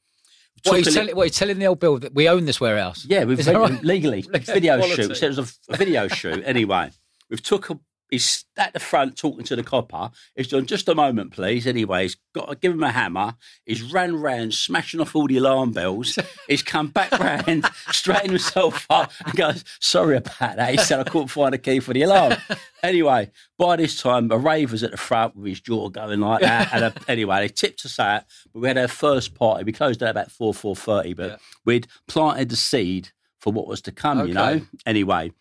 What 0.63 0.83
took 0.83 0.93
telling, 0.93 1.15
what 1.15 1.31
telling 1.31 1.59
the 1.59 1.67
old 1.67 1.79
bill 1.79 1.99
that 1.99 2.15
we 2.15 2.27
own 2.27 2.45
this 2.45 2.59
warehouse? 2.59 3.05
yeah, 3.07 3.23
we've 3.23 3.45
right? 3.45 3.83
legally 3.83 4.21
video 4.33 4.81
shoot. 4.81 5.15
So 5.15 5.25
it 5.27 5.37
was 5.37 5.39
a, 5.69 5.73
a 5.73 5.77
video 5.77 6.07
shoot. 6.07 6.41
Anyway, 6.43 6.89
we've 7.29 7.43
took 7.43 7.69
a. 7.69 7.79
He's 8.09 8.45
at 8.55 8.73
the 8.73 8.79
front 8.79 9.17
talking 9.17 9.43
to 9.45 9.55
the 9.55 9.63
copper. 9.63 10.11
He's 10.35 10.47
done 10.47 10.65
just 10.65 10.87
a 10.87 10.95
moment, 10.95 11.31
please. 11.33 11.67
Anyway, 11.67 12.03
he's 12.03 12.15
got 12.33 12.47
to 12.49 12.55
give 12.55 12.71
him 12.71 12.83
a 12.83 12.91
hammer. 12.91 13.35
He's 13.65 13.83
ran 13.83 14.15
round, 14.15 14.53
smashing 14.53 15.01
off 15.01 15.15
all 15.15 15.27
the 15.27 15.37
alarm 15.37 15.71
bells. 15.73 16.17
He's 16.47 16.63
come 16.63 16.87
back 16.87 17.11
round, 17.19 17.65
straightened 17.91 18.29
himself 18.31 18.85
up, 18.89 19.11
and 19.25 19.35
goes, 19.35 19.65
"Sorry 19.81 20.15
about 20.17 20.55
that." 20.55 20.69
He 20.71 20.77
said, 20.77 20.99
"I 21.01 21.03
couldn't 21.03 21.27
find 21.27 21.53
a 21.53 21.57
key 21.57 21.81
for 21.81 21.93
the 21.93 22.03
alarm." 22.03 22.35
anyway, 22.83 23.29
by 23.57 23.75
this 23.75 24.01
time, 24.01 24.31
a 24.31 24.37
raver's 24.37 24.83
at 24.83 24.91
the 24.91 24.97
front 24.97 25.35
with 25.35 25.47
his 25.47 25.59
jaw 25.59 25.89
going 25.89 26.21
like 26.21 26.41
that. 26.41 26.69
And 26.73 26.83
uh 26.85 26.91
anyway, 27.09 27.39
they 27.41 27.49
tipped 27.49 27.85
us 27.85 27.99
out. 27.99 28.23
But 28.53 28.59
we 28.61 28.67
had 28.69 28.77
our 28.77 28.87
first 28.87 29.35
party. 29.35 29.65
We 29.65 29.73
closed 29.73 30.01
at 30.01 30.09
about 30.11 30.31
four 30.31 30.53
four 30.53 30.75
thirty, 30.75 31.13
but 31.13 31.31
Yeah. 31.31 31.37
we'd 31.65 31.87
planted 32.07 32.49
the 32.49 32.55
seed 32.55 33.09
for 33.41 33.51
what 33.51 33.67
was 33.67 33.81
to 33.81 33.91
come. 33.91 34.25
You 34.27 34.33
know. 34.33 34.61
Anyway, 34.85 35.33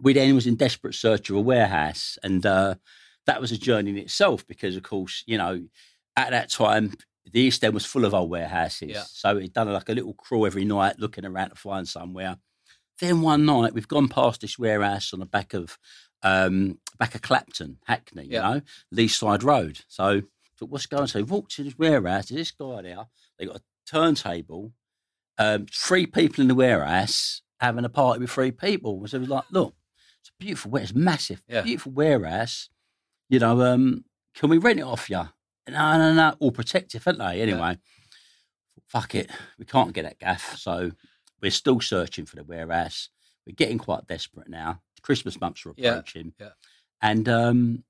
we 0.00 0.12
then 0.12 0.34
was 0.34 0.46
in 0.46 0.56
desperate 0.56 0.94
search 0.94 1.30
of 1.30 1.36
a 1.36 1.40
warehouse, 1.40 2.18
and 2.22 2.44
uh, 2.44 2.74
that 3.26 3.40
was 3.40 3.52
a 3.52 3.58
journey 3.58 3.90
in 3.90 3.98
itself 3.98 4.46
because, 4.46 4.76
of 4.76 4.82
course, 4.82 5.22
you 5.26 5.38
know, 5.38 5.64
at 6.16 6.30
that 6.30 6.50
time. 6.50 6.94
The 7.32 7.40
East 7.40 7.64
End 7.64 7.74
was 7.74 7.84
full 7.84 8.04
of 8.04 8.14
old 8.14 8.30
warehouses, 8.30 8.88
Yeah. 8.90 9.02
so 9.08 9.36
he'd 9.36 9.52
done 9.52 9.68
like 9.72 9.88
a 9.88 9.92
little 9.94 10.14
crawl 10.14 10.46
every 10.46 10.64
night, 10.64 11.00
looking 11.00 11.24
around 11.24 11.48
to 11.50 11.56
find 11.56 11.86
somewhere. 11.88 12.36
Then 13.00 13.20
one 13.20 13.44
night, 13.44 13.74
we've 13.74 13.88
gone 13.88 14.06
past 14.08 14.42
this 14.42 14.56
warehouse 14.60 15.12
on 15.12 15.18
the 15.18 15.26
back 15.26 15.52
of 15.52 15.76
um, 16.22 16.78
back 17.00 17.16
of 17.16 17.22
Clapton, 17.22 17.78
Hackney, 17.84 18.26
Yeah. 18.30 18.48
you 18.48 18.54
know, 18.54 18.60
Leaside 18.94 19.42
Road. 19.42 19.80
So, 19.88 20.22
thought, 20.56 20.70
what's 20.70 20.86
going 20.86 21.00
on? 21.02 21.08
So, 21.08 21.18
we 21.18 21.24
walked 21.24 21.50
to 21.56 21.64
this 21.64 21.76
warehouse. 21.76 22.28
There's 22.28 22.42
this 22.42 22.50
guy 22.52 22.82
there. 22.82 23.06
They 23.40 23.46
got 23.46 23.56
a 23.56 23.62
turntable, 23.90 24.72
um, 25.36 25.66
three 25.74 26.06
people 26.06 26.42
in 26.42 26.48
the 26.48 26.54
warehouse 26.54 27.42
having 27.58 27.84
a 27.84 27.88
party 27.88 28.20
with 28.20 28.30
three 28.30 28.52
people. 28.52 29.04
So, 29.08 29.16
it 29.16 29.20
was 29.20 29.28
like, 29.28 29.44
look, 29.50 29.74
it's 30.26 30.32
a 30.40 30.44
beautiful 30.44 30.70
warehouse, 30.70 30.90
it's 30.90 30.98
massive, 30.98 31.42
Yeah. 31.48 31.62
beautiful 31.62 31.92
warehouse. 31.92 32.68
You 33.28 33.38
know, 33.38 33.60
um, 33.62 34.04
can 34.34 34.50
we 34.50 34.58
rent 34.58 34.78
it 34.78 34.82
off 34.84 35.08
you? 35.10 35.28
No, 35.68 35.98
no, 35.98 36.12
no, 36.14 36.34
all 36.38 36.52
protective, 36.52 37.06
aren't 37.06 37.18
they? 37.18 37.40
Anyway, 37.42 37.78
fuck 38.86 39.14
it, 39.14 39.30
we 39.58 39.64
can't 39.64 39.92
get 39.92 40.02
that 40.02 40.18
gaff. 40.18 40.56
So, 40.58 40.92
we're 41.42 41.50
still 41.50 41.80
searching 41.80 42.24
for 42.24 42.36
the 42.36 42.44
warehouse. 42.44 43.10
We're 43.46 43.54
getting 43.54 43.78
quite 43.78 44.06
desperate 44.06 44.48
now. 44.48 44.80
Christmas 45.02 45.40
months 45.40 45.64
are 45.66 45.70
approaching. 45.70 46.32
yeah. 46.40 46.50
And 47.02 47.28
um, 47.28 47.84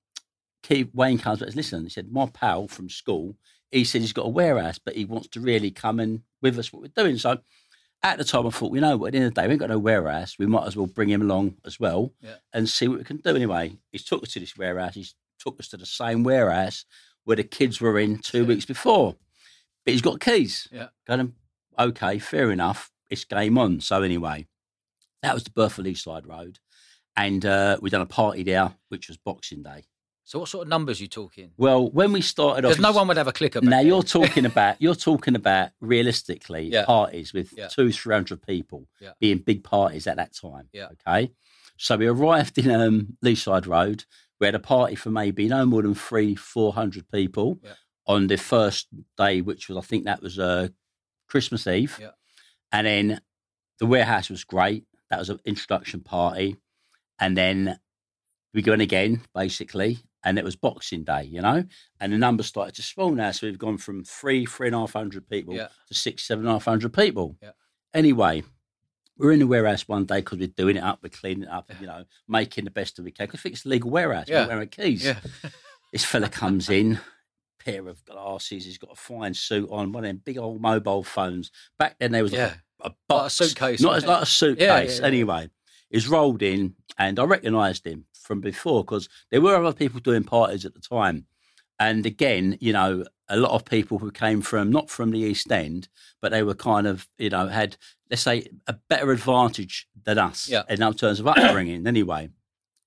Keith 0.62 0.90
Wayne 0.92 1.18
comes 1.18 1.38
back 1.38 1.46
and 1.46 1.52
says, 1.52 1.56
listen, 1.56 1.84
he 1.84 1.90
said, 1.90 2.10
my 2.10 2.26
pal 2.26 2.66
from 2.68 2.88
school, 2.90 3.36
he 3.70 3.84
said 3.84 4.00
he's 4.00 4.12
got 4.12 4.26
a 4.26 4.30
warehouse, 4.30 4.78
but 4.78 4.96
he 4.96 5.04
wants 5.04 5.28
to 5.28 5.40
really 5.40 5.70
come 5.70 6.00
and 6.00 6.22
with 6.42 6.58
us 6.58 6.72
what 6.72 6.82
we're 6.82 6.88
doing. 7.02 7.18
So 7.18 7.38
at 8.12 8.18
the 8.18 8.24
time, 8.24 8.46
I 8.46 8.50
thought, 8.50 8.74
you 8.74 8.80
know 8.80 8.96
what, 8.96 9.08
at 9.08 9.12
the 9.12 9.18
end 9.18 9.26
of 9.28 9.34
the 9.34 9.40
day, 9.40 9.46
we 9.46 9.52
ain't 9.52 9.60
got 9.60 9.70
no 9.70 9.78
warehouse. 9.78 10.36
We 10.38 10.46
might 10.46 10.66
as 10.66 10.76
well 10.76 10.86
bring 10.86 11.08
him 11.08 11.22
along 11.22 11.56
as 11.64 11.78
well 11.80 12.12
Yeah. 12.20 12.36
and 12.52 12.68
see 12.68 12.88
what 12.88 12.98
we 12.98 13.04
can 13.04 13.18
do. 13.18 13.34
Anyway, 13.34 13.76
he's 13.92 14.04
took 14.04 14.22
us 14.22 14.32
to 14.32 14.40
this 14.40 14.56
warehouse. 14.56 14.94
He's 14.94 15.14
took 15.38 15.58
us 15.60 15.68
to 15.68 15.76
the 15.76 15.86
same 15.86 16.22
warehouse 16.24 16.84
where 17.24 17.36
the 17.36 17.44
kids 17.44 17.80
were 17.80 17.98
in 17.98 18.18
two 18.18 18.42
Yeah. 18.42 18.46
weeks 18.48 18.64
before. 18.64 19.16
But 19.84 19.92
he's 19.92 20.02
got 20.02 20.20
keys. 20.20 20.68
Yeah. 20.72 20.88
Going, 21.06 21.34
okay, 21.78 22.18
fair 22.18 22.50
enough. 22.50 22.90
It's 23.10 23.24
game 23.24 23.56
on. 23.58 23.80
So 23.80 24.02
anyway, 24.02 24.46
that 25.22 25.34
was 25.34 25.44
the 25.44 25.50
birth 25.50 25.78
of 25.78 25.84
Leaside 25.84 26.26
Road. 26.26 26.58
And 27.16 27.46
uh, 27.46 27.78
we 27.80 27.88
done 27.90 28.00
a 28.02 28.06
party 28.06 28.42
there, 28.42 28.74
which 28.88 29.08
was 29.08 29.16
Boxing 29.16 29.62
Day. 29.62 29.84
So 30.26 30.40
what 30.40 30.48
sort 30.48 30.66
of 30.66 30.68
numbers 30.68 31.00
you 31.00 31.06
talking? 31.06 31.52
Well, 31.56 31.88
when 31.88 32.10
we 32.12 32.20
started 32.20 32.64
off, 32.64 32.72
Because 32.72 32.82
no 32.82 32.90
one 32.92 33.06
would 33.06 33.16
have 33.16 33.28
a 33.28 33.32
clicker. 33.32 33.60
now 33.60 33.70
then. 33.70 33.86
you're 33.86 34.02
talking 34.02 34.44
about 34.44 34.82
you're 34.82 34.96
talking 34.96 35.36
about 35.36 35.70
realistically 35.80 36.68
Yeah. 36.72 36.84
parties 36.84 37.32
with 37.32 37.54
Yeah. 37.56 37.68
two 37.68 37.92
three 37.92 38.12
hundred 38.14 38.42
people 38.42 38.88
Yeah. 39.00 39.12
being 39.20 39.38
big 39.38 39.62
parties 39.62 40.06
at 40.08 40.16
that 40.16 40.34
time. 40.34 40.68
Yeah. 40.72 40.88
Okay. 41.06 41.30
So 41.78 41.96
we 41.96 42.08
arrived 42.08 42.58
in 42.58 42.70
um, 42.72 43.16
Leaside 43.24 43.66
Road. 43.68 44.04
We 44.40 44.46
had 44.48 44.56
a 44.56 44.58
party 44.58 44.96
for 44.96 45.10
maybe 45.10 45.46
no 45.48 45.64
more 45.64 45.82
than 45.82 45.94
three 45.94 46.34
four 46.34 46.72
hundred 46.72 47.08
people 47.08 47.60
Yeah. 47.62 47.74
on 48.06 48.26
the 48.26 48.36
first 48.36 48.88
day, 49.16 49.40
which 49.42 49.68
was 49.68 49.78
I 49.78 49.82
think 49.86 50.06
that 50.06 50.22
was 50.22 50.40
uh, 50.40 50.68
Christmas 51.28 51.68
Eve. 51.68 51.96
Yeah. 52.00 52.10
And 52.72 52.84
then 52.86 53.20
the 53.78 53.86
warehouse 53.86 54.28
was 54.28 54.42
great. 54.42 54.86
That 55.08 55.20
was 55.20 55.30
an 55.30 55.38
introduction 55.44 56.00
party, 56.00 56.56
and 57.20 57.36
then 57.36 57.78
we 58.52 58.60
go 58.62 58.72
in 58.72 58.80
again 58.80 59.20
basically 59.32 59.98
and 60.24 60.38
it 60.38 60.44
was 60.44 60.56
boxing 60.56 61.04
day 61.04 61.22
you 61.24 61.40
know 61.40 61.64
and 62.00 62.12
the 62.12 62.18
numbers 62.18 62.46
started 62.46 62.74
to 62.74 62.82
swell 62.82 63.10
now 63.10 63.30
so 63.30 63.46
we've 63.46 63.58
gone 63.58 63.78
from 63.78 64.02
three 64.04 64.44
three 64.46 64.68
and 64.68 64.76
a 64.76 64.78
half 64.80 64.92
hundred 64.92 65.28
people 65.28 65.54
Yeah. 65.54 65.68
to 65.88 65.94
six 65.94 66.26
seven 66.26 66.44
and 66.44 66.50
a 66.50 66.52
half 66.54 66.64
hundred 66.64 66.92
people 66.92 67.36
Yeah. 67.42 67.50
anyway 67.94 68.42
we're 69.18 69.32
in 69.32 69.38
the 69.40 69.46
warehouse 69.46 69.88
one 69.88 70.04
day 70.04 70.16
because 70.20 70.38
we're 70.38 70.46
doing 70.48 70.76
it 70.76 70.82
up 70.82 70.98
we're 71.02 71.08
cleaning 71.10 71.44
it 71.44 71.48
up 71.50 71.70
you 71.80 71.86
know 71.86 72.04
making 72.28 72.64
the 72.64 72.70
best 72.70 72.98
of 72.98 73.04
we 73.04 73.10
can 73.12 73.26
because 73.26 73.40
I 73.40 73.42
think 73.42 73.54
it's 73.54 73.64
a 73.64 73.68
legal 73.68 73.90
warehouse 73.90 74.26
Yeah. 74.28 74.42
we're 74.44 74.48
wearing 74.54 74.68
keys 74.68 75.04
Yeah. 75.04 75.18
this 75.92 76.04
fella 76.04 76.28
comes 76.28 76.68
in 76.70 76.98
pair 77.58 77.86
of 77.88 78.04
glasses 78.04 78.64
he's 78.64 78.78
got 78.78 78.92
a 78.92 78.96
fine 78.96 79.34
suit 79.34 79.68
on 79.70 79.92
one 79.92 80.04
of 80.04 80.08
them 80.08 80.22
big 80.24 80.38
old 80.38 80.60
mobile 80.60 81.02
phones 81.02 81.50
back 81.78 81.96
then 81.98 82.12
there 82.12 82.22
was 82.22 82.32
like 82.32 82.38
Yeah. 82.40 82.54
a, 82.82 82.88
a 83.10 83.14
Like 83.14 83.26
a 83.26 83.30
suitcase, 83.30 83.80
not 83.80 83.96
as 83.96 84.06
like 84.06 84.22
a 84.22 84.26
suitcase 84.26 84.66
Yeah, 84.66 84.82
yeah, 84.82 85.00
yeah. 85.00 85.06
anyway 85.06 85.50
he's 85.90 86.08
rolled 86.08 86.42
in 86.42 86.74
and 86.98 87.18
I 87.18 87.24
recognised 87.24 87.86
him 87.86 88.04
from 88.26 88.40
before 88.40 88.84
because 88.84 89.08
there 89.30 89.40
were 89.40 89.56
other 89.56 89.72
people 89.76 90.00
doing 90.00 90.24
parties 90.24 90.64
at 90.64 90.74
the 90.74 90.80
time. 90.80 91.26
And 91.78 92.04
again, 92.06 92.56
you 92.60 92.72
know, 92.72 93.04
a 93.28 93.36
lot 93.36 93.52
of 93.52 93.64
people 93.64 93.98
who 93.98 94.10
came 94.10 94.40
from 94.40 94.70
not 94.70 94.88
from 94.90 95.10
the 95.10 95.18
East 95.18 95.50
End, 95.52 95.88
but 96.22 96.32
they 96.32 96.42
were 96.42 96.54
kind 96.54 96.86
of, 96.86 97.08
you 97.18 97.30
know, 97.30 97.48
had 97.48 97.76
let's 98.10 98.22
say 98.22 98.46
a 98.66 98.74
better 98.88 99.10
advantage 99.12 99.86
than 100.04 100.18
us 100.18 100.48
Yeah. 100.48 100.62
in 100.68 100.78
terms 100.94 101.20
of 101.20 101.26
upbringing. 101.26 101.86
anyway, 101.94 102.30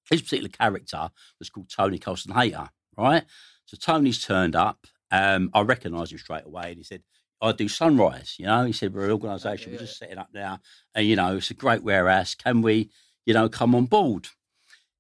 his 0.10 0.21
particular 0.21 0.49
character 0.49 1.10
was 1.39 1.49
called 1.49 1.69
Tony 1.69 1.99
Colston-Hayter, 1.99 2.69
right? 2.97 3.23
So 3.65 3.78
Tony's 3.80 4.23
turned 4.23 4.56
up. 4.56 4.88
Um, 5.12 5.52
I 5.54 5.62
recognised 5.62 6.12
him 6.12 6.17
straight 6.19 6.45
away, 6.45 6.69
and 6.69 6.78
he 6.78 6.84
said, 6.84 7.04
"I 7.41 7.52
do 7.52 7.67
Sunrise." 7.67 8.36
You 8.39 8.45
know, 8.47 8.63
he 8.65 8.71
said, 8.73 8.93
"We're 8.93 9.06
an 9.06 9.12
organisation. 9.12 9.71
yeah, 9.71 9.78
We're 9.80 9.86
just 9.86 9.99
setting 9.99 10.17
up 10.17 10.30
now, 10.34 10.60
and 10.95 11.06
you 11.06 11.15
know, 11.15 11.36
it's 11.38 11.52
a 11.52 11.54
great 11.54 11.84
warehouse. 11.84 12.34
Can 12.34 12.62
we, 12.63 12.89
you 13.25 13.34
know, 13.36 13.49
come 13.49 13.75
on 13.75 13.86
board?" 13.86 14.30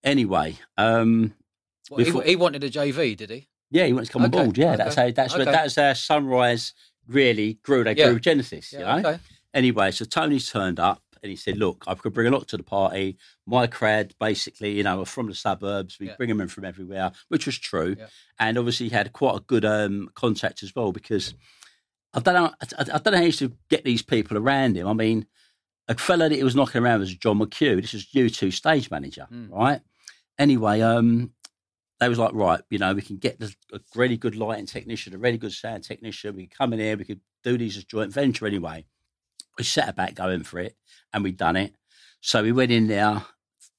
Anyway, 0.03 0.57
um, 0.77 1.33
Well, 1.89 1.97
We 1.97 2.05
he, 2.05 2.29
he 2.31 2.35
wanted 2.35 2.63
a 2.63 2.69
JV, 2.69 3.15
did 3.17 3.29
he? 3.29 3.47
yeah, 3.71 3.85
he 3.85 3.93
wants 3.93 4.09
to 4.09 4.13
come 4.13 4.23
Okay, 4.25 4.37
on 4.39 4.45
board. 4.45 4.57
Yeah, 4.57 4.75
that's 4.75 4.97
okay, 4.97 5.07
how 5.07 5.11
that's 5.11 5.35
where 5.35 5.45
that's 5.45 5.75
how 5.75 5.93
Sunrise 5.93 6.73
really 7.07 7.55
grew. 7.63 7.83
They 7.83 7.95
Yeah. 7.95 8.09
grew 8.09 8.19
Genesis. 8.19 8.71
you 8.73 8.79
know. 8.79 8.97
okay. 8.99 9.19
Anyway, 9.53 9.91
so 9.91 10.05
Tony's 10.05 10.49
turned 10.49 10.79
up 10.79 11.01
and 11.21 11.29
he 11.31 11.35
said, 11.35 11.57
"Look, 11.57 11.83
I 11.87 11.95
could 11.95 12.13
bring 12.13 12.27
a 12.27 12.31
lot 12.31 12.47
to 12.49 12.57
the 12.57 12.63
party. 12.63 13.17
My 13.45 13.67
crowd, 13.67 14.13
basically, 14.19 14.71
you 14.77 14.83
know, 14.83 15.01
are 15.01 15.05
from 15.05 15.27
the 15.27 15.35
suburbs. 15.35 15.97
We 15.99 16.07
Yeah. 16.07 16.15
bring 16.15 16.29
them 16.29 16.39
in 16.41 16.47
from 16.47 16.63
everywhere, 16.65 17.11
which 17.29 17.45
was 17.45 17.57
true. 17.57 17.95
Yeah. 17.97 18.07
And 18.39 18.57
obviously, 18.57 18.87
he 18.89 18.93
had 18.95 19.11
quite 19.11 19.35
a 19.35 19.41
good 19.41 19.65
um, 19.65 20.09
contact 20.13 20.63
as 20.63 20.73
well 20.75 20.91
because 20.91 21.33
I 22.13 22.19
don't 22.21 22.35
know, 22.35 22.53
I, 22.61 22.81
I 22.81 22.83
don't 22.99 23.05
know 23.07 23.17
how 23.17 23.19
he 23.21 23.25
used 23.27 23.39
to 23.39 23.53
get 23.69 23.83
these 23.83 24.01
people 24.03 24.37
around 24.37 24.77
him. 24.77 24.87
I 24.87 24.93
mean, 24.93 25.25
a 25.87 25.95
fella 25.97 26.29
that 26.29 26.35
he 26.35 26.43
was 26.43 26.55
knocking 26.55 26.81
around 26.83 26.99
was 27.01 27.13
John 27.15 27.39
McHugh. 27.39 27.81
This 27.81 27.93
is 27.95 28.07
U2 28.15 28.51
stage 28.53 28.89
manager, 28.91 29.27
Mm. 29.31 29.49
right? 29.51 29.81
Anyway, 30.39 30.81
um, 30.81 31.33
they 31.99 32.09
was 32.09 32.17
like, 32.17 32.33
right, 32.33 32.61
you 32.69 32.79
know, 32.79 32.93
we 32.93 33.01
can 33.01 33.17
get 33.17 33.41
a 33.43 33.79
really 33.93 34.17
good 34.17 34.35
lighting 34.35 34.65
technician, 34.65 35.13
a 35.13 35.17
really 35.17 35.37
good 35.37 35.51
sound 35.51 35.83
technician. 35.83 36.35
We 36.35 36.47
could 36.47 36.57
come 36.57 36.73
in 36.73 36.79
here, 36.79 36.97
we 36.97 37.03
could 37.03 37.19
do 37.43 37.57
these 37.57 37.77
as 37.77 37.83
joint 37.83 38.13
venture 38.13 38.47
anyway. 38.47 38.85
We 39.57 39.65
set 39.65 39.89
about 39.89 40.15
going 40.15 40.43
for 40.43 40.59
it 40.59 40.75
and 41.13 41.23
we 41.23 41.33
done 41.33 41.57
it. 41.57 41.75
So 42.21 42.41
we 42.41 42.53
went 42.53 42.71
in 42.71 42.87
there, 42.87 43.21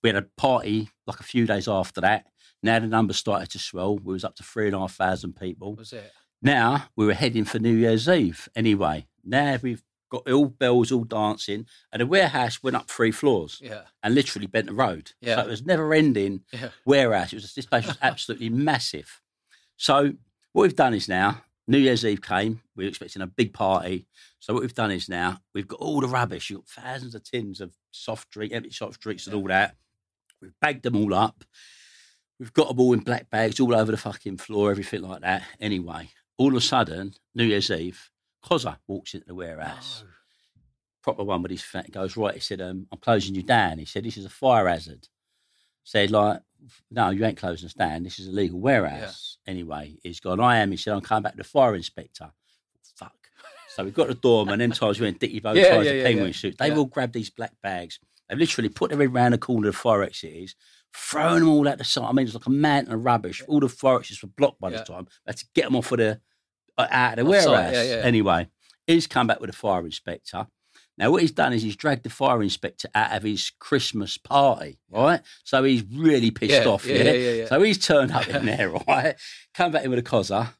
we 0.02 0.10
had 0.10 0.16
a 0.16 0.28
party 0.36 0.90
like 1.06 1.20
a 1.20 1.24
few 1.24 1.46
days 1.46 1.66
after 1.66 2.02
that. 2.02 2.26
Now 2.62 2.78
the 2.78 2.86
numbers 2.86 3.16
started 3.16 3.50
to 3.50 3.58
swell. 3.58 3.96
We 3.96 4.12
was 4.12 4.24
up 4.24 4.36
to 4.36 4.42
three 4.42 4.66
and 4.66 4.76
a 4.76 4.80
half 4.80 4.94
thousand 4.94 5.36
people. 5.36 5.74
Was 5.76 5.94
it? 5.94 6.12
Now 6.42 6.84
we 6.96 7.06
were 7.06 7.14
heading 7.14 7.44
for 7.44 7.58
New 7.58 7.74
Year's 7.74 8.08
Eve. 8.08 8.48
Anyway, 8.54 9.06
now 9.24 9.58
we've 9.62 9.82
got 10.10 10.28
all 10.30 10.46
bells, 10.46 10.92
all 10.92 11.04
dancing, 11.04 11.66
and 11.92 12.00
the 12.00 12.06
warehouse 12.06 12.62
went 12.62 12.76
up 12.76 12.90
three 12.90 13.10
floors 13.12 13.60
Yeah. 13.62 13.82
and 14.02 14.14
literally 14.14 14.46
bent 14.46 14.66
the 14.66 14.74
road. 14.74 15.12
Yeah. 15.20 15.36
So 15.36 15.42
it 15.42 15.48
was 15.48 15.64
never 15.64 15.94
ending 15.94 16.42
Yeah. 16.52 16.70
warehouse. 16.84 17.32
It 17.32 17.36
was 17.36 17.54
this 17.54 17.66
place 17.66 17.86
was 17.86 17.96
absolutely 18.02 18.50
massive. 18.50 19.22
So 19.76 20.12
what 20.52 20.62
we've 20.62 20.76
done 20.76 20.94
is 20.94 21.08
now 21.08 21.42
New 21.68 21.78
Year's 21.78 22.04
Eve 22.04 22.20
came. 22.20 22.60
We 22.76 22.84
were 22.84 22.88
expecting 22.88 23.22
a 23.22 23.26
big 23.26 23.52
party. 23.54 24.06
So 24.40 24.52
what 24.52 24.62
we've 24.62 24.74
done 24.74 24.90
is 24.90 25.08
now 25.08 25.40
we've 25.54 25.68
got 25.68 25.78
all 25.80 26.00
the 26.00 26.08
rubbish. 26.08 26.50
You've 26.50 26.60
got 26.60 26.82
thousands 26.84 27.14
of 27.14 27.22
tins 27.22 27.60
of 27.60 27.74
soft 27.92 28.30
drink, 28.30 28.52
empty 28.52 28.70
soft 28.70 29.00
drinks, 29.00 29.26
and 29.26 29.34
all 29.36 29.44
that. 29.48 29.76
We've 30.42 30.58
bagged 30.60 30.82
them 30.82 30.96
all 30.96 31.14
up. 31.14 31.44
We've 32.38 32.52
got 32.52 32.68
them 32.68 32.80
all 32.80 32.94
in 32.94 33.00
black 33.00 33.28
bags 33.30 33.60
all 33.60 33.74
over 33.74 33.90
the 33.92 33.98
fucking 33.98 34.38
floor, 34.38 34.70
everything 34.70 35.02
like 35.02 35.20
that. 35.20 35.42
Anyway, 35.60 36.08
all 36.38 36.48
of 36.48 36.54
a 36.54 36.60
sudden, 36.60 37.14
New 37.34 37.44
Year's 37.44 37.70
Eve, 37.70 38.10
Cozza 38.44 38.78
walks 38.86 39.14
into 39.14 39.26
the 39.26 39.34
warehouse 39.34 40.02
No. 40.04 40.10
proper 41.02 41.24
one 41.24 41.42
with 41.42 41.50
his 41.50 41.62
fat 41.62 41.90
goes 41.90 42.16
right. 42.16 42.34
He 42.34 42.40
said, 42.40 42.60
um, 42.60 42.86
"I'm 42.92 42.98
closing 42.98 43.34
you 43.34 43.42
down." 43.42 43.78
He 43.78 43.84
said, 43.84 44.04
"This 44.04 44.16
is 44.16 44.24
a 44.24 44.30
fire 44.30 44.66
hazard." 44.68 45.08
Said 45.84 46.10
like, 46.10 46.42
"No, 46.90 47.10
you 47.10 47.24
ain't 47.24 47.38
closing 47.38 47.66
us 47.66 47.74
down. 47.74 48.02
This 48.02 48.18
is 48.18 48.28
a 48.28 48.32
legal 48.32 48.60
warehouse." 48.60 49.38
Anyway, 49.46 49.96
he's 50.02 50.20
gone. 50.20 50.40
I 50.40 50.58
am. 50.58 50.70
He 50.70 50.76
said, 50.76 50.94
"I'm 50.94 51.00
coming 51.00 51.22
back 51.22 51.32
to 51.32 51.38
the 51.38 51.44
fire 51.44 51.74
inspector." 51.74 52.30
Fuck. 52.96 53.14
So 53.74 53.84
we 53.84 53.90
got 53.92 54.08
the 54.08 54.14
doorman. 54.14 54.58
Them 54.58 54.72
times 54.72 55.00
we 55.00 55.06
went 55.06 55.20
dicky 55.20 55.40
bow 55.40 55.52
Yeah, 55.52 55.76
ties, 55.76 55.86
yeah, 55.86 55.92
the 55.92 55.98
yeah, 55.98 56.04
penguin 56.04 56.26
yeah. 56.28 56.32
suit. 56.32 56.58
They've 56.58 56.72
Yeah. 56.72 56.78
all 56.78 56.84
grabbed 56.86 57.12
these 57.14 57.30
black 57.30 57.52
bags. 57.62 57.98
They've 58.28 58.38
literally 58.38 58.68
put 58.68 58.90
them 58.90 59.00
around 59.00 59.32
the 59.32 59.38
corner 59.38 59.68
of 59.68 59.74
the 59.74 59.80
fire 59.80 60.02
exit 60.02 60.32
is, 60.32 60.54
throwing 60.94 61.40
them 61.40 61.48
all 61.48 61.66
out 61.68 61.78
the 61.78 61.84
side. 61.84 62.04
I 62.08 62.12
mean, 62.12 62.26
it's 62.26 62.34
like 62.34 62.46
a 62.46 62.50
mountain 62.50 62.92
of 62.92 63.04
rubbish. 63.04 63.42
All 63.48 63.58
the 63.60 63.68
fire 63.68 63.98
exits 63.98 64.22
were 64.22 64.28
blocked 64.28 64.60
by 64.60 64.70
Yeah. 64.70 64.78
the 64.78 64.84
time. 64.84 65.04
They 65.24 65.30
had 65.30 65.36
to 65.38 65.46
get 65.54 65.64
them 65.64 65.76
off 65.76 65.90
of 65.92 65.98
the 65.98 66.20
out 66.78 67.18
of 67.18 67.24
the 67.24 67.30
warehouse. 67.30 67.74
yeah, 67.74 67.82
yeah. 67.82 68.02
Anyway, 68.04 68.48
he's 68.86 69.06
come 69.06 69.26
back 69.26 69.40
with 69.40 69.50
a 69.50 69.54
fire 69.54 69.84
inspector. 69.84 70.46
Now, 70.98 71.10
what 71.10 71.22
he's 71.22 71.32
done 71.32 71.54
is 71.54 71.62
he's 71.62 71.76
dragged 71.76 72.02
the 72.02 72.10
fire 72.10 72.42
inspector 72.42 72.88
out 72.94 73.16
of 73.16 73.22
his 73.22 73.52
Christmas 73.58 74.18
party, 74.18 74.78
right? 74.90 75.20
So 75.44 75.64
he's 75.64 75.82
really 75.82 76.30
pissed 76.30 76.66
off. 76.66 76.84
yeah. 76.84 77.46
So 77.46 77.62
he's 77.62 77.78
turned 77.78 78.12
up 78.12 78.28
in 78.28 78.44
there, 78.46 78.68
right? 78.86 79.14
Come 79.54 79.72
back 79.72 79.84
in 79.84 79.90
with 79.90 79.98
a 79.98 80.02
cozzer. 80.02 80.50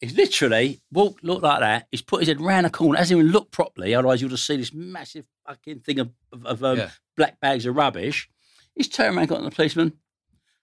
He's 0.00 0.16
literally 0.16 0.80
walked, 0.90 1.22
looked 1.22 1.42
like 1.42 1.60
that. 1.60 1.88
He's 1.90 2.00
put 2.02 2.20
his 2.20 2.28
head 2.28 2.40
round 2.40 2.66
a 2.66 2.70
corner, 2.70 2.98
hasn't 2.98 3.18
even 3.20 3.30
looked 3.32 3.52
properly. 3.52 3.94
Otherwise, 3.94 4.20
you'll 4.20 4.30
just 4.30 4.46
see 4.46 4.56
this 4.56 4.72
massive 4.72 5.26
fucking 5.46 5.80
thing 5.80 6.00
of, 6.00 6.10
of, 6.32 6.44
of, 6.46 6.64
um, 6.64 6.78
black 7.16 7.38
bags 7.40 7.66
of 7.66 7.76
rubbish. 7.76 8.28
He's 8.74 8.88
turned 8.88 9.16
around, 9.16 9.26
got 9.28 9.38
on 9.38 9.44
the 9.44 9.50
policeman. 9.50 9.92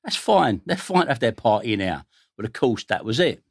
That's 0.03 0.15
fine. 0.15 0.61
They're 0.65 0.75
fine 0.75 1.03
to 1.03 1.09
have 1.11 1.19
their 1.19 1.31
party 1.31 1.75
now. 1.75 2.05
But 2.35 2.45
of 2.47 2.53
course, 2.53 2.83
that 2.85 3.05
was 3.05 3.19
it. 3.19 3.43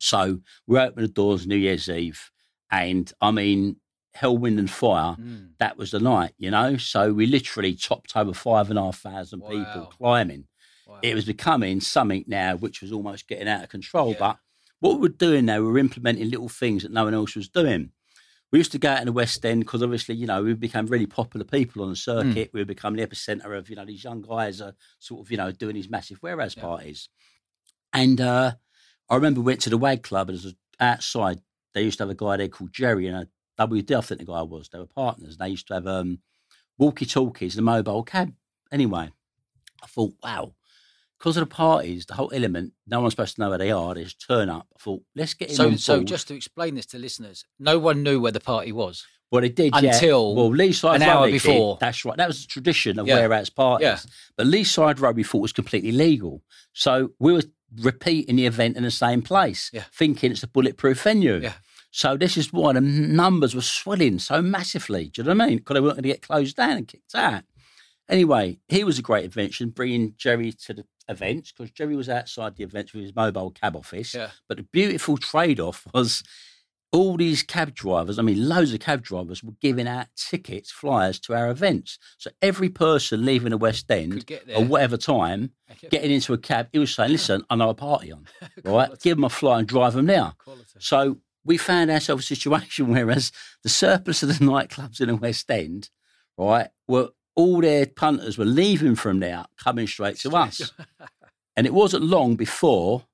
So 0.00 0.40
we 0.66 0.78
opened 0.78 1.04
the 1.04 1.12
doors 1.12 1.46
New 1.46 1.56
Year's 1.56 1.88
Eve, 1.88 2.30
and 2.70 3.12
I 3.20 3.30
mean, 3.30 3.76
hell, 4.14 4.36
wind, 4.36 4.58
and 4.58 4.70
fire. 4.70 5.14
Mm. 5.20 5.50
That 5.58 5.76
was 5.76 5.90
the 5.92 6.00
night, 6.00 6.32
you 6.38 6.50
know. 6.50 6.76
So 6.78 7.12
we 7.12 7.26
literally 7.26 7.74
topped 7.76 8.16
over 8.16 8.32
five 8.34 8.70
and 8.70 8.78
a 8.78 8.82
half 8.82 8.98
thousand 9.00 9.42
people 9.42 9.92
climbing. 9.96 10.46
Wow. 10.86 10.98
It 11.02 11.14
was 11.14 11.26
becoming 11.26 11.80
something 11.80 12.24
now 12.26 12.56
which 12.56 12.80
was 12.82 12.92
almost 12.92 13.28
getting 13.28 13.46
out 13.46 13.62
of 13.62 13.68
control. 13.68 14.10
Yeah. 14.12 14.16
But 14.18 14.38
what 14.80 14.94
we 14.94 15.02
were 15.02 15.08
doing 15.10 15.44
now, 15.44 15.60
we 15.60 15.66
were 15.68 15.78
implementing 15.78 16.28
little 16.30 16.48
things 16.48 16.82
that 16.82 16.90
no 16.92 17.04
one 17.04 17.14
else 17.14 17.36
was 17.36 17.48
doing. 17.48 17.92
We 18.50 18.58
used 18.58 18.72
to 18.72 18.78
go 18.78 18.90
out 18.90 18.98
in 19.00 19.06
the 19.06 19.12
West 19.12 19.44
End 19.46 19.60
because 19.60 19.82
obviously, 19.82 20.16
you 20.16 20.26
know, 20.26 20.42
we 20.42 20.54
became 20.54 20.86
really 20.86 21.06
popular 21.06 21.44
people 21.46 21.82
on 21.82 21.90
the 21.90 21.94
Hmm. 21.94 22.32
circuit. 22.32 22.50
We 22.52 22.64
become 22.64 22.96
the 22.96 23.06
epicenter 23.06 23.56
of, 23.56 23.70
you 23.70 23.76
know, 23.76 23.84
these 23.84 24.02
young 24.02 24.22
guys 24.22 24.60
are 24.60 24.74
sort 24.98 25.20
of, 25.24 25.30
you 25.30 25.36
know, 25.36 25.52
doing 25.52 25.74
these 25.76 25.88
massive 25.90 26.20
warehouse 26.22 26.56
Yeah. 26.56 26.62
parties. 26.64 27.08
And 27.92 28.20
uh, 28.20 28.54
I 29.10 29.16
remember 29.16 29.40
we 29.40 29.46
went 29.46 29.60
to 29.62 29.70
the 29.70 29.78
WAG 29.78 30.02
Club 30.02 30.30
and 30.30 30.38
there's 30.38 30.52
a, 30.52 30.56
outside, 30.82 31.40
they 31.74 31.82
used 31.82 31.98
to 31.98 32.04
have 32.04 32.10
a 32.10 32.14
guy 32.14 32.36
there 32.36 32.48
called 32.48 32.72
Jerry 32.72 33.06
and 33.06 33.16
a 33.16 33.28
WD, 33.66 33.94
I 33.96 34.00
think 34.00 34.20
the 34.20 34.26
guy 34.26 34.42
was. 34.42 34.68
They 34.68 34.78
were 34.78 34.86
partners. 34.86 35.36
They 35.36 35.48
used 35.48 35.66
to 35.68 35.74
have 35.74 35.86
um, 35.86 36.20
walkie 36.78 37.04
talkies 37.04 37.56
and 37.56 37.60
a 37.60 37.70
mobile 37.70 38.02
cab. 38.02 38.32
Anyway, 38.72 39.10
I 39.82 39.86
thought, 39.86 40.14
wow, 40.22 40.54
because 41.18 41.36
of 41.36 41.42
the 41.42 41.54
parties, 41.54 42.06
the 42.06 42.14
whole 42.14 42.30
element, 42.32 42.72
no 42.86 43.00
one's 43.00 43.12
supposed 43.12 43.34
to 43.34 43.42
know 43.42 43.50
where 43.50 43.58
they 43.58 43.70
are. 43.70 43.94
They 43.94 44.04
just 44.04 44.24
turn 44.26 44.48
up. 44.48 44.66
I 44.74 44.82
thought, 44.82 45.02
let's 45.14 45.34
get 45.34 45.50
him 45.50 45.56
So, 45.56 45.76
so 45.76 46.02
just 46.02 46.28
to 46.28 46.34
explain 46.34 46.74
this 46.76 46.86
to 46.86 46.98
listeners, 46.98 47.44
no 47.58 47.78
one 47.78 48.02
knew 48.02 48.20
where 48.20 48.32
the 48.32 48.40
party 48.40 48.72
was. 48.72 49.04
Well, 49.30 49.42
they 49.42 49.48
did 49.50 49.74
yeah. 49.80 49.92
Until 49.94 50.34
well, 50.34 50.50
Leaside 50.50 50.96
an 50.96 51.02
hour 51.02 51.26
they 51.26 51.32
did. 51.32 51.42
before. 51.42 51.78
That's 51.80 52.04
right. 52.04 52.16
That 52.16 52.26
was 52.26 52.42
the 52.42 52.48
tradition 52.48 52.98
of 52.98 53.06
Yeah. 53.06 53.16
warehouse 53.16 53.50
parties. 53.50 53.84
Yeah. 53.84 53.98
But 54.36 54.46
Leaside 54.46 54.98
Road 54.98 55.16
we 55.16 55.22
thought 55.22 55.38
was 55.42 55.52
completely 55.52 55.92
legal. 55.92 56.42
So 56.72 57.10
we 57.20 57.32
were 57.32 57.42
repeating 57.78 58.36
the 58.36 58.46
event 58.46 58.76
in 58.76 58.82
the 58.82 58.90
same 58.90 59.22
place, 59.22 59.70
Yeah. 59.72 59.84
thinking 59.92 60.32
it's 60.32 60.42
a 60.42 60.48
bulletproof 60.48 61.02
venue. 61.02 61.40
Yeah. 61.42 61.54
So 61.92 62.16
this 62.16 62.36
is 62.36 62.52
why 62.52 62.72
the 62.72 62.80
numbers 62.80 63.54
were 63.54 63.62
swelling 63.62 64.18
so 64.20 64.40
massively. 64.42 65.06
Do 65.08 65.22
you 65.22 65.24
know 65.28 65.34
what 65.34 65.44
I 65.44 65.48
mean? 65.48 65.58
Because 65.58 65.74
they 65.74 65.80
weren't 65.80 65.94
going 65.96 66.02
to 66.04 66.08
get 66.08 66.22
closed 66.22 66.56
down 66.56 66.76
and 66.76 66.86
kicked 66.88 67.14
out. 67.14 67.42
Anyway, 68.08 68.58
he 68.68 68.82
was 68.84 68.98
a 68.98 69.02
great 69.02 69.24
invention, 69.24 69.70
bringing 69.70 70.14
Jerry 70.16 70.52
to 70.52 70.74
the 70.74 70.84
events 71.08 71.52
because 71.52 71.70
Jerry 71.72 71.96
was 71.96 72.08
outside 72.08 72.56
the 72.56 72.64
events 72.64 72.92
with 72.92 73.02
his 73.02 73.14
mobile 73.14 73.50
cab 73.50 73.76
office. 73.76 74.14
Yeah. 74.14 74.30
But 74.48 74.56
the 74.58 74.62
beautiful 74.64 75.16
trade 75.16 75.58
off 75.60 75.86
was 75.92 76.22
all 76.92 77.16
these 77.16 77.42
cab 77.42 77.74
drivers, 77.74 78.18
I 78.18 78.22
mean, 78.22 78.48
loads 78.48 78.72
of 78.74 78.80
cab 78.80 79.02
drivers 79.02 79.44
were 79.44 79.54
giving 79.60 79.86
out 79.86 80.08
tickets, 80.16 80.70
flyers 80.70 81.20
to 81.20 81.34
our 81.34 81.48
events. 81.50 81.98
So 82.18 82.30
every 82.42 82.68
person 82.68 83.24
leaving 83.24 83.50
the 83.50 83.58
West 83.58 83.90
End 83.90 84.12
Could 84.12 84.26
get 84.26 84.46
there. 84.46 84.56
at 84.56 84.66
whatever 84.66 84.96
time, 84.96 85.52
getting 85.90 86.10
into 86.10 86.32
a 86.32 86.38
cab, 86.38 86.68
he 86.72 86.78
was 86.78 86.94
saying, 86.94 87.12
listen, 87.12 87.44
I 87.48 87.56
know 87.56 87.70
a 87.70 87.74
party 87.74 88.12
on, 88.12 88.26
right? 88.64 88.90
Give 89.00 89.16
them 89.16 89.24
a 89.24 89.30
fly 89.30 89.60
and 89.60 89.68
drive 89.68 89.92
them 89.94 90.06
there. 90.06 90.32
Quality. 90.38 90.64
So 90.78 91.18
we 91.44 91.56
found 91.56 91.90
ourselves 91.90 92.24
a 92.24 92.34
situation 92.34 92.88
whereas 92.92 93.30
the 93.62 93.68
surplus 93.68 94.22
of 94.22 94.28
the 94.28 94.44
nightclubs 94.44 95.00
in 95.00 95.08
the 95.08 95.16
West 95.16 95.50
End, 95.50 95.90
right, 96.36 96.68
were 96.88 97.10
all 97.36 97.60
their 97.60 97.86
punters 97.86 98.36
were 98.36 98.44
leaving 98.44 98.96
from 98.96 99.20
there, 99.20 99.46
coming 99.56 99.86
straight 99.86 100.16
to 100.16 100.30
us. 100.36 100.72
And 101.56 101.66
it 101.66 101.74
wasn't 101.74 102.04
long 102.04 102.36
before 102.36 103.04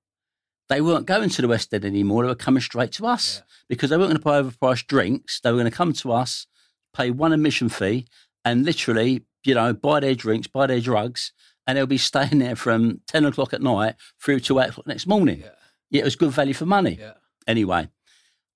they 0.68 0.81
weren't 0.81 1.07
going 1.07 1.29
to 1.31 1.42
the 1.42 1.48
West 1.48 1.72
End 1.72 1.85
anymore. 1.85 2.22
They 2.24 2.29
were 2.29 2.35
coming 2.35 2.61
straight 2.62 2.92
to 2.92 3.07
us 3.07 3.37
Yeah. 3.38 3.42
because 3.68 3.90
they 3.90 3.96
weren't 3.96 4.11
going 4.11 4.18
to 4.18 4.22
buy 4.22 4.42
overpriced 4.42 4.87
drinks. 4.87 5.40
They 5.40 5.50
were 5.50 5.59
going 5.59 5.70
to 5.70 5.76
come 5.76 5.92
to 5.94 6.12
us, 6.12 6.46
pay 6.94 7.11
one 7.11 7.33
admission 7.33 7.68
fee, 7.68 8.07
and 8.44 8.64
literally, 8.64 9.24
you 9.44 9.55
know, 9.55 9.72
buy 9.72 10.00
their 10.00 10.14
drinks, 10.14 10.46
buy 10.48 10.66
their 10.66 10.81
drugs, 10.81 11.33
and 11.66 11.76
they'll 11.79 11.87
be 11.87 11.98
staying 12.11 12.38
there 12.38 12.57
from 12.57 13.00
10 13.09 13.24
o'clock 13.26 13.52
at 13.55 13.62
night 13.62 13.94
through 14.22 14.40
to 14.40 14.59
8 14.61 14.70
o'clock 14.70 14.87
next 14.87 15.07
morning. 15.07 15.40
Yeah. 15.40 15.50
Yeah, 15.90 16.00
it 16.00 16.05
was 16.05 16.16
good 16.16 16.31
value 16.31 16.55
for 16.55 16.66
money. 16.66 16.96
Yeah. 17.00 17.12
Anyway, 17.46 17.88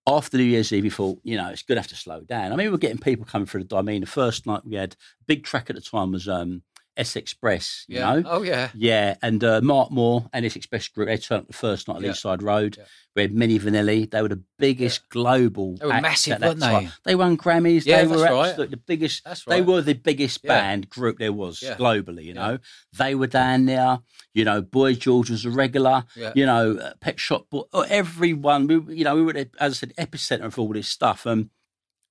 after 0.07 0.37
New 0.37 0.43
Year's 0.43 0.73
Eve, 0.73 0.83
we 0.83 0.91
thought, 0.91 1.21
you 1.23 1.37
know, 1.37 1.49
it's 1.51 1.63
going 1.63 1.77
to 1.77 1.83
have 1.83 1.89
to 1.91 1.97
slow 1.97 2.23
down. 2.23 2.53
I 2.53 2.57
mean, 2.57 2.67
we 2.67 2.71
were 2.73 2.79
getting 2.79 2.99
people 2.99 3.25
coming 3.25 3.47
through 3.47 3.61
the 3.63 3.69
door. 3.69 3.79
I 3.79 3.83
mean, 3.83 4.01
the 4.01 4.07
first 4.09 4.47
night 4.47 4.65
we 4.65 4.75
had, 4.75 4.95
a 4.95 5.25
big 5.27 5.45
track 5.45 5.71
at 5.71 5.77
the 5.77 5.83
time 5.83 6.11
was 6.11 6.27
um, 6.27 6.63
S 6.97 7.17
Express, 7.17 7.85
you 7.89 7.99
Yeah. 7.99 8.15
know? 8.17 8.23
Oh 8.27 8.43
yeah. 8.43 8.71
Yeah, 8.75 9.15
and 9.23 9.43
uh, 9.43 9.61
Mark 9.63 9.91
Moore 9.91 10.29
and 10.33 10.45
his 10.45 10.57
Express 10.57 10.89
Group, 10.89 11.09
they 11.09 11.17
turned 11.17 11.43
up 11.43 11.47
the 11.47 11.53
first 11.53 11.89
night 11.89 11.99
at 11.99 12.03
Yeah. 12.03 12.11
Leaside 12.11 12.43
Road. 12.43 12.77
Yeah. 12.79 12.85
We 13.17 13.23
had 13.23 13.33
Milli 13.33 13.61
Vanilli. 13.61 14.11
They 14.11 14.23
were 14.23 14.29
the 14.29 14.43
biggest 14.59 15.09
global 15.09 15.77
They 15.77 15.87
were 15.87 16.01
massive, 16.01 16.41
weren't 16.41 16.61
they? 16.61 16.67
time. 16.67 16.93
They 17.05 17.15
won 17.17 17.37
Grammys. 17.37 17.85
Yeah, 17.85 18.05
they 18.05 18.07
were 18.07 18.23
right. 18.23 18.57
the 18.57 18.77
biggest. 18.77 19.25
That's 19.25 19.47
right. 19.47 19.57
They 19.57 19.63
were 19.63 19.83
the 19.83 19.95
biggest 19.95 20.43
band 20.45 20.89
group 20.91 21.19
there 21.19 21.33
was 21.33 21.61
globally, 21.61 22.25
you 22.25 22.35
know. 22.35 22.59
They 22.97 23.15
were 23.15 23.27
down 23.27 23.67
there. 23.67 24.01
You 24.33 24.45
know, 24.45 24.63
Boy 24.63 24.95
George 24.95 25.31
was 25.31 25.45
a 25.45 25.51
regular. 25.51 26.05
Yeah. 26.15 26.33
You 26.37 26.47
know, 26.47 26.77
uh, 26.77 26.93
Pet 27.01 27.19
Shop 27.19 27.51
Boy, 27.51 27.63
oh, 27.73 27.83
everyone. 27.83 28.69
We, 28.69 28.97
you 28.99 29.05
know, 29.05 29.17
we 29.17 29.23
were, 29.23 29.33
the, 29.33 29.51
as 29.59 29.73
I 29.73 29.75
said, 29.75 29.93
epicenter 29.97 30.45
of 30.45 30.59
all 30.59 30.73
this 30.73 30.89
stuff. 30.89 31.27
And 31.27 31.51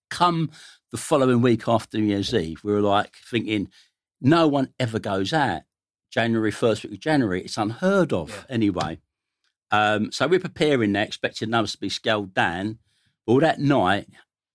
come 0.09 0.51
the 0.91 0.97
following 0.97 1.41
week 1.41 1.67
after 1.67 1.97
New 1.97 2.05
Year's 2.05 2.33
Eve, 2.33 2.59
we 2.63 2.73
were 2.73 2.81
like 2.81 3.15
thinking, 3.29 3.69
no 4.21 4.47
one 4.47 4.73
ever 4.79 4.99
goes 4.99 5.33
out. 5.33 5.61
January, 6.11 6.51
first 6.51 6.83
week 6.83 6.93
of 6.93 6.99
January, 6.99 7.43
it's 7.43 7.57
unheard 7.57 8.11
of 8.13 8.29
Yeah. 8.29 8.43
anyway. 8.49 8.99
Um, 9.71 10.11
so 10.11 10.27
we're 10.27 10.39
preparing 10.39 10.93
there, 10.93 11.03
expecting 11.03 11.49
numbers 11.51 11.73
to 11.73 11.77
be 11.77 11.89
scaled 11.89 12.33
down. 12.33 12.79
Well, 13.27 13.39
that 13.39 13.59
night, 13.59 14.07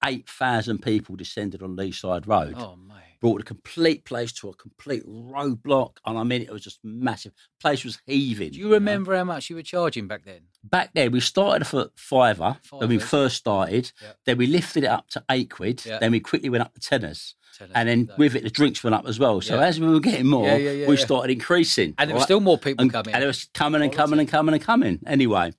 8,000 0.05 0.83
people 0.83 1.17
descended 1.17 1.63
on 1.63 1.77
Leaside 1.77 2.27
Road, 2.27 2.55
Oh 2.59 2.77
mate. 2.77 3.21
brought 3.21 3.39
the 3.39 3.45
complete 3.45 4.05
place 4.05 4.33
to 4.33 4.49
a 4.49 4.55
complete 4.55 5.07
roadblock. 5.07 5.97
And 6.05 6.19
I 6.19 6.25
mean, 6.25 6.43
it 6.43 6.51
was 6.51 6.63
just 6.63 6.81
massive. 6.83 7.33
place 7.61 7.85
was 7.85 7.99
heaving. 8.07 8.51
Do 8.51 8.59
you 8.59 8.65
know? 8.67 8.73
remember 8.73 9.17
how 9.17 9.25
much 9.25 9.49
you 9.49 9.57
were 9.57 9.63
charging 9.63 10.09
back 10.09 10.25
then? 10.25 10.43
Back 10.65 10.91
then, 10.95 11.13
we 11.13 11.21
started 11.21 11.65
for 11.67 11.91
fiver 11.95 12.59
when 12.71 12.89
we 12.89 12.99
first 12.99 13.37
started. 13.37 13.93
Yeah. 14.03 14.13
Then 14.27 14.39
we 14.39 14.47
lifted 14.47 14.85
it 14.85 14.89
up 14.91 15.09
to 15.11 15.25
eight 15.31 15.51
quid. 15.51 15.87
Yeah. 15.87 15.99
Then 16.01 16.11
we 16.13 16.21
quickly 16.21 16.51
went 16.51 16.65
up 16.65 16.75
to 16.75 16.81
tenors. 16.81 17.35
And 17.75 17.89
then 17.89 18.11
with 18.19 18.35
it, 18.37 18.43
the 18.45 18.51
drinks 18.51 18.83
went 18.85 18.95
up 18.95 19.07
as 19.07 19.19
well. 19.19 19.41
So 19.41 19.57
Yeah. 19.57 19.67
as 19.67 19.81
we 19.81 19.87
were 19.89 20.01
getting 20.01 20.27
more, 20.27 20.47
Yeah, 20.47 20.57
yeah, 20.57 20.89
we 20.89 20.97
started 20.97 21.31
increasing. 21.33 21.95
and 21.99 22.09
there 22.11 22.15
were 22.15 22.21
right? 22.21 22.25
still 22.25 22.41
more 22.41 22.59
people 22.59 22.83
and, 22.83 22.93
coming. 22.93 23.15
and 23.15 23.23
it 23.23 23.27
was 23.27 23.49
coming 23.55 23.83
and 23.83 23.93
coming 23.93 24.19
and 24.19 24.29
coming 24.29 24.55
and 24.55 24.63
coming. 24.63 25.01
Anyway, 25.07 25.53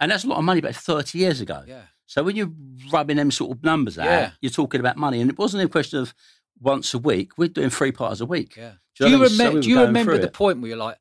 and 0.00 0.10
that's 0.10 0.24
a 0.24 0.28
lot 0.28 0.38
of 0.38 0.44
money 0.44 0.60
back 0.60 0.74
30 0.74 1.18
years 1.18 1.40
ago. 1.40 1.62
yeah. 1.66 1.82
So 2.06 2.22
when 2.22 2.36
you're 2.36 2.52
rubbing 2.92 3.16
them 3.16 3.30
sort 3.30 3.56
of 3.56 3.64
numbers 3.64 3.98
out, 3.98 4.32
you're 4.40 4.50
talking 4.50 4.78
about 4.80 4.96
money. 4.96 5.20
And 5.20 5.30
it 5.30 5.38
wasn't 5.38 5.64
a 5.64 5.68
question 5.68 5.98
of 6.00 6.14
once 6.60 6.92
a 6.94 6.98
week. 6.98 7.38
We're 7.38 7.48
doing 7.48 7.70
three 7.70 7.92
parties 7.92 8.20
a 8.20 8.26
week. 8.26 8.56
Yeah. 8.56 8.72
Do 8.98 9.08
you, 9.08 9.18
what 9.18 9.26
I 9.26 9.28
mean? 9.30 9.38
So 9.38 9.44
remember? 9.44 9.54
we 9.56 9.60
do 9.62 9.70
you 9.70 9.80
remember 9.80 10.18
the 10.18 10.24
it. 10.26 10.32
point 10.32 10.60
where 10.60 10.68
you're 10.68 10.76
like, 10.78 10.98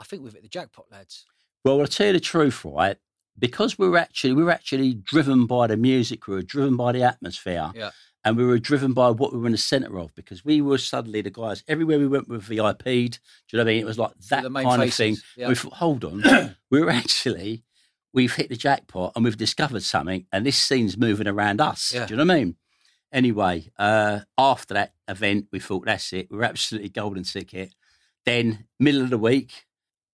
I 0.00 0.04
think 0.04 0.22
we've 0.22 0.32
hit 0.32 0.42
the 0.42 0.48
jackpot, 0.48 0.86
lads? 0.90 1.24
Well, 1.64 1.80
I'll 1.80 1.86
tell 1.86 2.06
you 2.06 2.12
the 2.14 2.20
truth, 2.20 2.64
right? 2.64 2.96
Because 3.38 3.78
we 3.78 3.88
were 3.88 3.98
actually 3.98 4.32
we 4.32 4.44
were 4.44 4.52
actually 4.52 4.94
driven 4.94 5.46
by 5.46 5.66
the 5.66 5.76
music, 5.76 6.26
we 6.28 6.34
were 6.36 6.42
driven 6.42 6.76
by 6.76 6.92
the 6.92 7.02
atmosphere, 7.02 7.72
Yeah. 7.74 7.90
And 8.24 8.36
we 8.36 8.44
were 8.44 8.58
driven 8.58 8.92
by 8.92 9.10
what 9.10 9.32
we 9.32 9.38
were 9.38 9.46
in 9.46 9.52
the 9.52 9.58
centre 9.58 9.98
of. 9.98 10.14
Because 10.14 10.44
we 10.44 10.60
were 10.60 10.78
suddenly 10.78 11.20
the 11.20 11.30
guys 11.30 11.62
everywhere 11.68 11.98
we 11.98 12.06
went 12.06 12.28
with 12.28 12.42
VIP'd. 12.42 12.84
Do 12.84 12.88
you 12.88 13.58
know 13.58 13.58
what 13.58 13.60
I 13.60 13.64
mean? 13.64 13.80
It 13.80 13.86
was 13.86 13.98
like 13.98 14.12
that 14.30 14.44
kind 14.44 14.80
faces, 14.82 14.88
of 14.88 14.94
thing. 14.94 15.16
yeah. 15.36 15.48
We 15.48 15.54
thought, 15.54 15.74
hold 15.74 16.04
on, 16.04 16.54
we 16.70 16.80
were 16.84 16.90
actually 16.90 17.64
we've 18.12 18.34
hit 18.34 18.48
the 18.48 18.56
jackpot 18.56 19.12
and 19.14 19.24
we've 19.24 19.36
discovered 19.36 19.82
something, 19.82 20.26
and 20.32 20.46
this 20.46 20.56
scene's 20.56 20.96
moving 20.96 21.26
around 21.26 21.60
us. 21.60 21.92
Yeah. 21.92 22.06
Do 22.06 22.14
you 22.14 22.18
know 22.18 22.24
what 22.24 22.36
I 22.36 22.44
mean? 22.44 22.56
Anyway, 23.12 23.70
uh, 23.78 24.20
after 24.38 24.74
that 24.74 24.94
event, 25.08 25.48
we 25.52 25.60
thought 25.60 25.84
that's 25.84 26.12
it. 26.12 26.28
We're 26.30 26.44
absolutely 26.44 26.88
golden 26.88 27.24
ticket. 27.24 27.74
Then 28.24 28.66
middle 28.80 29.02
of 29.02 29.10
the 29.10 29.18
week, 29.18 29.66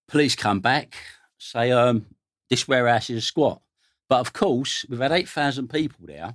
police 0.09 0.35
come 0.35 0.61
back, 0.61 0.97
say, 1.39 1.71
um, 1.71 2.07
this 2.51 2.67
warehouse 2.67 3.09
is 3.09 3.19
a 3.19 3.27
squat. 3.27 3.63
But 4.09 4.21
of 4.21 4.33
course, 4.33 4.85
we've 4.89 4.99
had 4.99 5.13
8,000 5.13 5.69
people 5.71 6.07
there 6.07 6.35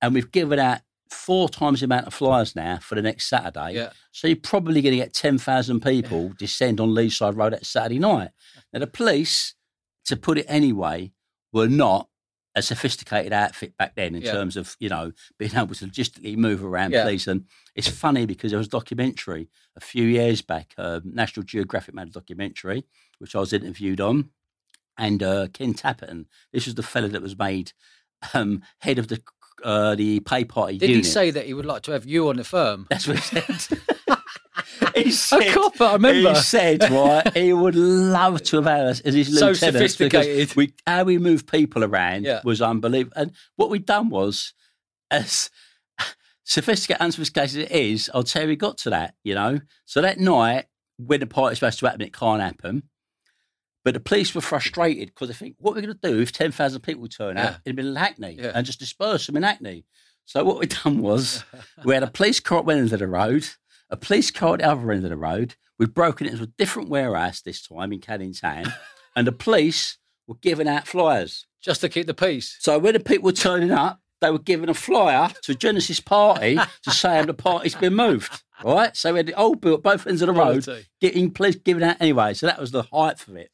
and 0.00 0.14
we've 0.14 0.30
given 0.30 0.58
out 0.58 0.80
four 1.10 1.48
times 1.48 1.80
the 1.80 1.84
amount 1.86 2.06
of 2.06 2.14
flyers 2.14 2.54
now 2.54 2.78
for 2.78 2.94
the 2.94 3.02
next 3.02 3.26
Saturday. 3.28 3.74
Yeah. 3.74 3.90
So 4.12 4.28
you're 4.28 4.36
probably 4.36 4.80
going 4.80 4.92
to 4.92 4.96
get 5.04 5.12
10,000 5.12 5.80
people 5.80 6.32
descend 6.38 6.80
on 6.80 6.90
Leaside 6.90 7.36
Road 7.36 7.52
that 7.52 7.66
Saturday 7.66 7.98
night. 7.98 8.30
Now, 8.72 8.78
the 8.78 8.86
police, 8.86 9.54
to 10.04 10.16
put 10.16 10.38
it 10.38 10.46
anyway, 10.48 11.10
were 11.52 11.66
not 11.68 12.08
a 12.54 12.62
sophisticated 12.62 13.32
outfit 13.32 13.76
back 13.76 13.96
then 13.96 14.14
in 14.14 14.22
Yeah. 14.22 14.32
terms 14.32 14.56
of, 14.56 14.76
you 14.78 14.88
know, 14.88 15.10
being 15.38 15.56
able 15.56 15.74
to 15.74 15.86
logistically 15.86 16.36
move 16.36 16.64
around 16.64 16.92
Yeah. 16.92 17.02
police. 17.02 17.26
And 17.26 17.46
it's 17.74 17.88
funny 17.88 18.26
because 18.26 18.52
there 18.52 18.58
was 18.58 18.68
a 18.68 18.70
documentary 18.70 19.48
a 19.76 19.80
few 19.80 20.04
years 20.04 20.40
back, 20.42 20.74
uh, 20.78 21.00
National 21.04 21.42
Geographic 21.44 21.94
made 21.94 22.08
a 22.08 22.12
documentary, 22.12 22.84
which 23.18 23.34
I 23.34 23.40
was 23.40 23.52
interviewed 23.52 24.00
on. 24.00 24.30
And 24.96 25.22
uh, 25.22 25.48
Ken 25.52 25.74
Tappenden, 25.74 26.26
this 26.52 26.66
was 26.66 26.74
the 26.76 26.82
fella 26.82 27.08
that 27.08 27.22
was 27.22 27.36
made 27.38 27.72
um, 28.34 28.62
head 28.80 28.98
of 28.98 29.08
the 29.08 29.22
uh, 29.64 29.94
the 29.94 30.20
pay 30.20 30.44
party 30.44 30.78
Did 30.78 30.90
unit. 30.90 31.04
he 31.04 31.10
say 31.10 31.30
that 31.30 31.46
he 31.46 31.54
would 31.54 31.66
like 31.66 31.82
to 31.82 31.92
have 31.92 32.06
you 32.06 32.28
on 32.28 32.36
the 32.36 32.44
firm? 32.44 32.86
That's 32.90 33.06
what 33.06 33.18
he 33.18 33.22
said. 33.22 33.78
he 34.94 35.02
A 35.08 35.10
said, 35.12 35.52
copper, 35.54 35.84
I 35.84 35.92
remember. 35.94 36.30
He 36.30 36.34
said, 36.36 36.82
right, 36.90 37.36
he 37.36 37.52
would 37.52 37.74
love 37.76 38.42
to 38.44 38.56
have 38.56 38.66
had 38.66 38.86
us 38.86 39.00
as 39.00 39.14
his 39.14 39.28
So 39.38 39.48
lieutenants 39.48 39.96
because 39.96 40.24
sophisticated. 40.26 40.56
We, 40.56 40.74
how 40.86 41.04
we 41.04 41.18
moved 41.18 41.46
people 41.50 41.84
around 41.84 42.24
Yeah. 42.24 42.40
was 42.44 42.60
unbelievable. 42.62 43.12
And 43.16 43.32
what 43.56 43.70
we'd 43.70 43.86
done 43.86 44.08
was, 44.10 44.52
as 45.10 45.50
sophisticated, 46.44 47.00
unsophisticated 47.02 47.48
as 47.50 47.56
it 47.56 47.70
is, 47.72 48.10
I'll 48.14 48.22
tell 48.22 48.42
you, 48.42 48.48
we 48.48 48.56
got 48.56 48.78
to 48.78 48.90
that, 48.90 49.14
you 49.24 49.34
know. 49.34 49.60
So 49.84 50.00
that 50.02 50.18
night, 50.18 50.66
when 50.98 51.20
the 51.20 51.26
party's 51.26 51.58
supposed 51.58 51.78
to 51.80 51.86
happen, 51.86 52.02
it 52.02 52.12
can't 52.12 52.42
happen. 52.42 52.84
But 53.84 53.94
the 53.94 54.00
police 54.00 54.34
were 54.34 54.40
frustrated 54.42 55.08
because 55.08 55.28
they 55.28 55.34
think, 55.34 55.56
what 55.58 55.72
are 55.72 55.74
we 55.76 55.82
going 55.82 55.96
to 55.98 56.10
do 56.10 56.20
if 56.20 56.32
10,000 56.32 56.80
people 56.82 57.08
turn 57.08 57.38
out 57.38 57.44
Yeah. 57.52 57.56
in 57.64 57.76
the 57.76 57.82
middle 57.82 57.92
of 57.96 58.02
Hackney 58.02 58.36
Yeah. 58.38 58.52
and 58.54 58.66
just 58.66 58.78
disperse 58.78 59.26
them 59.26 59.36
in 59.36 59.42
Hackney? 59.42 59.84
So 60.26 60.44
what 60.44 60.58
we 60.58 60.66
done 60.84 61.00
was 61.00 61.44
we 61.84 61.94
had 61.94 62.02
a 62.02 62.10
police 62.10 62.40
car 62.40 62.58
at 62.58 62.64
one 62.66 62.76
end 62.78 62.92
of 62.92 62.98
the 62.98 63.08
road, 63.08 63.46
a 63.88 63.96
police 63.96 64.30
car 64.30 64.54
at 64.54 64.60
the 64.60 64.68
other 64.70 64.92
end 64.92 65.04
of 65.04 65.10
the 65.10 65.16
road. 65.16 65.54
We'd 65.78 65.94
broken 65.94 66.26
it 66.26 66.32
into 66.32 66.44
a 66.44 66.52
different 66.58 66.90
warehouse 66.90 67.40
this 67.40 67.66
time 67.66 67.92
in 67.92 68.00
Canning 68.00 68.34
Town, 68.34 68.66
and 69.16 69.26
the 69.26 69.32
police 69.32 69.96
were 70.26 70.36
giving 70.42 70.68
out 70.68 70.86
flyers. 70.86 71.46
Just 71.62 71.80
to 71.82 71.88
keep 71.88 72.06
the 72.06 72.14
peace. 72.14 72.56
So 72.60 72.78
when 72.78 72.92
the 72.94 73.00
people 73.00 73.26
were 73.26 73.32
turning 73.32 73.70
up, 73.70 74.00
they 74.20 74.30
were 74.30 74.38
giving 74.38 74.68
a 74.68 74.74
flyer 74.74 75.30
to 75.42 75.52
a 75.52 75.54
Genesis 75.54 76.00
party 76.00 76.58
to 76.82 76.90
say 76.90 77.22
the 77.24 77.32
party's 77.34 77.74
been 77.74 77.94
moved. 77.94 78.42
Right? 78.62 78.94
So 78.96 79.12
we 79.14 79.18
had 79.18 79.26
the 79.26 79.34
old 79.38 79.60
bill 79.62 79.74
at 79.74 79.82
both 79.82 80.06
ends 80.06 80.20
of 80.22 80.26
the 80.26 80.32
road 80.34 80.66
getting 81.00 81.30
police 81.30 81.56
giving 81.56 81.82
out 81.82 81.96
anyway. 82.00 82.34
So 82.34 82.46
that 82.46 82.58
was 82.60 82.70
the 82.70 82.82
height 82.92 83.26
of 83.26 83.36
it. 83.36 83.50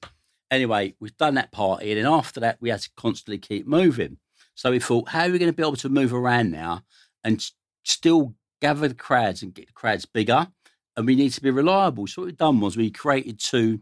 Anyway, 0.51 0.95
we've 1.01 1.17
done 1.17 1.35
that 1.35 1.53
party, 1.53 1.91
and 1.91 1.99
then 1.99 2.13
after 2.13 2.41
that, 2.41 2.59
we 2.61 2.71
had 2.71 2.81
to 2.81 2.91
constantly 2.97 3.39
keep 3.39 3.67
moving. 3.67 4.19
So 4.55 4.71
we 4.71 4.79
thought, 4.79 5.09
how 5.09 5.27
are 5.27 5.31
we 5.31 5.39
going 5.39 5.51
to 5.51 5.57
be 5.57 5.63
able 5.63 5.77
to 5.77 5.89
move 5.89 6.15
around 6.15 6.51
now 6.51 6.83
and 7.25 7.45
still 7.85 8.35
gather 8.63 8.89
the 8.89 8.95
crowds 8.95 9.43
and 9.43 9.53
get 9.53 9.67
the 9.67 9.73
crowds 9.73 10.07
bigger? 10.07 10.49
And 10.97 11.07
we 11.07 11.15
need 11.15 11.33
to 11.33 11.43
be 11.43 11.51
reliable. 11.51 12.07
So 12.07 12.23
what 12.23 12.27
we've 12.27 12.37
done 12.37 12.61
was 12.61 12.77
we 12.77 12.91
created 12.91 13.39
two 13.39 13.81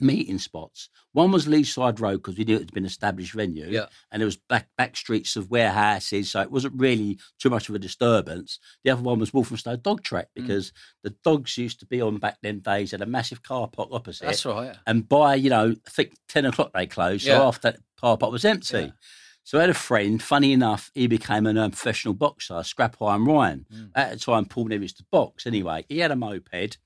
meeting 0.00 0.38
spots. 0.38 0.88
One 1.12 1.30
was 1.32 1.46
Leaside 1.46 2.00
Road 2.00 2.18
because 2.18 2.36
we 2.38 2.44
knew 2.44 2.56
it 2.56 2.60
had 2.60 2.72
been 2.72 2.84
an 2.84 2.88
established 2.88 3.32
venue, 3.34 3.66
Yeah. 3.68 3.86
and 4.10 4.20
there 4.20 4.26
was 4.26 4.36
back 4.36 4.68
back 4.76 4.96
streets 4.96 5.36
of 5.36 5.50
warehouses, 5.50 6.30
so 6.30 6.40
it 6.40 6.50
wasn't 6.50 6.80
really 6.80 7.18
too 7.38 7.50
much 7.50 7.68
of 7.68 7.74
a 7.74 7.78
disturbance. 7.78 8.58
The 8.84 8.90
other 8.90 9.02
one 9.02 9.18
was 9.18 9.32
Walthamstow 9.34 9.76
Dog 9.76 10.02
Track 10.02 10.28
Mm. 10.36 10.42
because 10.42 10.72
the 11.02 11.14
dogs 11.24 11.56
used 11.58 11.80
to 11.80 11.86
be 11.86 12.00
on 12.00 12.18
back 12.18 12.38
then 12.42 12.60
days 12.60 12.92
at 12.94 13.02
a 13.02 13.06
massive 13.06 13.42
car 13.42 13.68
park 13.68 13.88
opposite. 13.92 14.24
That's 14.26 14.44
right. 14.46 14.76
And 14.86 15.08
by, 15.08 15.34
you 15.34 15.50
know, 15.50 15.74
I 15.86 15.90
think 15.90 16.14
10 16.28 16.44
o'clock 16.46 16.72
they 16.74 16.86
closed. 16.86 17.24
So 17.24 17.46
after 17.46 17.72
that, 17.72 17.80
car 17.98 18.16
park 18.16 18.32
was 18.32 18.44
empty. 18.44 18.78
Yeah. 18.78 18.90
So 19.42 19.58
I 19.58 19.62
had 19.62 19.70
a 19.70 19.74
friend, 19.74 20.22
funny 20.22 20.52
enough, 20.52 20.90
he 20.94 21.06
became 21.06 21.46
a 21.46 21.68
professional 21.70 22.14
boxer, 22.14 22.62
Scrap 22.62 23.00
Iron 23.02 23.24
Ryan. 23.24 23.66
Mm. 23.72 23.90
At 23.96 24.10
the 24.12 24.18
time, 24.18 24.44
Paul 24.44 24.66
never 24.66 24.82
used 24.82 24.98
to 24.98 25.04
box 25.10 25.46
anyway. 25.46 25.84
He 25.88 25.98
had 25.98 26.10
a 26.12 26.16
moped. 26.16 26.78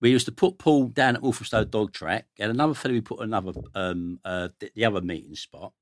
We 0.00 0.10
used 0.10 0.26
to 0.26 0.32
put 0.32 0.58
Paul 0.58 0.88
down 0.88 1.16
at 1.16 1.22
Walthamstow 1.22 1.64
Dog 1.64 1.92
Track, 1.92 2.26
and 2.38 2.50
another 2.50 2.74
fellow 2.74 2.94
we 2.94 3.00
put 3.00 3.20
another, 3.20 3.52
um, 3.74 4.20
uh, 4.24 4.48
the, 4.58 4.70
the 4.74 4.84
other 4.84 5.00
meeting 5.00 5.34
spot. 5.34 5.72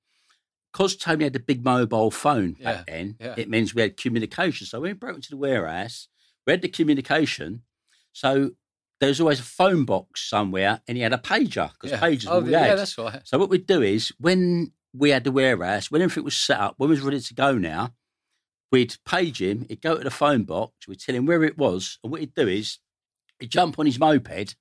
Because 0.72 0.96
Tony 0.96 1.24
had 1.24 1.36
a 1.36 1.40
big 1.40 1.64
mobile 1.64 2.10
phone 2.10 2.52
back 2.54 2.86
then, 2.86 3.16
yeah. 3.20 3.34
it 3.36 3.48
means 3.48 3.74
we 3.74 3.82
had 3.82 3.96
communication. 3.96 4.66
So 4.66 4.80
when 4.80 4.90
we 4.90 4.94
broke 4.94 5.16
into 5.16 5.30
the 5.30 5.36
warehouse, 5.36 6.08
we 6.46 6.52
had 6.52 6.62
the 6.62 6.68
communication. 6.68 7.62
So 8.12 8.52
there 9.00 9.08
was 9.08 9.20
always 9.20 9.40
a 9.40 9.44
phone 9.44 9.84
box 9.84 10.28
somewhere, 10.28 10.80
and 10.88 10.96
he 10.96 11.02
had 11.02 11.12
a 11.12 11.18
pager 11.18 11.70
because 11.72 11.90
Yeah. 11.92 12.00
pagers 12.00 12.26
Oh, 12.28 12.34
all 12.34 12.40
we 12.40 12.50
yeah, 12.52 12.74
that's 12.74 12.96
right. 12.98 13.20
So 13.24 13.38
what 13.38 13.50
we'd 13.50 13.66
do 13.66 13.82
is 13.82 14.12
when 14.18 14.72
we 14.92 15.10
had 15.10 15.24
the 15.24 15.32
warehouse, 15.32 15.90
when 15.90 16.02
everything 16.02 16.24
was 16.24 16.36
set 16.36 16.58
up, 16.60 16.74
when 16.76 16.88
we 16.88 16.96
was 16.96 17.04
ready 17.04 17.20
to 17.20 17.34
go 17.34 17.56
now, 17.58 17.94
we'd 18.70 18.96
page 19.04 19.40
him, 19.42 19.66
he'd 19.68 19.80
go 19.82 19.96
to 19.96 20.04
the 20.04 20.10
phone 20.10 20.44
box, 20.44 20.88
we'd 20.88 21.00
tell 21.00 21.14
him 21.14 21.26
where 21.26 21.44
it 21.44 21.56
was, 21.58 21.98
and 22.02 22.10
what 22.10 22.20
he'd 22.20 22.34
do 22.34 22.48
is 22.48 22.78
jump 23.46 23.78
on 23.78 23.86
his 23.86 23.98
moped 23.98 24.56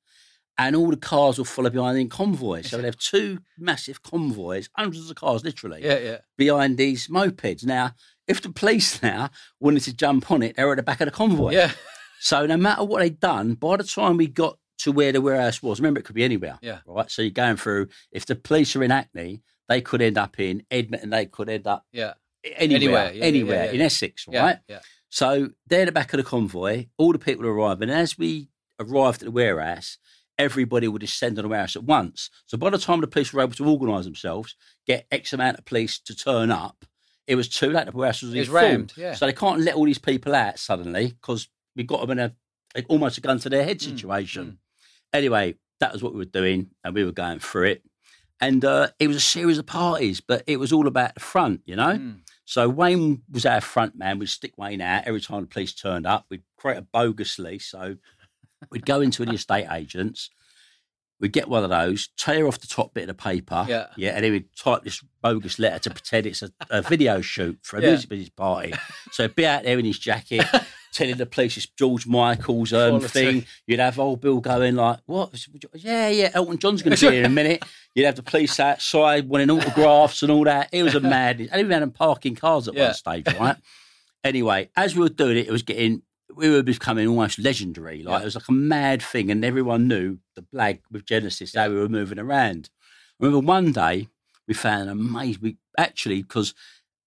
and 0.57 0.75
all 0.75 0.89
the 0.91 0.97
cars 0.97 1.37
will 1.37 1.45
follow 1.45 1.69
behind 1.69 1.97
in 1.97 2.09
convoys. 2.09 2.69
So 2.69 2.77
we'd 2.77 2.85
have 2.85 2.97
two 2.97 3.39
massive 3.57 4.03
convoys, 4.03 4.69
hundreds 4.77 5.09
of 5.09 5.15
cars 5.15 5.43
literally, 5.43 5.83
Yeah, 5.83 5.97
yeah. 5.97 6.17
behind 6.37 6.77
these 6.77 7.07
mopeds. 7.07 7.65
Now, 7.65 7.93
if 8.27 8.41
the 8.41 8.49
police 8.51 9.01
now 9.03 9.29
wanted 9.59 9.81
to 9.83 9.93
jump 9.95 10.29
on 10.31 10.43
it, 10.43 10.55
they 10.55 10.63
were 10.63 10.73
at 10.73 10.77
the 10.77 10.83
back 10.83 11.01
of 11.01 11.05
the 11.07 11.11
convoy. 11.11 11.53
Yeah. 11.53 11.71
So 12.19 12.45
no 12.45 12.55
matter 12.57 12.83
what 12.83 12.99
they'd 12.99 13.19
done, 13.19 13.55
by 13.55 13.77
the 13.77 13.83
time 13.83 14.17
we 14.17 14.27
got 14.27 14.57
to 14.79 14.91
where 14.91 15.11
the 15.11 15.21
warehouse 15.21 15.61
was, 15.63 15.79
remember 15.79 15.99
it 15.99 16.03
could 16.05 16.15
be 16.15 16.23
anywhere. 16.23 16.57
Yeah. 16.61 16.79
Right. 16.85 17.09
So 17.09 17.21
you're 17.21 17.31
going 17.31 17.57
through. 17.57 17.87
If 18.11 18.25
the 18.25 18.35
police 18.35 18.75
are 18.75 18.83
in 18.83 18.91
Hackney, 18.91 19.41
they 19.67 19.81
could 19.81 20.01
end 20.01 20.17
up 20.17 20.39
in 20.39 20.63
Edmonton. 20.71 21.09
They 21.09 21.25
could 21.25 21.49
end 21.49 21.67
up 21.67 21.85
Yeah. 21.91 22.13
anywhere, 22.43 22.75
Anywhere, 23.07 23.13
yeah, 23.13 23.23
anywhere 23.23 23.65
yeah, 23.65 23.71
in. 23.71 23.81
Essex. 23.81 24.25
Right. 24.27 24.59
Yeah. 24.67 24.79
So 25.09 25.49
they're 25.67 25.81
at 25.81 25.85
the 25.85 25.91
back 25.91 26.13
of 26.13 26.17
the 26.17 26.23
convoy. 26.23 26.87
All 26.97 27.11
the 27.11 27.19
people 27.19 27.45
arrive, 27.45 27.81
and 27.81 27.91
as 27.91 28.17
we 28.17 28.49
arrived 28.79 29.21
at 29.21 29.25
the 29.25 29.31
warehouse, 29.31 29.97
everybody 30.37 30.87
would 30.87 31.01
descend 31.01 31.37
on 31.37 31.43
the 31.43 31.49
warehouse 31.49 31.75
at 31.75 31.83
once. 31.83 32.29
So 32.47 32.57
by 32.57 32.69
the 32.69 32.77
time 32.77 33.01
the 33.01 33.07
police 33.07 33.31
were 33.33 33.41
able 33.41 33.53
to 33.53 33.67
organise 33.67 34.05
themselves, 34.05 34.55
get 34.87 35.05
X 35.11 35.33
amount 35.33 35.59
of 35.59 35.65
police 35.65 35.99
to 35.99 36.15
turn 36.15 36.51
up, 36.51 36.85
it 37.27 37.35
was 37.35 37.47
too 37.47 37.69
late. 37.69 37.85
The 37.85 37.91
warehouse 37.91 38.21
was, 38.21 38.47
full. 38.47 38.55
rammed, 38.55 38.93
yeah. 38.97 39.13
So 39.13 39.25
they 39.25 39.33
can't 39.33 39.61
let 39.61 39.75
all 39.75 39.85
these 39.85 39.99
people 39.99 40.35
out 40.35 40.59
suddenly 40.59 41.07
because 41.21 41.47
we 41.75 41.83
got 41.83 42.01
them 42.01 42.11
in 42.11 42.19
a 42.19 42.33
like, 42.75 42.85
almost 42.89 43.17
a 43.17 43.21
gun 43.21 43.39
to 43.39 43.49
their 43.49 43.63
head 43.63 43.77
Mm, 43.79 43.81
situation. 43.97 44.45
mm. 44.45 44.57
Anyway, 45.13 45.55
that 45.79 45.93
was 45.93 46.01
what 46.01 46.13
we 46.13 46.17
were 46.19 46.25
doing, 46.25 46.71
and 46.83 46.95
we 46.95 47.03
were 47.03 47.11
going 47.11 47.39
through 47.39 47.65
it. 47.67 47.83
And 48.41 48.65
uh, 48.65 48.87
it 48.99 49.07
was 49.07 49.15
a 49.15 49.21
series 49.21 49.57
of 49.59 49.65
parties, 49.67 50.19
but 50.21 50.43
it 50.47 50.57
was 50.57 50.73
all 50.73 50.87
about 50.87 51.13
the 51.13 51.19
front, 51.19 51.61
you 51.65 51.75
know. 51.75 51.97
Mm. 51.97 52.19
So 52.45 52.67
Wayne 52.67 53.21
was 53.31 53.45
our 53.45 53.61
front 53.61 53.95
man. 53.95 54.19
We'd 54.19 54.27
stick 54.27 54.57
Wayne 54.57 54.81
out 54.81 55.03
every 55.05 55.21
time 55.21 55.41
the 55.41 55.47
police 55.47 55.73
turned 55.73 56.05
up. 56.05 56.25
We'd 56.29 56.43
create 56.57 56.77
a 56.79 56.81
bogus 56.81 57.37
lease. 57.39 57.67
So 57.67 57.95
we'd 58.71 58.85
go 58.85 59.01
into 59.01 59.25
the 59.25 59.33
estate 59.33 59.67
agents. 59.71 60.29
We'd 61.19 61.31
get 61.31 61.47
one 61.47 61.63
of 61.63 61.69
those, 61.69 62.09
tear 62.17 62.47
off 62.47 62.59
the 62.59 62.67
top 62.67 62.93
bit 62.93 63.03
of 63.07 63.15
the 63.15 63.23
paper. 63.23 63.65
Yeah. 63.69 63.87
Yeah. 63.95 64.09
And 64.11 64.25
then 64.25 64.31
we'd 64.33 64.53
type 64.57 64.83
this 64.83 65.01
bogus 65.21 65.57
letter 65.57 65.79
to 65.79 65.89
pretend 65.91 66.25
it's 66.25 66.41
a, 66.41 66.51
a 66.69 66.81
video 66.81 67.21
shoot 67.21 67.59
for 67.61 67.77
a 67.77 67.81
Yeah. 67.81 67.89
music 67.89 68.09
business 68.09 68.29
party. 68.29 68.73
So 69.11 69.23
he'd 69.23 69.35
be 69.35 69.45
out 69.45 69.63
there 69.63 69.79
in 69.79 69.85
his 69.85 69.97
jacket, 69.99 70.43
telling 70.91 71.15
the 71.15 71.25
police 71.25 71.55
it's 71.55 71.67
George 71.67 72.05
Michael's 72.07 72.73
um, 72.73 72.99
thing. 72.99 73.45
You'd 73.67 73.79
have 73.79 73.99
old 73.99 74.19
Bill 74.19 74.41
going 74.41 74.75
like, 74.75 74.99
what? 75.05 75.33
Yeah, 75.75 76.09
yeah, 76.09 76.31
Elton 76.33 76.57
John's 76.57 76.81
going 76.81 76.97
to 76.97 77.05
be 77.05 77.11
here 77.13 77.21
in 77.23 77.31
a 77.31 77.33
minute. 77.33 77.63
You'd 77.95 78.05
have 78.05 78.15
the 78.15 78.23
police 78.23 78.59
outside 78.59 79.29
wanting 79.29 79.49
autographs 79.51 80.23
and 80.23 80.31
all 80.31 80.43
that. 80.43 80.69
It 80.73 80.83
was 80.83 80.95
a 80.95 80.99
madness. 80.99 81.49
I 81.53 81.59
even 81.59 81.71
had 81.71 81.83
them 81.83 81.91
parking 81.91 82.35
cars 82.35 82.67
at 82.67 82.73
Yeah. 82.73 82.87
one 82.87 82.93
stage, 82.95 83.27
right? 83.39 83.55
anyway, 84.25 84.69
as 84.75 84.93
we 84.95 85.01
were 85.01 85.09
doing 85.09 85.37
it, 85.37 85.47
it 85.47 85.51
was 85.51 85.63
getting, 85.63 86.01
we 86.35 86.49
were 86.49 86.63
becoming 86.63 87.07
almost 87.07 87.39
legendary. 87.39 88.03
Like 88.03 88.19
Yeah. 88.19 88.21
it 88.21 88.25
was 88.25 88.35
like 88.35 88.47
a 88.49 88.53
mad 88.53 89.01
thing, 89.01 89.29
and 89.31 89.43
everyone 89.45 89.87
knew 89.87 90.19
the 90.35 90.41
blag 90.41 90.79
with 90.91 91.05
Genesis 91.05 91.53
how 91.55 91.69
we 91.69 91.75
were 91.75 91.89
moving 91.89 92.19
around. 92.19 92.69
I 93.21 93.25
remember 93.25 93.45
one 93.45 93.71
day 93.71 94.07
we 94.47 94.53
found 94.53 94.83
an 94.83 94.89
amazing. 94.89 95.41
We 95.41 95.57
actually 95.77 96.21
because 96.23 96.53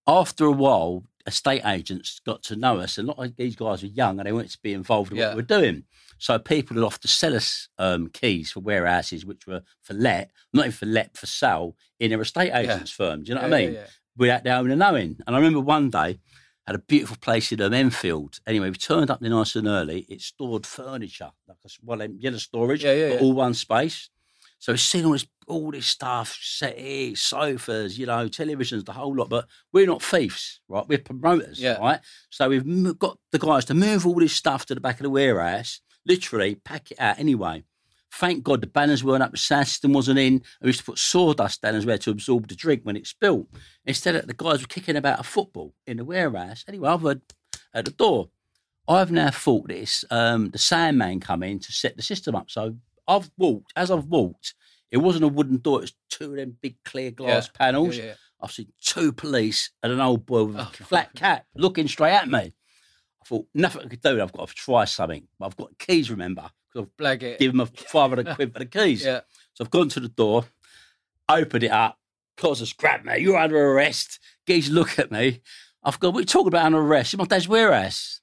after 0.07 0.45
a 0.45 0.53
while, 0.53 1.05
estate 1.27 1.63
agents 1.65 2.21
got 2.25 2.43
to 2.45 2.57
know 2.57 2.79
us, 2.79 2.99
and 2.99 3.09
a 3.09 3.13
lot 3.13 3.25
of 3.25 3.37
these 3.37 3.57
guys 3.57 3.83
were 3.83 3.89
young 3.89 4.19
and 4.21 4.27
they 4.27 4.33
wanted 4.33 4.53
to 4.53 4.59
be 4.63 4.73
involved 4.73 5.11
in 5.13 5.19
Yeah. 5.19 5.29
what 5.29 5.37
we 5.37 5.43
were 5.43 5.61
doing. 5.61 5.85
So 6.19 6.39
people 6.39 6.77
would 6.77 6.85
often 6.87 7.09
sell 7.09 7.35
us 7.35 7.69
um, 7.79 8.09
keys 8.09 8.53
for 8.53 8.61
warehouses, 8.61 9.27
which 9.27 9.47
were 9.47 9.63
for 9.83 9.93
let, 9.95 10.31
not 10.55 10.63
even 10.67 10.73
for 10.73 10.87
let, 10.87 11.17
for 11.17 11.27
sale 11.27 11.77
in 12.01 12.11
their 12.11 12.21
estate 12.23 12.53
agents' 12.55 12.91
firm. 12.93 13.23
Do 13.25 13.31
you 13.31 13.35
know 13.35 13.43
what 13.43 13.53
I 13.53 13.59
mean? 13.65 13.75
yeah, 13.75 13.81
yeah. 13.81 13.87
without 14.17 14.45
their 14.45 14.57
own 14.57 14.79
knowing. 14.79 15.19
And 15.27 15.37
I 15.37 15.39
remember 15.39 15.61
one 15.61 15.91
day, 15.91 16.19
had 16.67 16.77
a 16.77 16.81
beautiful 16.81 17.17
place 17.21 17.53
in 17.53 17.61
um, 17.61 17.73
Enfield. 17.73 18.41
Anyway, 18.47 18.71
we 18.71 18.77
turned 18.77 19.11
up 19.11 19.21
there 19.21 19.31
nice 19.31 19.55
and 19.57 19.69
early. 19.69 20.01
It 20.09 20.21
stored 20.21 20.67
furniture, 20.67 21.31
like 21.47 21.59
a, 21.65 21.69
well, 21.83 22.03
know, 22.31 22.37
storage, 22.39 22.85
Yeah, 22.85 22.93
yeah, 22.93 23.09
but 23.11 23.15
yeah. 23.17 23.21
all 23.23 23.33
one 23.35 23.55
space. 23.55 24.11
So 24.59 24.73
we've 24.73 24.81
seen 24.81 25.05
all 25.05 25.13
this, 25.13 25.27
all 25.47 25.71
this 25.71 25.87
stuff, 25.87 26.37
settees, 26.41 27.21
sofas, 27.21 27.99
you 27.99 28.07
know, 28.07 28.27
televisions, 28.27 28.85
the 28.85 28.93
whole 28.93 29.15
lot. 29.15 29.29
But 29.29 29.47
we're 29.73 29.87
not 29.87 30.03
thieves, 30.03 30.61
right? 30.69 30.89
We're 30.89 30.99
promoters, 30.99 31.61
Yeah. 31.61 31.79
right? 31.79 32.01
So 32.31 32.49
we've 32.49 32.99
got 32.99 33.19
the 33.33 33.39
guys 33.39 33.65
to 33.67 33.75
move 33.75 34.07
all 34.07 34.15
this 34.19 34.33
stuff 34.33 34.67
to 34.67 34.75
the 34.75 34.81
back 34.81 34.97
of 34.99 35.05
the 35.05 35.11
warehouse, 35.11 35.81
literally 36.07 36.55
pack 36.57 36.91
it 36.91 36.99
out 36.99 37.19
anyway. 37.19 37.65
Thank 38.13 38.45
God 38.45 38.61
the 38.63 38.67
banners 38.67 39.05
weren't 39.05 39.23
up, 39.23 39.33
the 39.33 39.37
sound 39.37 39.67
system 39.69 39.93
wasn't 39.93 40.19
in. 40.19 40.43
I 40.63 40.67
used 40.67 40.79
to 40.81 40.85
put 40.87 40.99
sawdust 40.99 41.61
down 41.63 41.75
as 41.75 41.85
well 41.85 41.99
to 41.99 42.11
absorb 42.11 42.49
the 42.49 42.55
drink 42.55 42.81
when 42.85 42.97
it 42.97 43.07
spilled. 43.07 43.47
Instead, 43.85 44.15
of 44.17 44.27
the 44.27 44.33
guys 44.35 44.61
were 44.63 44.69
kicking 44.69 44.97
about 44.97 45.21
a 45.21 45.23
football 45.23 45.75
in 45.87 45.99
the 45.99 46.05
warehouse. 46.05 46.65
Anyway, 46.69 46.89
I've 46.89 47.03
heard 47.03 47.21
at 47.75 47.85
the 47.85 47.91
door. 47.91 48.31
I've 48.89 49.11
now 49.11 49.31
thought 49.31 49.69
this. 49.69 50.05
Um, 50.11 50.51
the 50.51 50.59
Sandman 50.59 51.21
come 51.21 51.43
in 51.43 51.59
to 51.59 51.73
set 51.73 51.97
the 51.97 52.03
system 52.03 52.35
up. 52.37 52.51
So 52.51 52.77
I've 53.09 53.31
walked, 53.37 53.73
as 53.77 53.91
I've 53.91 54.07
walked, 54.07 54.55
it 54.91 54.99
wasn't 54.99 55.25
a 55.25 55.29
wooden 55.29 55.59
door, 55.59 55.79
it 55.79 55.83
was 55.83 55.95
two 56.09 56.31
of 56.31 56.37
them 56.37 56.57
big 56.63 56.77
clear 56.85 57.11
glass 57.11 57.47
Yeah, 57.49 57.59
panels. 57.59 57.97
Yeah, 57.99 58.05
yeah. 58.05 58.15
I've 58.41 58.53
seen 58.53 58.73
two 58.81 59.13
police 59.13 59.71
and 59.83 59.93
an 59.93 60.01
old 60.01 60.25
boy 60.25 60.45
with 60.45 60.57
a 60.57 60.61
Oh, 60.63 60.71
flat 60.73 61.13
cap 61.15 61.47
looking 61.57 61.89
straight 61.89 62.13
at 62.15 62.29
me. 62.29 62.39
I 63.23 63.25
thought, 63.27 63.47
nothing 63.55 63.83
I 63.83 63.89
could 63.89 64.03
do. 64.03 64.23
I've 64.23 64.33
got 64.33 64.49
to 64.49 64.55
try 64.55 64.85
something. 64.85 65.27
I've 65.41 65.57
got 65.57 65.77
keys, 65.79 66.11
remember? 66.11 66.49
I've 66.77 66.97
Blag 66.97 67.23
it. 67.23 67.39
given 67.39 67.59
them 67.59 67.69
a 67.73 67.81
500 67.89 68.35
quid 68.35 68.53
for 68.53 68.59
the 68.59 68.67
keys. 68.67 69.05
Yeah. 69.05 69.21
So 69.55 69.65
I've 69.65 69.71
gone 69.71 69.89
to 69.91 70.01
the 70.01 70.09
door, 70.09 70.45
opened 71.29 71.65
it 71.65 71.71
up. 71.71 71.99
Cosas 72.37 72.73
grabbed 72.75 73.05
mate. 73.07 73.23
You're 73.23 73.39
under 73.39 73.73
arrest. 73.73 74.21
Geese 74.47 74.69
look 74.69 74.99
at 74.99 75.11
me. 75.11 75.41
I've 75.83 75.99
gone, 76.01 76.13
what 76.13 76.19
are 76.19 76.23
you 76.23 76.27
talking 76.27 76.49
about 76.49 76.67
under 76.67 76.79
arrest? 76.81 77.15
It's 77.15 77.19
my 77.19 77.25
dad's 77.25 77.49
warehouse. 77.49 78.21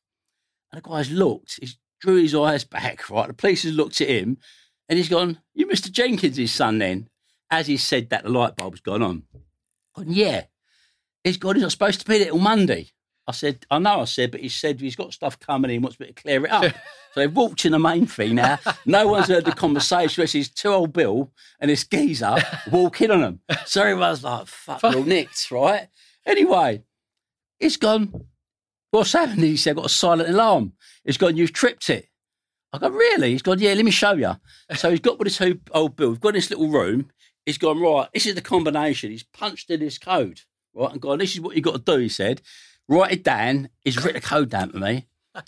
And 0.71 0.81
the 0.83 0.87
guy's 0.89 1.09
looked. 1.11 1.57
He's 1.59 1.77
drew 2.01 2.21
his 2.21 2.35
eyes 2.35 2.63
back, 2.63 3.09
right? 3.09 3.27
The 3.27 3.33
police 3.33 3.63
has 3.63 3.73
looked 3.73 4.01
at 4.01 4.09
him 4.09 4.37
and 4.89 4.97
he's 4.97 5.09
gone, 5.09 5.39
You 5.53 5.65
Mr. 5.67 5.89
Jenkins' 5.91 6.37
his 6.37 6.51
son 6.53 6.77
then? 6.79 7.09
As 7.49 7.67
he 7.67 7.77
said 7.77 8.09
that, 8.09 8.23
the 8.23 8.29
light 8.29 8.55
bulb's 8.55 8.81
gone 8.81 9.01
on. 9.01 9.23
Gone, 9.95 10.05
yeah. 10.11 10.43
He's 11.23 11.37
gone, 11.37 11.55
he's 11.55 11.61
not 11.61 11.71
supposed 11.71 11.99
to 12.01 12.05
be 12.05 12.17
there 12.17 12.27
till 12.27 12.39
Monday. 12.39 12.89
I 13.25 13.31
said, 13.31 13.65
I 13.71 13.79
know, 13.79 14.01
I 14.01 14.05
said, 14.05 14.31
but 14.31 14.41
he 14.41 14.49
said 14.49 14.81
he's 14.81 14.97
got 14.97 15.13
stuff 15.13 15.39
coming 15.39 15.71
in, 15.71 15.81
wants 15.81 15.99
me 15.99 16.07
to 16.07 16.13
clear 16.13 16.45
it 16.45 16.51
up. 16.51 16.63
so 17.13 17.19
they 17.19 17.27
walked 17.27 17.65
in 17.65 17.71
the 17.71 17.79
main 17.79 18.05
thing 18.05 18.35
now. 18.35 18.59
No 18.85 19.07
one's 19.07 19.27
heard 19.27 19.45
the 19.45 19.53
conversation. 19.53 20.23
It's 20.23 20.33
his 20.33 20.49
two 20.49 20.69
old 20.69 20.91
Bill 20.91 21.31
and 21.59 21.71
this 21.71 21.85
geezer 21.85 22.35
walking 22.71 23.11
on 23.11 23.21
them. 23.21 23.39
So 23.65 23.81
everyone's 23.81 24.23
like, 24.23 24.47
fuck, 24.47 24.83
we're 24.83 24.95
all 24.95 25.03
nicked, 25.03 25.49
right? 25.51 25.87
Anyway, 26.25 26.83
it's 27.59 27.77
gone. 27.77 28.25
What's 28.91 29.13
happened? 29.13 29.43
He 29.43 29.55
said, 29.55 29.77
got 29.77 29.85
a 29.85 29.89
silent 29.89 30.29
alarm. 30.29 30.73
He's 31.05 31.17
gone, 31.17 31.37
you've 31.37 31.53
tripped 31.53 31.89
it. 31.89 32.09
I 32.73 32.79
go, 32.79 32.89
really? 32.89 33.31
He's 33.31 33.41
gone, 33.41 33.59
yeah, 33.59 33.73
let 33.73 33.85
me 33.85 33.91
show 33.91 34.13
you. 34.13 34.35
So 34.75 34.89
he's 34.89 34.99
got 34.99 35.17
with 35.17 35.27
his 35.27 35.37
two 35.37 35.61
old 35.71 35.95
Bill. 35.95 36.09
We've 36.09 36.19
got 36.19 36.33
this 36.33 36.49
little 36.49 36.69
room. 36.69 37.09
He's 37.45 37.57
gone, 37.57 37.79
right, 37.79 38.09
this 38.13 38.25
is 38.25 38.35
the 38.35 38.41
combination. 38.41 39.11
He's 39.11 39.23
punched 39.23 39.69
in 39.69 39.81
his 39.81 39.97
code, 39.97 40.41
right? 40.73 40.91
And 40.91 41.01
gone, 41.01 41.19
this 41.19 41.33
is 41.33 41.41
what 41.41 41.55
you've 41.55 41.65
got 41.65 41.85
to 41.85 41.91
do, 41.93 41.99
he 41.99 42.09
said. 42.09 42.41
Write 42.87 43.11
it 43.11 43.23
down. 43.23 43.69
He's 43.81 43.97
written 43.97 44.21
the 44.21 44.27
code 44.27 44.49
down 44.49 44.71
to 44.71 44.79
me. 44.79 45.07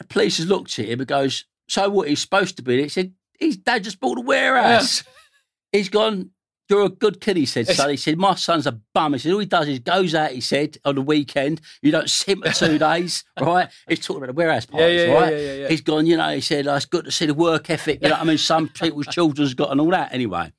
The 0.00 0.04
police 0.08 0.38
has 0.38 0.48
looked 0.48 0.76
at 0.80 0.86
him 0.86 0.98
and 0.98 1.06
goes, 1.06 1.44
so 1.68 1.88
what, 1.88 2.08
he's 2.08 2.20
supposed 2.20 2.56
to 2.56 2.62
be? 2.62 2.82
He 2.82 2.88
said, 2.88 3.14
his 3.38 3.56
dad 3.56 3.84
just 3.84 4.00
bought 4.00 4.18
a 4.18 4.22
warehouse. 4.22 5.04
He's 5.72 5.88
gone, 5.88 6.30
you're 6.68 6.86
a 6.86 6.88
good 6.88 7.20
kid, 7.20 7.36
he 7.36 7.46
said, 7.46 7.68
son. 7.68 7.90
He 7.90 7.96
said, 7.96 8.18
my 8.18 8.34
son's 8.34 8.66
a 8.66 8.80
bum. 8.92 9.12
He 9.12 9.20
said, 9.20 9.32
all 9.32 9.38
he 9.38 9.46
does 9.46 9.68
is 9.68 9.78
goes 9.78 10.16
out, 10.16 10.32
he 10.32 10.40
said, 10.40 10.78
on 10.84 10.96
the 10.96 11.00
weekend. 11.00 11.60
You 11.80 11.92
don't 11.92 12.10
see 12.10 12.32
him 12.32 12.42
for 12.42 12.50
two 12.50 12.76
days, 12.90 13.22
right? 13.40 13.68
He's 13.88 14.00
talking 14.00 14.16
about 14.24 14.34
the 14.34 14.36
warehouse 14.36 14.66
Yeah, 14.72 14.78
parties, 14.78 15.00
yeah, 15.00 15.06
yeah, 15.06 15.14
right? 15.14 15.32
yeah, 15.32 15.38
yeah, 15.38 15.52
yeah. 15.54 15.68
He's 15.68 15.80
gone, 15.80 16.06
you 16.06 16.16
know, 16.16 16.34
he 16.34 16.40
said, 16.40 16.66
oh, 16.66 16.74
it's 16.74 16.86
good 16.86 17.04
to 17.04 17.12
see 17.12 17.26
the 17.26 17.34
work 17.34 17.70
ethic. 17.70 18.00
You 18.02 18.08
know 18.08 18.14
what 18.16 18.22
I 18.22 18.24
mean? 18.24 18.38
Some 18.38 18.68
people's 18.68 19.06
children's 19.06 19.54
got 19.54 19.70
and 19.70 19.80
all 19.80 19.90
that. 19.90 20.12
Anyway, 20.12 20.52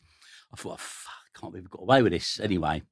I 0.53 0.55
thought, 0.55 0.73
oh, 0.73 0.77
fuck, 0.77 1.13
I 1.35 1.39
can't 1.39 1.51
believe 1.51 1.65
we 1.65 1.69
got 1.69 1.81
away 1.83 2.01
with 2.01 2.13
this. 2.13 2.39
Anyway, 2.39 2.83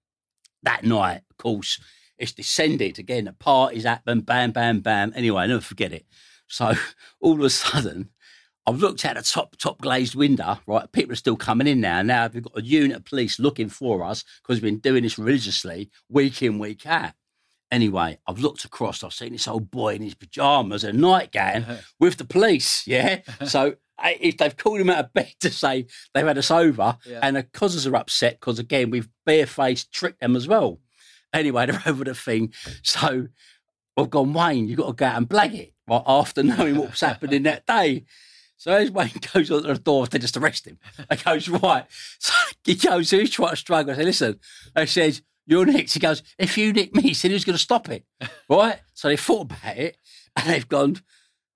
that 0.64 0.84
night, 0.84 1.22
of 1.32 1.38
course, 1.38 1.80
it's 2.18 2.32
descended 2.32 3.00
again. 3.00 3.26
The 3.26 3.34
parties 3.34 3.84
happen, 3.84 4.22
bam, 4.22 4.52
bam, 4.52 4.80
bam. 4.82 5.14
Anyway, 5.16 5.42
I 5.44 5.48
never 5.48 5.62
forget 5.62 5.92
it. 5.94 6.06
So 6.48 6.74
all 7.22 7.34
of 7.34 7.40
a 7.42 7.50
sudden, 7.50 8.10
I've 8.66 8.80
looked 8.80 9.04
out 9.06 9.16
the 9.16 9.24
top 9.24 9.56
top 9.58 9.82
glazed 9.82 10.16
window. 10.16 10.60
Right, 10.68 10.92
people 10.92 11.12
are 11.14 11.18
still 11.18 11.36
coming 11.36 11.68
in 11.68 11.82
now. 11.82 12.02
Now 12.02 12.30
we've 12.34 12.44
got 12.44 12.58
a 12.58 12.64
unit 12.64 12.98
of 12.98 13.06
police 13.06 13.40
looking 13.40 13.70
for 13.70 14.04
us 14.04 14.24
because 14.42 14.62
we've 14.62 14.72
been 14.72 14.80
doing 14.80 15.04
this 15.04 15.18
religiously 15.20 15.90
week 16.10 16.42
in 16.42 16.60
week 16.60 16.86
out. 16.86 17.12
Anyway, 17.72 18.20
I've 18.28 18.40
looked 18.40 18.66
across. 18.66 19.04
I've 19.04 19.14
seen 19.14 19.32
this 19.34 19.48
old 19.48 19.72
boy 19.72 19.96
in 19.96 20.04
his 20.04 20.14
pajamas 20.14 20.84
and 20.84 21.02
nightgown 21.02 21.66
with 22.00 22.18
the 22.18 22.26
police. 22.26 22.86
Yeah, 22.88 23.22
so. 23.46 23.76
If 24.06 24.38
they've 24.38 24.58
called 24.58 24.82
him 24.82 24.90
out 24.90 25.06
of 25.06 25.14
bed 25.14 25.32
to 25.42 25.52
say 25.52 25.86
they've 26.14 26.26
had 26.26 26.38
us 26.40 26.50
over, 26.50 26.98
Yeah. 27.06 27.20
and 27.22 27.36
the 27.36 27.44
cousins 27.44 27.86
are 27.86 27.96
upset 27.96 28.40
because 28.40 28.58
again 28.58 28.90
we've 28.90 29.08
barefaced 29.26 29.94
tricked 29.94 30.20
them 30.20 30.36
as 30.36 30.48
well. 30.48 30.80
Anyway, 31.34 31.66
they're 31.68 31.82
over 31.86 32.04
the 32.04 32.16
thing. 32.16 32.54
So 32.84 33.28
I've 33.98 34.10
gone, 34.10 34.34
Wayne, 34.34 34.68
you've 34.68 34.80
got 34.80 34.88
to 34.88 34.94
go 34.94 35.06
out 35.06 35.18
and 35.18 35.30
blag 35.30 35.54
it 35.54 35.74
right, 35.88 36.04
after 36.06 36.44
knowing 36.44 36.78
what 36.78 36.92
was 36.92 37.00
happening 37.02 37.44
that 37.44 37.66
day. 37.66 38.06
So 38.58 38.72
as 38.72 38.92
Wayne 38.92 39.12
goes 39.34 39.52
onto 39.52 39.68
the 39.68 39.80
door, 39.80 40.08
they 40.08 40.20
just 40.20 40.38
arrest 40.38 40.68
him. 40.68 40.80
He 41.10 41.18
goes, 41.18 41.50
right. 41.50 41.86
So 42.20 42.34
he 42.64 42.76
goes, 42.76 43.12
who's 43.12 43.32
trying 43.32 43.52
to 43.52 43.56
struggle? 43.58 43.94
I 43.94 43.98
say, 43.98 44.06
listen, 44.06 44.40
they 44.76 44.86
said, 44.86 45.20
you're 45.46 45.66
nicked. 45.66 45.94
He 45.94 46.00
goes, 46.00 46.24
if 46.38 46.58
you 46.58 46.72
nick 46.72 46.96
me, 46.96 47.02
he 47.02 47.14
said, 47.14 47.32
who's 47.32 47.44
going 47.44 47.58
to 47.58 47.62
stop 47.62 47.90
it? 47.90 48.06
Right? 48.48 48.80
So 48.94 49.10
they 49.10 49.18
thought 49.18 49.52
about 49.52 49.78
it 49.78 49.98
and 50.38 50.48
they've 50.48 50.68
gone, 50.68 51.02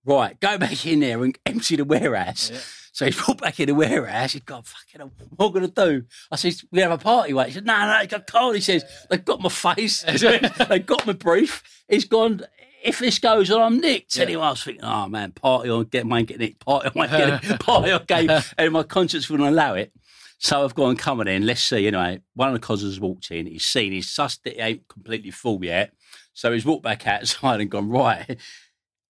right, 0.03 0.37
go 0.39 0.57
back 0.57 0.85
in 0.85 0.99
there 0.99 1.23
and 1.23 1.37
empty 1.45 1.77
the 1.77 1.85
warehouse. 1.85 2.51
Yeah. 2.51 2.59
So 2.97 3.05
he's 3.05 3.23
brought 3.23 3.39
back 3.39 3.59
in 3.59 3.67
the 3.67 3.75
warehouse. 3.75 4.33
He's 4.33 4.41
gone, 4.41 4.63
fucking 4.63 4.99
hell, 4.99 5.11
what 5.35 5.45
am 5.45 5.51
I 5.51 5.59
going 5.59 5.71
to 5.71 5.99
do? 5.99 6.07
I 6.31 6.35
said, 6.35 6.55
we 6.71 6.79
have 6.79 6.91
a 6.91 6.97
party, 6.97 7.31
wait. 7.31 7.49
He 7.49 7.53
said, 7.53 7.67
no, 7.67 7.77
no, 7.85 7.99
he 7.99 8.07
got 8.07 8.25
cold. 8.25 8.55
He 8.55 8.61
says, 8.61 8.83
they've 9.07 9.23
got 9.23 9.39
my 9.39 9.49
face. 9.49 10.01
they've 10.67 10.83
got 10.83 11.05
my 11.05 11.13
brief. 11.13 11.61
He's 11.87 12.05
gone, 12.05 12.41
if 12.83 12.97
this 12.97 13.19
goes 13.19 13.51
on, 13.51 13.61
I'm 13.61 13.79
nicked. 13.79 14.15
Yeah. 14.15 14.23
Anyway, 14.23 14.41
I 14.41 14.49
was 14.49 14.63
thinking, 14.63 14.83
oh 14.83 15.07
man, 15.09 15.31
party 15.33 15.69
on, 15.69 15.83
get 15.83 16.07
mine, 16.07 16.25
get 16.25 16.39
nicked, 16.39 16.65
party 16.65 16.89
on, 16.99 17.07
get 17.07 17.43
it, 17.43 17.59
party 17.59 17.91
on, 17.91 18.03
game. 18.05 18.31
And 18.57 18.73
my 18.73 18.81
conscience 18.81 19.29
wouldn't 19.29 19.47
allow 19.47 19.75
it. 19.75 19.93
So 20.39 20.63
I've 20.63 20.73
gone, 20.73 20.95
coming 20.95 21.27
in, 21.27 21.45
let's 21.45 21.61
see. 21.61 21.85
Anyway, 21.85 22.21
one 22.33 22.47
of 22.47 22.55
the 22.55 22.65
cousins 22.65 22.99
walked 22.99 23.29
in, 23.29 23.45
he's 23.45 23.63
seen, 23.63 23.91
he's 23.91 24.07
sussed 24.07 24.39
it, 24.45 24.57
it 24.57 24.59
ain't 24.59 24.87
completely 24.87 25.29
full 25.29 25.63
yet. 25.63 25.93
So 26.33 26.51
he's 26.51 26.65
walked 26.65 26.83
back 26.83 27.05
outside 27.05 27.61
and 27.61 27.69
gone, 27.69 27.89
right, 27.89 28.39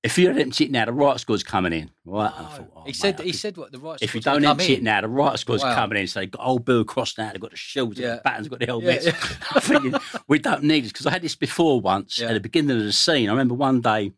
if 0.04 0.18
you 0.18 0.28
don't 0.28 0.40
empty 0.40 0.66
it 0.66 0.72
now, 0.72 0.86
the 0.86 0.94
right 0.94 1.20
score's 1.20 1.44
coming 1.44 1.74
in. 1.74 1.90
Right. 2.06 2.32
I 2.34 2.44
thought, 2.44 2.72
oh, 2.76 2.84
he 2.86 2.94
said 2.94 3.16
mate, 3.18 3.22
I 3.22 3.26
he 3.26 3.32
could- 3.32 3.40
said 3.40 3.58
what 3.58 3.72
the 3.72 3.80
right. 3.80 3.98
if 4.02 4.14
you 4.16 4.22
don't 4.22 4.46
empty 4.46 4.74
it 4.74 4.84
now, 4.84 5.02
the 5.02 5.08
right 5.08 5.38
squad's 5.38 5.64
Wow. 5.64 5.76
coming 5.76 6.00
in. 6.00 6.08
So 6.08 6.20
they've 6.20 6.32
got 6.32 6.46
old 6.46 6.66
Bill 6.66 6.86
Cross 6.86 7.18
now, 7.18 7.32
they've 7.32 7.42
got 7.42 7.52
the 7.52 7.58
shields, 7.58 7.98
they've 7.98 8.06
got 8.06 8.22
Yeah. 8.26 8.38
the 8.38 8.42
they've 8.44 8.50
got 8.52 8.60
the 8.60 8.66
helmets. 8.68 9.06
yeah. 9.06 9.60
Thinking, 9.60 9.96
we 10.28 10.40
don't 10.40 10.64
need 10.64 10.84
this 10.86 10.92
because 10.92 11.08
I 11.08 11.12
had 11.12 11.22
this 11.24 11.36
before 11.36 11.82
once 11.82 12.20
Yeah. 12.20 12.28
at 12.28 12.34
the 12.34 12.40
beginning 12.40 12.78
of 12.78 12.84
the 12.84 12.94
scene. 12.94 13.28
I 13.28 13.32
remember 13.34 13.56
one 13.56 13.82
day 13.82 14.14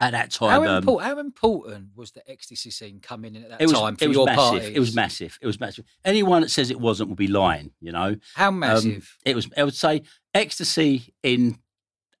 at 0.00 0.10
that 0.12 0.30
time. 0.32 0.50
How, 0.62 0.68
um, 0.68 0.78
important, 0.78 1.08
how 1.08 1.18
important 1.20 1.88
was 1.94 2.10
the 2.10 2.28
ecstasy 2.28 2.70
scene 2.70 2.98
coming 3.00 3.36
in 3.36 3.44
at 3.44 3.50
that 3.50 3.60
it 3.62 3.66
was, 3.66 3.74
time 3.78 3.94
for 3.96 4.04
it 4.04 4.08
was 4.08 4.14
your 4.16 4.26
massive. 4.26 4.38
parties? 4.38 4.68
It 4.70 4.80
was 4.80 4.94
massive. 4.94 5.38
It 5.40 5.46
was 5.46 5.60
massive. 5.60 5.84
Anyone 6.04 6.42
that 6.42 6.50
says 6.50 6.70
it 6.70 6.80
wasn't 6.80 7.10
will 7.10 7.16
be 7.16 7.28
lying, 7.28 7.70
you 7.80 7.92
know. 7.92 8.16
How 8.34 8.48
Um, 8.48 8.58
massive? 8.58 9.16
it 9.24 9.36
was. 9.36 9.48
I 9.56 9.62
would 9.62 9.74
say 9.76 10.02
ecstasy 10.34 11.14
in 11.22 11.58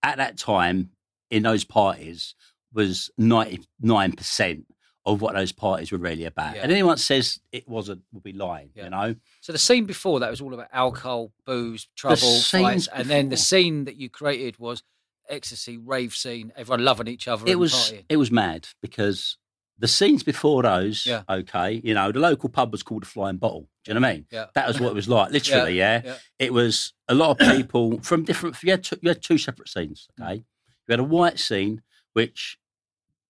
at 0.02 0.18
that 0.18 0.38
time 0.38 0.90
in 1.30 1.42
those 1.42 1.64
parties 1.64 2.34
was 2.74 3.10
ninety 3.16 3.60
nine 3.80 4.12
percent 4.12 4.66
of 5.06 5.20
what 5.20 5.34
those 5.34 5.52
parties 5.52 5.92
were 5.92 5.98
really 5.98 6.24
about. 6.24 6.56
Yeah. 6.56 6.62
And 6.62 6.72
anyone 6.72 6.96
says 6.96 7.38
it 7.52 7.68
wasn't 7.68 8.02
will 8.12 8.20
be 8.22 8.32
lying. 8.32 8.70
Yeah. 8.74 8.84
You 8.84 8.90
know. 8.90 9.14
so 9.40 9.52
the 9.52 9.58
scene 9.58 9.84
before 9.84 10.20
that 10.20 10.30
was 10.30 10.40
all 10.40 10.54
about 10.54 10.68
alcohol, 10.72 11.30
booze, 11.44 11.88
trouble, 11.94 12.16
scenes 12.16 12.86
fights, 12.86 12.88
and 12.92 13.08
then 13.08 13.28
the 13.28 13.36
scene 13.36 13.84
that 13.84 13.96
you 13.96 14.08
created 14.08 14.58
was 14.58 14.82
ecstasy, 15.28 15.76
rave 15.78 16.14
scene, 16.14 16.52
everyone 16.56 16.84
loving 16.84 17.08
each 17.08 17.28
other. 17.28 17.44
it 17.46 17.52
and 17.52 17.60
was 17.60 17.72
partying. 17.72 18.04
it 18.08 18.16
was 18.16 18.30
mad 18.30 18.68
because 18.80 19.36
the 19.78 19.88
scenes 19.88 20.22
before 20.22 20.62
those, 20.62 21.04
Yeah. 21.04 21.22
okay, 21.28 21.80
you 21.84 21.94
know, 21.94 22.12
the 22.12 22.20
local 22.20 22.48
pub 22.48 22.72
was 22.72 22.82
called 22.82 23.02
the 23.02 23.06
Flying 23.06 23.36
Bottle. 23.38 23.68
Do 23.84 23.90
you 23.90 23.94
know 23.94 24.00
what 24.00 24.08
I 24.08 24.12
mean? 24.14 24.26
Yeah. 24.30 24.46
That 24.54 24.68
was 24.68 24.80
what 24.80 24.88
it 24.90 24.94
was 24.94 25.08
like, 25.08 25.30
literally. 25.32 25.76
Yeah, 25.76 26.00
yeah. 26.04 26.16
it 26.38 26.52
was 26.52 26.92
a 27.08 27.14
lot 27.14 27.38
of 27.40 27.56
people 27.56 28.00
from 28.00 28.24
different. 28.24 28.56
You 28.62 28.70
had 28.70 28.84
two, 28.84 28.96
you 29.02 29.08
had 29.10 29.22
two 29.22 29.36
separate 29.36 29.68
scenes. 29.68 30.08
Mm. 30.18 30.24
Okay, 30.24 30.34
you 30.36 30.92
had 30.92 31.00
a 31.00 31.04
white 31.04 31.38
scene, 31.38 31.82
which 32.14 32.56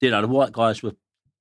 you 0.05 0.11
know 0.11 0.21
the 0.23 0.29
white 0.29 0.53
guys 0.53 0.83
were 0.83 0.93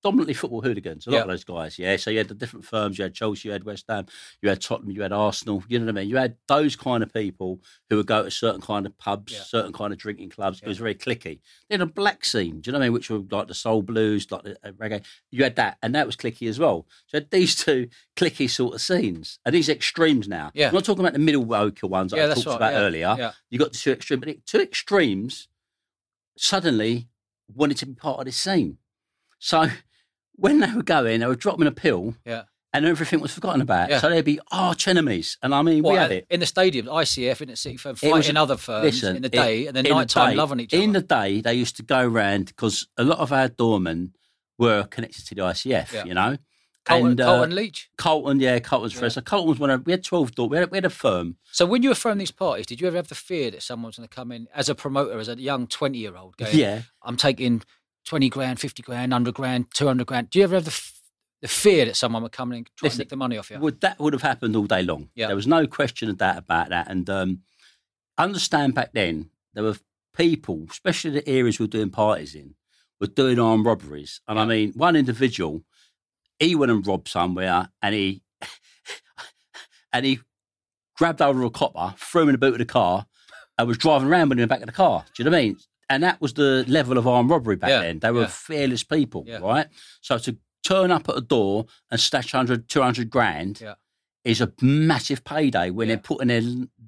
predominantly 0.01 0.33
football 0.33 0.59
hooligans. 0.61 1.07
A 1.07 1.11
lot 1.11 1.15
Yeah. 1.15 1.21
of 1.21 1.27
those 1.29 1.43
guys, 1.45 1.79
yeah. 1.79 1.95
So 1.95 2.11
you 2.11 2.17
had 2.17 2.27
the 2.27 2.33
different 2.35 2.65
firms. 2.65 2.97
You 2.97 3.03
had 3.03 3.13
Chelsea, 3.13 3.47
you 3.47 3.53
had 3.53 3.63
West 3.63 3.85
Ham, 3.87 4.05
you 4.41 4.49
had 4.49 4.59
Tottenham, 4.61 4.91
you 4.91 5.01
had 5.01 5.13
Arsenal. 5.13 5.63
You 5.69 5.79
know 5.79 5.85
what 5.85 5.91
I 5.97 6.01
mean? 6.01 6.09
You 6.09 6.17
had 6.17 6.35
those 6.49 6.75
kind 6.75 7.01
of 7.03 7.13
people 7.13 7.61
who 7.89 7.95
would 7.95 8.05
go 8.07 8.21
to 8.23 8.29
certain 8.29 8.59
kind 8.59 8.85
of 8.85 8.97
pubs, 8.97 9.31
Yeah. 9.31 9.43
certain 9.43 9.71
kind 9.71 9.93
of 9.93 9.99
drinking 9.99 10.31
clubs. 10.31 10.59
It 10.61 10.67
was 10.67 10.77
very 10.77 10.93
clicky. 10.93 11.39
Then 11.69 11.79
a 11.79 11.85
black 11.85 12.25
scene. 12.25 12.59
Do 12.59 12.67
you 12.67 12.73
know 12.73 12.79
what 12.79 12.83
I 12.83 12.87
mean? 12.87 12.93
Which 12.95 13.09
were 13.09 13.21
like 13.31 13.47
the 13.47 13.53
soul 13.53 13.81
blues, 13.81 14.29
like 14.29 14.43
the 14.43 14.57
uh, 14.61 14.73
reggae. 14.73 15.05
You 15.31 15.41
had 15.45 15.55
that, 15.55 15.77
and 15.81 15.95
that 15.95 16.05
was 16.05 16.17
clicky 16.17 16.49
as 16.49 16.59
well. 16.59 16.85
So 17.07 17.17
you 17.17 17.21
had 17.21 17.31
these 17.31 17.55
two 17.55 17.87
clicky 18.17 18.49
sort 18.49 18.73
of 18.75 18.81
scenes, 18.81 19.39
and 19.45 19.55
these 19.55 19.69
extremes 19.69 20.27
now. 20.27 20.51
Yeah. 20.53 20.67
I'm 20.67 20.73
not 20.73 20.83
talking 20.83 20.99
about 21.05 21.13
the 21.13 21.19
middle 21.19 21.45
woker 21.45 21.87
ones 21.87 22.11
Yeah, 22.13 22.25
I 22.29 22.33
talked 22.33 22.45
right, 22.47 22.55
about 22.57 22.73
yeah, 22.73 22.79
earlier. 22.79 23.15
yeah. 23.17 23.31
You 23.49 23.57
got 23.57 23.71
the 23.71 23.77
two 23.77 23.93
extremes, 23.93 24.25
but 24.25 24.45
two 24.45 24.59
extremes 24.59 25.47
suddenly 26.37 27.07
wanted 27.55 27.77
to 27.77 27.85
be 27.85 27.93
part 27.93 28.19
of 28.19 28.25
this 28.25 28.37
scene. 28.37 28.77
So 29.39 29.67
when 30.35 30.59
they 30.59 30.71
were 30.73 30.83
going, 30.83 31.19
they 31.19 31.27
were 31.27 31.35
dropping 31.35 31.67
a 31.67 31.71
pill 31.71 32.15
Yeah. 32.25 32.43
and 32.73 32.85
everything 32.85 33.19
was 33.19 33.33
forgotten 33.33 33.61
about. 33.61 33.89
Yeah. 33.89 33.99
So 33.99 34.09
they'd 34.09 34.25
be 34.25 34.39
arch 34.51 34.87
enemies. 34.87 35.37
And 35.43 35.53
I 35.53 35.61
mean, 35.61 35.83
we 35.83 35.95
had 35.95 36.11
it. 36.11 36.25
in 36.29 36.39
the 36.39 36.45
stadium, 36.45 36.87
ICF 36.87 37.41
in 37.41 37.49
the 37.49 37.55
city 37.55 37.77
firm, 37.77 37.91
It 38.01 38.03
was- 38.11 38.11
fighting 38.25 38.37
other 38.37 38.57
firms 38.57 38.83
Listen, 38.85 39.15
in 39.17 39.21
the 39.21 39.27
it- 39.27 39.31
day, 39.31 39.67
and 39.67 39.75
then 39.75 39.85
in 39.85 39.91
the 39.91 39.97
night 39.99 40.09
time 40.09 40.31
day- 40.31 40.35
loving 40.37 40.59
each 40.59 40.73
other. 40.73 40.83
In 40.83 40.93
the 40.93 41.01
day, 41.01 41.41
they 41.41 41.53
used 41.53 41.75
to 41.77 41.83
go 41.83 42.01
around 42.07 42.45
because 42.47 42.87
a 42.97 43.03
lot 43.03 43.19
of 43.19 43.31
our 43.31 43.47
doormen 43.49 44.13
were 44.57 44.83
connected 44.85 45.25
to 45.27 45.35
the 45.35 45.41
ICF, 45.41 45.93
Yeah. 45.93 46.05
you 46.05 46.13
know. 46.13 46.37
Colton, 46.85 47.11
and, 47.11 47.21
uh, 47.21 47.25
Colton 47.25 47.55
Leach. 47.55 47.89
Colton, 47.97 48.39
yeah, 48.39 48.59
Colton's 48.59 48.93
Yeah. 48.93 48.99
first. 48.99 49.15
So 49.15 49.21
Colton 49.21 49.49
was 49.49 49.59
one 49.59 49.69
of, 49.69 49.85
we 49.85 49.91
had 49.93 50.03
12 50.03 50.35
door, 50.35 50.49
we 50.49 50.57
had, 50.57 50.69
we 50.71 50.77
had 50.77 50.85
a 50.85 50.89
firm. 50.89 51.37
So 51.51 51.65
when 51.65 51.81
you 51.83 51.89
were 51.89 51.95
throwing 51.95 52.17
these 52.17 52.31
parties, 52.31 52.65
did 52.65 52.81
you 52.81 52.87
ever 52.87 52.97
have 52.97 53.07
the 53.07 53.15
fear 53.15 53.51
that 53.51 53.63
someone's 53.63 53.97
going 53.97 54.07
to 54.09 54.13
come 54.15 54.31
in 54.31 54.47
as 54.53 54.67
a 54.69 54.75
promoter, 54.75 55.17
as 55.19 55.29
a 55.29 55.39
young 55.39 55.67
twenty-year-old, 55.67 56.35
going, 56.37 56.55
Yeah. 56.57 56.81
I'm 57.01 57.15
taking 57.17 57.61
20 58.05 58.27
grand, 58.29 58.59
50 58.59 58.83
grand, 58.83 59.11
100 59.13 59.33
grand, 59.33 59.67
200 59.73 60.05
grand. 60.05 60.29
Do 60.29 60.39
you 60.39 60.43
ever 60.43 60.55
have 60.55 60.65
the, 60.65 60.71
f- 60.71 60.99
the 61.41 61.47
fear 61.47 61.85
that 61.85 61.95
someone 61.95 62.21
would 62.23 62.33
come 62.33 62.51
in 62.51 62.57
and 62.59 62.69
try 62.75 62.87
Listen, 62.87 62.97
and 62.97 63.05
nick 63.05 63.09
the 63.09 63.15
money 63.15 63.37
off 63.37 63.49
you? 63.49 63.59
Would 63.59 63.79
that 63.81 63.97
would 63.99 64.11
have 64.13 64.21
happened 64.21 64.55
all 64.57 64.65
day 64.65 64.81
long? 64.83 65.09
Yeah. 65.15 65.27
There 65.27 65.35
was 65.37 65.47
no 65.47 65.65
question 65.67 66.09
of 66.09 66.17
that 66.17 66.37
about 66.37 66.67
that. 66.69 66.89
And 66.91 67.09
um, 67.09 67.43
understand 68.17 68.75
back 68.75 68.91
then 68.93 69.29
there 69.53 69.63
were 69.63 69.77
people, 70.15 70.65
especially 70.69 71.11
the 71.11 71.27
areas 71.29 71.59
we 71.59 71.63
were 71.63 71.69
doing 71.69 71.89
parties 71.89 72.35
in, 72.35 72.55
were 72.99 73.07
doing 73.07 73.39
armed 73.39 73.65
robberies. 73.65 74.21
And 74.27 74.39
I 74.39 74.45
mean, 74.45 74.73
one 74.73 74.95
individual, 74.95 75.63
he 76.43 76.55
went 76.55 76.71
and 76.71 76.85
robbed 76.85 77.07
somewhere, 77.07 77.69
and 77.81 77.95
he 77.95 78.21
and 79.91 80.05
he 80.05 80.19
grabbed 80.97 81.21
over 81.21 81.43
a 81.43 81.49
copper, 81.49 81.93
threw 81.97 82.23
him 82.23 82.29
in 82.29 82.33
the 82.33 82.37
boot 82.39 82.53
of 82.53 82.59
the 82.59 82.65
car, 82.65 83.05
and 83.57 83.67
was 83.67 83.77
driving 83.77 84.07
around 84.07 84.29
with 84.29 84.37
him 84.37 84.43
in 84.43 84.47
the 84.49 84.53
back 84.53 84.61
of 84.61 84.67
the 84.67 84.71
car. 84.71 85.05
Do 85.15 85.23
you 85.23 85.29
know 85.29 85.35
what 85.35 85.41
I 85.41 85.43
mean? 85.45 85.57
And 85.89 86.03
that 86.03 86.21
was 86.21 86.33
the 86.33 86.65
level 86.67 86.97
of 86.97 87.07
armed 87.07 87.29
robbery 87.29 87.55
back 87.55 87.69
Yeah, 87.69 87.81
then. 87.81 87.99
They 87.99 88.11
were 88.11 88.21
yeah. 88.21 88.27
fearless 88.27 88.83
people, 88.83 89.25
Yeah. 89.27 89.39
right? 89.39 89.67
So 90.01 90.17
to 90.17 90.37
turn 90.65 90.91
up 90.91 91.09
at 91.09 91.17
a 91.17 91.21
door 91.21 91.65
and 91.91 91.99
snatch 91.99 92.33
100, 92.33 92.69
200 92.69 93.09
grand 93.09 93.61
is 94.23 94.39
a 94.41 94.51
massive 94.61 95.23
payday 95.23 95.69
when 95.69 95.89
they're 95.89 95.97
putting 95.97 96.29
their 96.29 96.41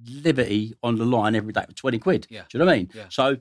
liberty 0.07 0.73
on 0.81 0.95
the 0.95 1.05
line 1.05 1.35
every 1.35 1.51
day 1.51 1.65
for 1.67 1.75
20 1.75 1.99
quid. 1.99 2.27
Do 2.29 2.35
you 2.53 2.59
know 2.59 2.65
what 2.65 2.73
I 2.73 2.77
mean? 2.77 2.89
So 3.09 3.37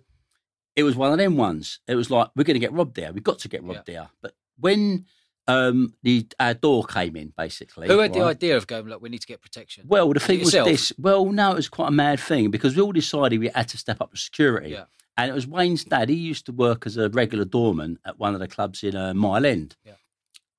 it 0.75 0.83
was 0.83 0.97
one 0.97 1.13
of 1.13 1.19
them 1.19 1.37
ones. 1.37 1.79
It 1.87 1.95
was 1.95 2.11
like, 2.11 2.29
we're 2.35 2.45
going 2.45 2.55
to 2.57 2.61
get 2.61 2.73
robbed 2.73 2.97
there. 2.97 3.13
We've 3.13 3.23
got 3.23 3.39
to 3.41 3.49
get 3.49 3.63
robbed 3.63 3.87
there. 3.87 4.09
But 4.21 4.35
when 4.59 5.07
um, 5.47 5.95
the 6.03 6.27
our 6.41 6.55
door 6.55 6.85
came 6.85 7.17
in, 7.17 7.33
basically. 7.37 7.89
Who 7.89 7.99
had 7.99 8.13
the 8.13 8.23
idea 8.23 8.57
of 8.57 8.67
going, 8.67 8.87
look, 8.87 9.03
we 9.03 9.09
need 9.09 9.21
to 9.21 9.27
get 9.27 9.43
protection? 9.43 9.85
well, 9.87 10.09
the 10.09 10.15
Was 10.15 10.25
thing 10.25 10.39
was 10.41 10.47
yourself? 10.49 10.69
this. 10.69 10.93
Well, 10.99 11.27
no, 11.27 11.53
it 11.53 11.57
was 11.57 11.69
quite 11.69 11.89
a 11.89 11.93
mad 11.93 12.21
thing 12.21 12.51
because 12.51 12.77
we 12.77 12.83
all 12.83 12.93
decided 12.93 13.41
we 13.41 13.51
had 13.55 13.69
to 13.69 13.79
step 13.79 14.01
up 14.01 14.11
the 14.11 14.17
security. 14.17 14.71
Yeah. 14.71 14.85
And 15.17 15.31
it 15.31 15.35
was 15.35 15.47
Wayne's 15.47 15.85
dad. 15.85 16.09
He 16.09 16.17
used 16.17 16.47
to 16.47 16.53
work 16.53 16.87
as 16.87 16.97
a 16.97 17.09
regular 17.09 17.45
doorman 17.45 17.99
at 18.05 18.19
one 18.19 18.35
of 18.35 18.41
the 18.41 18.49
clubs 18.49 18.83
in 18.83 18.97
uh, 18.97 19.15
Mile 19.15 19.47
End. 19.47 19.77
Yeah. 19.85 19.93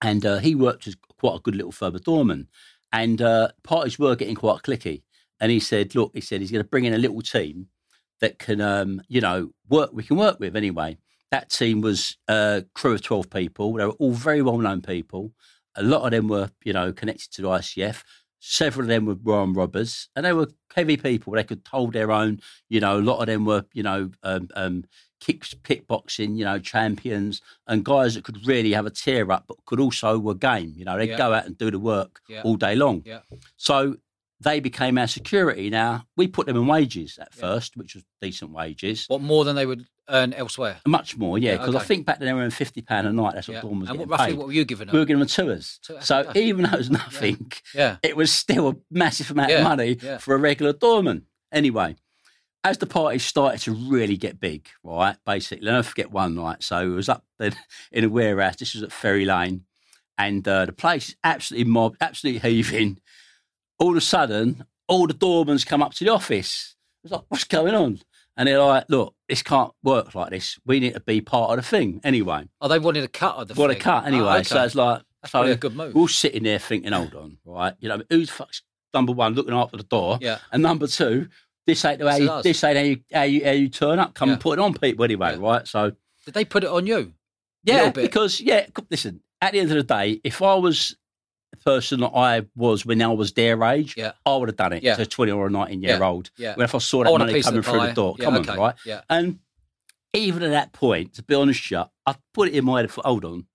And 0.02 0.26
uh, 0.26 0.38
he 0.38 0.56
worked 0.56 0.88
as 0.88 0.96
quite 1.20 1.36
a 1.36 1.42
good 1.42 1.56
little 1.56 1.72
further 1.74 2.00
doorman. 2.00 2.48
And 2.94 3.22
uh, 3.22 3.50
parties 3.64 4.00
were 4.00 4.16
getting 4.16 4.36
quite 4.36 4.62
clicky. 4.62 5.02
And 5.42 5.52
he 5.52 5.60
said, 5.60 5.94
look, 5.96 6.12
he 6.14 6.22
said 6.22 6.40
he's 6.40 6.52
going 6.52 6.64
to 6.64 6.70
bring 6.70 6.86
in 6.86 6.94
a 6.94 6.98
little 6.98 7.22
team 7.22 7.68
that 8.22 8.40
can, 8.40 8.62
um, 8.62 9.02
you 9.10 9.20
know, 9.20 9.52
work. 9.68 9.90
We 9.92 10.04
can 10.04 10.16
work 10.16 10.40
with 10.40 10.56
anyway. 10.56 10.98
That 11.36 11.50
team 11.50 11.82
was 11.82 12.16
a 12.30 12.64
crew 12.76 12.94
of 12.94 13.02
12 13.02 13.30
people. 13.30 13.74
They 13.74 13.86
were 13.86 13.92
all 14.00 14.14
very 14.14 14.42
well 14.42 14.58
known 14.58 14.82
people. 14.82 15.34
A 15.76 15.84
lot 15.84 16.06
of 16.06 16.12
them 16.12 16.30
were, 16.30 16.50
you 16.64 16.72
know, 16.72 16.94
connected 16.94 17.30
to 17.34 17.42
the 17.42 17.50
ICF. 17.50 18.04
Several 18.40 18.86
of 18.86 18.88
them 18.88 19.22
were 19.22 19.36
armed 19.36 19.58
robbers, 19.58 20.08
and 20.16 20.26
they 20.26 20.32
were 20.32 20.48
heavy 20.74 20.96
people. 20.96 21.34
They 21.34 21.44
could 21.44 21.62
hold 21.70 21.92
their 21.92 22.10
own. 22.10 22.40
You 22.70 22.80
know, 22.80 22.98
a 23.00 23.02
lot 23.02 23.20
of 23.20 23.26
them 23.28 23.44
were, 23.44 23.66
you 23.74 23.84
know, 23.84 24.12
um, 24.24 24.48
um, 24.56 24.86
kick, 25.20 25.42
kickboxing, 25.42 26.38
you 26.38 26.46
know, 26.46 26.58
champions, 26.58 27.42
and 27.68 27.84
guys 27.84 28.14
that 28.16 28.24
could 28.24 28.48
really 28.48 28.72
have 28.72 28.86
a 28.86 28.90
tear 28.90 29.30
up, 29.30 29.44
but 29.46 29.58
could 29.66 29.82
also 29.82 30.18
were 30.18 30.36
game. 30.36 30.72
You 30.78 30.86
know, 30.86 30.98
they'd 30.98 31.10
Yeah. 31.10 31.18
go 31.18 31.34
out 31.34 31.46
and 31.48 31.58
do 31.58 31.70
the 31.70 31.80
work 31.80 32.22
Yeah. 32.30 32.44
all 32.44 32.56
day 32.56 32.76
long. 32.78 33.04
Yeah. 33.06 33.20
So 33.58 33.98
they 34.42 34.60
became 34.60 34.98
our 34.98 35.08
security. 35.08 35.70
Now 35.70 36.06
we 36.18 36.28
put 36.28 36.46
them 36.48 36.58
in 36.58 36.68
wages 36.68 37.18
at 37.20 37.30
Yeah. 37.36 37.42
first, 37.42 37.78
which 37.78 37.96
was 37.96 38.04
decent 38.22 38.52
wages. 38.52 39.06
What 39.08 39.22
more 39.22 39.46
than 39.46 39.56
they 39.56 39.66
would 39.66 39.86
earn 40.10 40.34
elsewhere? 40.34 40.78
Much 40.86 41.18
more, 41.18 41.38
yeah, 41.38 41.54
Yeah, 41.54 41.58
because 41.58 41.76
I 41.76 41.80
think 41.84 42.06
back 42.06 42.20
then 42.20 42.28
they 42.28 42.34
were 42.34 42.40
earning 42.42 42.52
fifty 42.52 42.82
pound 42.82 43.08
a 43.08 43.14
night. 43.14 43.34
That's 43.36 43.48
what 43.48 43.56
Yeah. 43.56 43.62
Dawn 43.62 43.80
was 43.80 43.90
And 43.90 44.00
what, 44.00 44.10
roughly 44.10 44.26
paid. 44.28 44.38
what 44.38 44.48
were 44.48 44.54
you 44.54 44.66
giving 44.66 44.88
them? 44.88 44.94
we 44.94 45.00
were 45.00 45.06
giving 45.06 45.20
them 45.20 45.28
tours. 45.30 45.80
Two- 45.82 45.98
So 46.02 46.32
even 46.36 46.64
though 46.64 46.74
it 46.74 46.78
was 46.78 46.90
nothing, 46.92 47.52
Yeah. 47.74 47.98
it 48.04 48.16
was 48.16 48.32
still 48.32 48.68
a 48.70 48.76
massive 48.92 49.32
amount 49.32 49.52
of 49.52 49.64
money 49.64 49.96
for 50.20 50.36
a 50.36 50.38
regular 50.38 50.74
doorman. 50.74 51.26
Anyway, 51.52 51.96
as 52.64 52.78
the 52.80 52.88
party 52.88 53.20
started 53.20 53.62
to 53.62 53.72
really 53.72 54.18
get 54.18 54.40
big, 54.40 54.68
right? 54.84 55.16
Basically, 55.26 55.68
and 55.68 55.78
I 55.78 55.82
forget 55.84 56.12
one 56.12 56.36
night. 56.36 56.64
So 56.64 56.80
it 56.82 56.96
was 56.96 57.08
up 57.10 57.24
in, 57.40 57.54
in 57.92 58.04
a 58.04 58.10
warehouse. 58.10 58.58
This 58.58 58.74
was 58.74 58.84
at 58.84 58.92
Ferry 58.92 59.24
Lane, 59.24 59.66
and 60.18 60.46
uh, 60.48 60.66
the 60.66 60.74
place 60.74 61.16
absolutely 61.24 61.72
mobbed, 61.72 61.98
absolutely 62.02 62.40
heaving. 62.50 63.00
All 63.80 63.92
of 63.92 63.98
a 63.98 64.02
sudden, 64.02 64.66
all 64.88 65.08
the 65.08 65.14
doormans 65.14 65.66
come 65.66 65.82
up 65.84 65.94
to 65.96 66.04
the 66.06 66.12
office. 66.12 66.76
It's 67.04 67.12
like, 67.12 67.24
what's 67.30 67.44
going 67.44 67.76
on? 67.76 68.00
And 68.38 68.48
they're 68.48 68.60
like, 68.62 68.86
look, 68.90 69.16
this 69.30 69.42
can't 69.44 69.72
work 69.84 70.14
like 70.14 70.30
this. 70.32 70.58
We 70.66 70.80
need 70.80 70.94
to 70.94 71.00
be 71.00 71.22
part 71.22 71.52
of 71.52 71.58
the 71.58 71.62
thing 71.64 72.02
anyway. 72.04 72.48
Oh, 72.60 72.68
they 72.68 72.80
wanted 72.80 73.04
a 73.04 73.08
cut 73.08 73.36
of 73.38 73.48
the 73.48 73.54
What 73.54 73.72
a 73.72 73.76
cut 73.76 74.06
anyway. 74.06 74.28
Oh, 74.28 74.34
okay. 74.38 74.44
So 74.44 74.64
it's 74.64 74.76
like, 74.76 75.02
That's 75.22 75.32
so 75.32 75.44
a 75.44 75.56
good 75.56 75.76
move. 75.76 75.94
we're 75.96 76.02
all 76.02 76.08
sitting 76.08 76.44
there 76.44 76.60
thinking, 76.60 76.92
hold 76.92 77.16
on, 77.16 77.38
right? 77.46 77.74
You 77.80 77.90
know, 77.90 78.02
who's 78.10 78.30
fuck's 78.30 78.62
number 78.94 79.14
one 79.14 79.34
looking 79.36 79.54
after 79.54 79.78
the 79.78 79.84
door? 79.84 80.18
Yeah. 80.22 80.40
And 80.52 80.62
number 80.62 80.88
two, 80.88 81.28
this 81.66 81.84
ain't 81.86 82.00
the 82.00 82.06
way 82.06 82.20
This 82.20 82.30
you, 82.30 82.42
this 82.44 82.64
ain't 82.64 82.78
how 82.78 82.84
you, 82.84 83.00
how 83.14 83.22
you, 83.24 83.46
how 83.46 83.52
you 83.52 83.70
turn 83.70 84.00
up. 84.00 84.14
Come 84.14 84.30
and 84.30 84.40
put 84.40 84.60
it 84.60 84.62
on 84.62 84.74
people 84.74 85.06
anyway, 85.06 85.32
Yeah. 85.40 85.48
right? 85.48 85.68
So 85.68 85.92
Did 86.26 86.34
they 86.34 86.44
put 86.46 86.64
it 86.64 86.70
on 86.70 86.86
you? 86.88 87.14
yeah, 87.64 87.90
because 87.92 88.40
yeah, 88.42 88.68
listen. 88.92 89.22
At 89.42 89.54
the 89.54 89.60
end 89.60 89.70
of 89.72 89.78
the 89.78 89.84
day, 89.84 90.20
if 90.24 90.42
I 90.42 90.56
was 90.56 90.96
person 91.56 92.00
that 92.02 92.12
I 92.16 92.44
was 92.56 92.86
when 92.86 93.02
I 93.02 93.08
was 93.08 93.34
their 93.34 93.64
age, 93.64 93.96
Yeah. 93.98 94.12
I 94.26 94.36
would 94.36 94.50
have 94.50 94.56
done 94.58 94.74
it 94.74 94.84
Yeah. 94.84 94.96
to 94.96 95.02
a 95.04 95.06
twenty 95.06 95.32
or 95.32 95.48
a 95.48 95.50
nineteen 95.50 95.82
year 95.82 96.02
old. 96.04 96.30
Yeah. 96.38 96.56
When 96.56 96.66
if 96.66 96.76
I 96.76 96.78
saw 96.80 97.04
that 97.04 97.10
a 97.14 97.18
money 97.18 97.42
coming 97.42 97.62
the 97.62 97.64
through 97.70 97.80
the 97.88 97.94
door, 97.94 98.16
Yeah, 98.20 98.26
come 98.26 98.36
okay. 98.38 98.52
on, 98.52 98.58
right? 98.58 98.76
Yeah. 98.86 99.02
And 99.10 99.40
even 100.14 100.44
at 100.44 100.52
that 100.52 100.72
point, 100.74 101.14
to 101.16 101.24
be 101.24 101.36
honest, 101.36 101.64
with 101.72 101.80
you, 101.80 101.86
I 102.06 102.16
put 102.34 102.48
it 102.50 102.54
in 102.56 102.66
my 102.66 102.82
head. 102.82 102.92
For, 102.92 103.02
hold 103.04 103.26
on, 103.26 103.48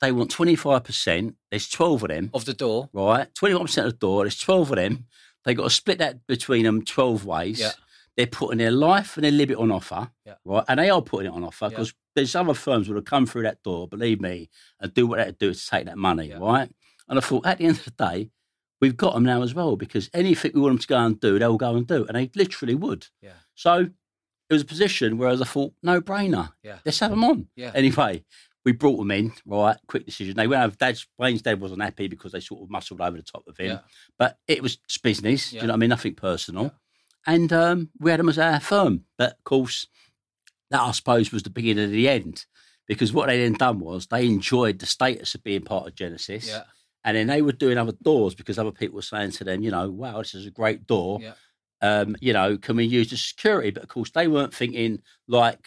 they 0.00 0.12
want 0.12 0.30
twenty 0.30 0.56
five 0.56 0.84
percent. 0.84 1.36
There's 1.50 1.68
twelve 1.68 2.02
of 2.02 2.08
them 2.08 2.30
Of 2.34 2.44
the 2.44 2.54
door. 2.54 2.88
right? 2.92 3.28
21% 3.34 3.62
of 3.86 3.92
the 3.92 3.98
door, 3.98 4.24
there's 4.24 4.38
12 4.38 4.70
of 4.70 4.76
them. 4.76 5.06
They 5.44 5.54
got 5.54 5.64
to 5.64 5.70
split 5.70 5.98
that 5.98 6.26
between 6.26 6.64
them 6.64 6.84
12 6.84 7.24
ways. 7.26 7.60
Yeah. 7.60 7.72
They're 8.16 8.26
putting 8.28 8.58
their 8.58 8.70
life 8.70 9.16
and 9.16 9.24
their 9.24 9.32
liberty 9.32 9.56
on 9.60 9.70
offer, 9.72 10.10
Yeah. 10.24 10.34
right? 10.44 10.64
And 10.68 10.78
they 10.80 10.88
are 10.88 11.02
putting 11.02 11.30
it 11.30 11.34
on 11.34 11.44
offer 11.44 11.66
Yeah. 11.66 11.68
because 11.70 11.92
there's 12.14 12.34
other 12.34 12.54
firms 12.54 12.86
that 12.86 12.94
will 12.94 13.02
come 13.02 13.26
through 13.26 13.42
that 13.42 13.62
door, 13.62 13.88
believe 13.88 14.20
me, 14.20 14.48
and 14.80 14.94
do 14.94 15.06
what 15.06 15.18
they 15.18 15.32
do 15.32 15.52
to 15.52 15.66
take 15.68 15.84
that 15.86 15.98
money, 15.98 16.28
Yeah. 16.28 16.38
right? 16.38 16.70
And 17.08 17.18
I 17.18 17.22
thought 17.22 17.46
at 17.46 17.58
the 17.58 17.64
end 17.66 17.78
of 17.78 17.84
the 17.84 17.90
day, 17.90 18.30
we've 18.80 18.96
got 18.96 19.14
them 19.14 19.24
now 19.24 19.42
as 19.42 19.54
well 19.54 19.76
because 19.76 20.10
anything 20.14 20.52
we 20.54 20.60
want 20.60 20.72
them 20.72 20.78
to 20.78 20.86
go 20.86 20.98
and 20.98 21.20
do, 21.20 21.38
they'll 21.38 21.56
go 21.56 21.74
and 21.76 21.86
do. 21.86 22.04
And 22.06 22.16
they 22.16 22.30
literally 22.34 22.74
would. 22.74 23.06
Yeah. 23.22 23.32
So 23.54 23.88
it 24.48 24.52
was 24.52 24.62
a 24.62 24.66
position 24.66 25.16
where 25.18 25.28
I 25.30 25.36
thought, 25.36 25.72
no 25.82 26.00
brainer. 26.00 26.52
Yeah. 26.62 26.78
Let's 26.84 27.00
have 27.00 27.10
them 27.10 27.24
on. 27.24 27.48
Yeah. 27.56 27.72
Anyway, 27.74 28.24
we 28.64 28.72
brought 28.72 28.96
them 28.98 29.10
in, 29.10 29.32
right? 29.46 29.76
Quick 29.88 30.06
decision. 30.06 30.36
They 30.36 30.46
went 30.46 30.62
over. 30.62 30.76
Dad's 30.76 31.06
Wayne's 31.18 31.42
dad 31.42 31.60
wasn't 31.60 31.82
happy 31.82 32.08
because 32.08 32.32
they 32.32 32.40
sort 32.40 32.62
of 32.62 32.70
muscled 32.70 33.00
over 33.00 33.16
the 33.16 33.22
top 33.22 33.44
of 33.46 33.56
him. 33.56 33.72
Yeah. 33.72 33.78
But 34.18 34.38
it 34.48 34.62
was 34.62 34.76
just 34.76 35.02
business. 35.02 35.50
Do 35.50 35.56
Yeah. 35.56 35.62
you 35.62 35.66
know 35.68 35.72
what 35.72 35.78
I 35.78 35.80
mean? 35.80 35.90
Nothing 35.90 36.14
personal. 36.14 36.62
Yeah. 36.64 36.70
And 37.26 37.52
um, 37.52 37.90
we 37.98 38.10
had 38.10 38.20
them 38.20 38.28
as 38.28 38.38
our 38.38 38.60
firm. 38.60 39.04
But 39.16 39.32
of 39.32 39.44
course, 39.44 39.86
that 40.70 40.80
I 40.80 40.90
suppose 40.92 41.32
was 41.32 41.42
the 41.42 41.50
beginning 41.50 41.84
of 41.84 41.90
the 41.90 42.08
end. 42.08 42.44
Because 42.86 43.14
what 43.14 43.28
they 43.28 43.38
then 43.42 43.54
done 43.54 43.78
was 43.78 44.06
they 44.08 44.26
enjoyed 44.26 44.78
the 44.78 44.84
status 44.86 45.34
of 45.34 45.42
being 45.42 45.62
part 45.62 45.86
of 45.86 45.94
Genesis. 45.94 46.48
Yeah. 46.48 46.64
And 47.04 47.16
then 47.16 47.26
they 47.26 47.42
were 47.42 47.52
doing 47.52 47.76
other 47.78 47.92
doors 48.02 48.34
because 48.34 48.58
other 48.58 48.70
people 48.72 48.96
were 48.96 49.02
saying 49.02 49.32
to 49.32 49.44
them, 49.44 49.62
you 49.62 49.70
know, 49.70 49.90
wow, 49.90 50.18
this 50.18 50.34
is 50.34 50.46
a 50.46 50.50
great 50.50 50.86
door. 50.86 51.20
Yeah. 51.20 51.32
Um, 51.82 52.16
you 52.20 52.32
know, 52.32 52.56
can 52.56 52.76
we 52.76 52.84
use 52.84 53.10
the 53.10 53.16
security? 53.16 53.70
But 53.70 53.82
of 53.82 53.88
course, 53.90 54.10
they 54.10 54.26
weren't 54.26 54.54
thinking 54.54 55.02
like 55.28 55.66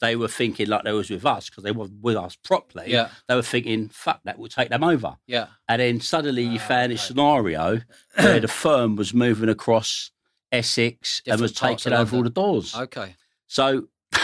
they 0.00 0.16
were 0.16 0.28
thinking 0.28 0.68
like 0.68 0.82
they 0.84 0.92
was 0.92 1.10
with 1.10 1.24
us 1.26 1.48
because 1.48 1.64
they 1.64 1.70
were 1.72 1.88
with 2.00 2.16
us 2.16 2.36
properly. 2.36 2.90
Yeah. 2.90 3.08
They 3.28 3.34
were 3.36 3.42
thinking, 3.42 3.88
fuck, 3.88 4.20
that 4.24 4.38
will 4.38 4.48
take 4.48 4.68
them 4.68 4.82
over. 4.84 5.16
Yeah. 5.26 5.46
And 5.68 5.80
then 5.80 6.00
suddenly 6.00 6.42
you 6.42 6.58
Ah, 6.60 6.66
found 6.66 6.92
this 6.92 7.02
scenario 7.02 7.80
where 8.16 8.40
the 8.40 8.48
firm 8.48 8.96
was 8.96 9.14
moving 9.14 9.48
across 9.48 10.10
Essex 10.50 11.22
and 11.26 11.40
was 11.40 11.52
taking 11.52 11.92
over 11.92 12.16
all 12.16 12.22
the 12.24 12.30
doors. 12.30 12.74
Okay. 12.74 13.14
So 13.46 13.88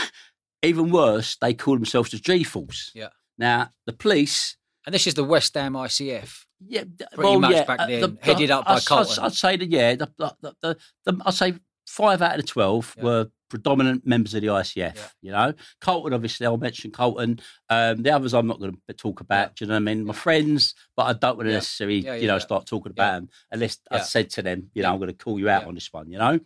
even 0.63 0.91
worse, 0.91 1.37
they 1.37 1.55
called 1.55 1.79
themselves 1.79 2.11
the 2.11 2.19
G 2.19 2.43
Force. 2.45 2.91
Yeah. 2.95 3.09
Now 3.39 3.71
the 3.87 3.93
police, 3.93 4.57
And 4.87 4.95
this 4.95 5.07
is 5.07 5.15
the 5.15 5.25
West 5.25 5.55
Ham 5.55 5.73
ICF. 5.75 6.45
yeah, 6.67 6.85
Pretty 7.13 7.17
well, 7.23 7.41
much 7.41 7.53
yeah, 7.53 7.65
back 7.65 7.81
uh, 7.81 7.87
then, 7.87 8.19
headed 8.23 8.51
up 8.51 8.67
by 8.67 8.75
I'd- 8.75 9.21
I'd- 9.21 9.35
say 9.35 9.57
that 9.57 9.69
yeah, 9.71 9.95
the, 9.95 10.11
the, 10.19 10.37
the, 10.43 10.55
the, 10.63 10.77
the, 11.05 11.23
I'd 11.25 11.35
say 11.35 11.55
five 11.87 12.21
out 12.23 12.33
of 12.39 12.41
the 12.43 12.47
twelve 12.47 12.95
Yeah. 12.99 13.05
were 13.05 13.27
predominant 13.51 14.07
members 14.07 14.35
of 14.35 14.41
the 14.43 14.49
ICF. 14.49 14.97
Yeah. 14.97 15.03
You 15.23 15.31
know, 15.33 15.55
Colton 15.81 16.13
obviously 16.13 16.45
I'll 16.47 16.57
mention 16.57 16.91
Colton. 16.91 17.39
Um, 17.71 18.03
the 18.03 18.11
others 18.11 18.35
I'm 18.35 18.47
not 18.47 18.59
going 18.59 18.77
to 18.89 18.95
talk 18.95 19.21
about. 19.21 19.51
Yeah. 19.51 19.53
Do 19.57 19.65
you 19.65 19.69
know 19.69 19.75
what 19.75 19.79
I 19.91 19.95
mean? 19.95 20.05
My 20.07 20.13
friends, 20.15 20.75
but 20.97 21.05
I 21.05 21.13
don't 21.13 21.37
want 21.37 21.49
to 21.49 21.53
necessarily 21.55 21.99
you 22.21 22.27
know 22.27 22.39
start 22.39 22.67
talking 22.67 22.91
about 22.93 23.13
them 23.21 23.29
unless 23.53 23.79
I 23.91 24.01
said 24.01 24.31
to 24.31 24.43
them, 24.43 24.71
you 24.75 24.83
know. 24.83 24.93
I'm 24.93 24.99
going 24.99 25.09
to 25.09 25.15
call 25.15 25.39
you 25.39 25.49
out 25.49 25.65
on 25.67 25.75
this 25.75 25.93
one. 25.93 26.11
You 26.11 26.19
know, 26.19 26.41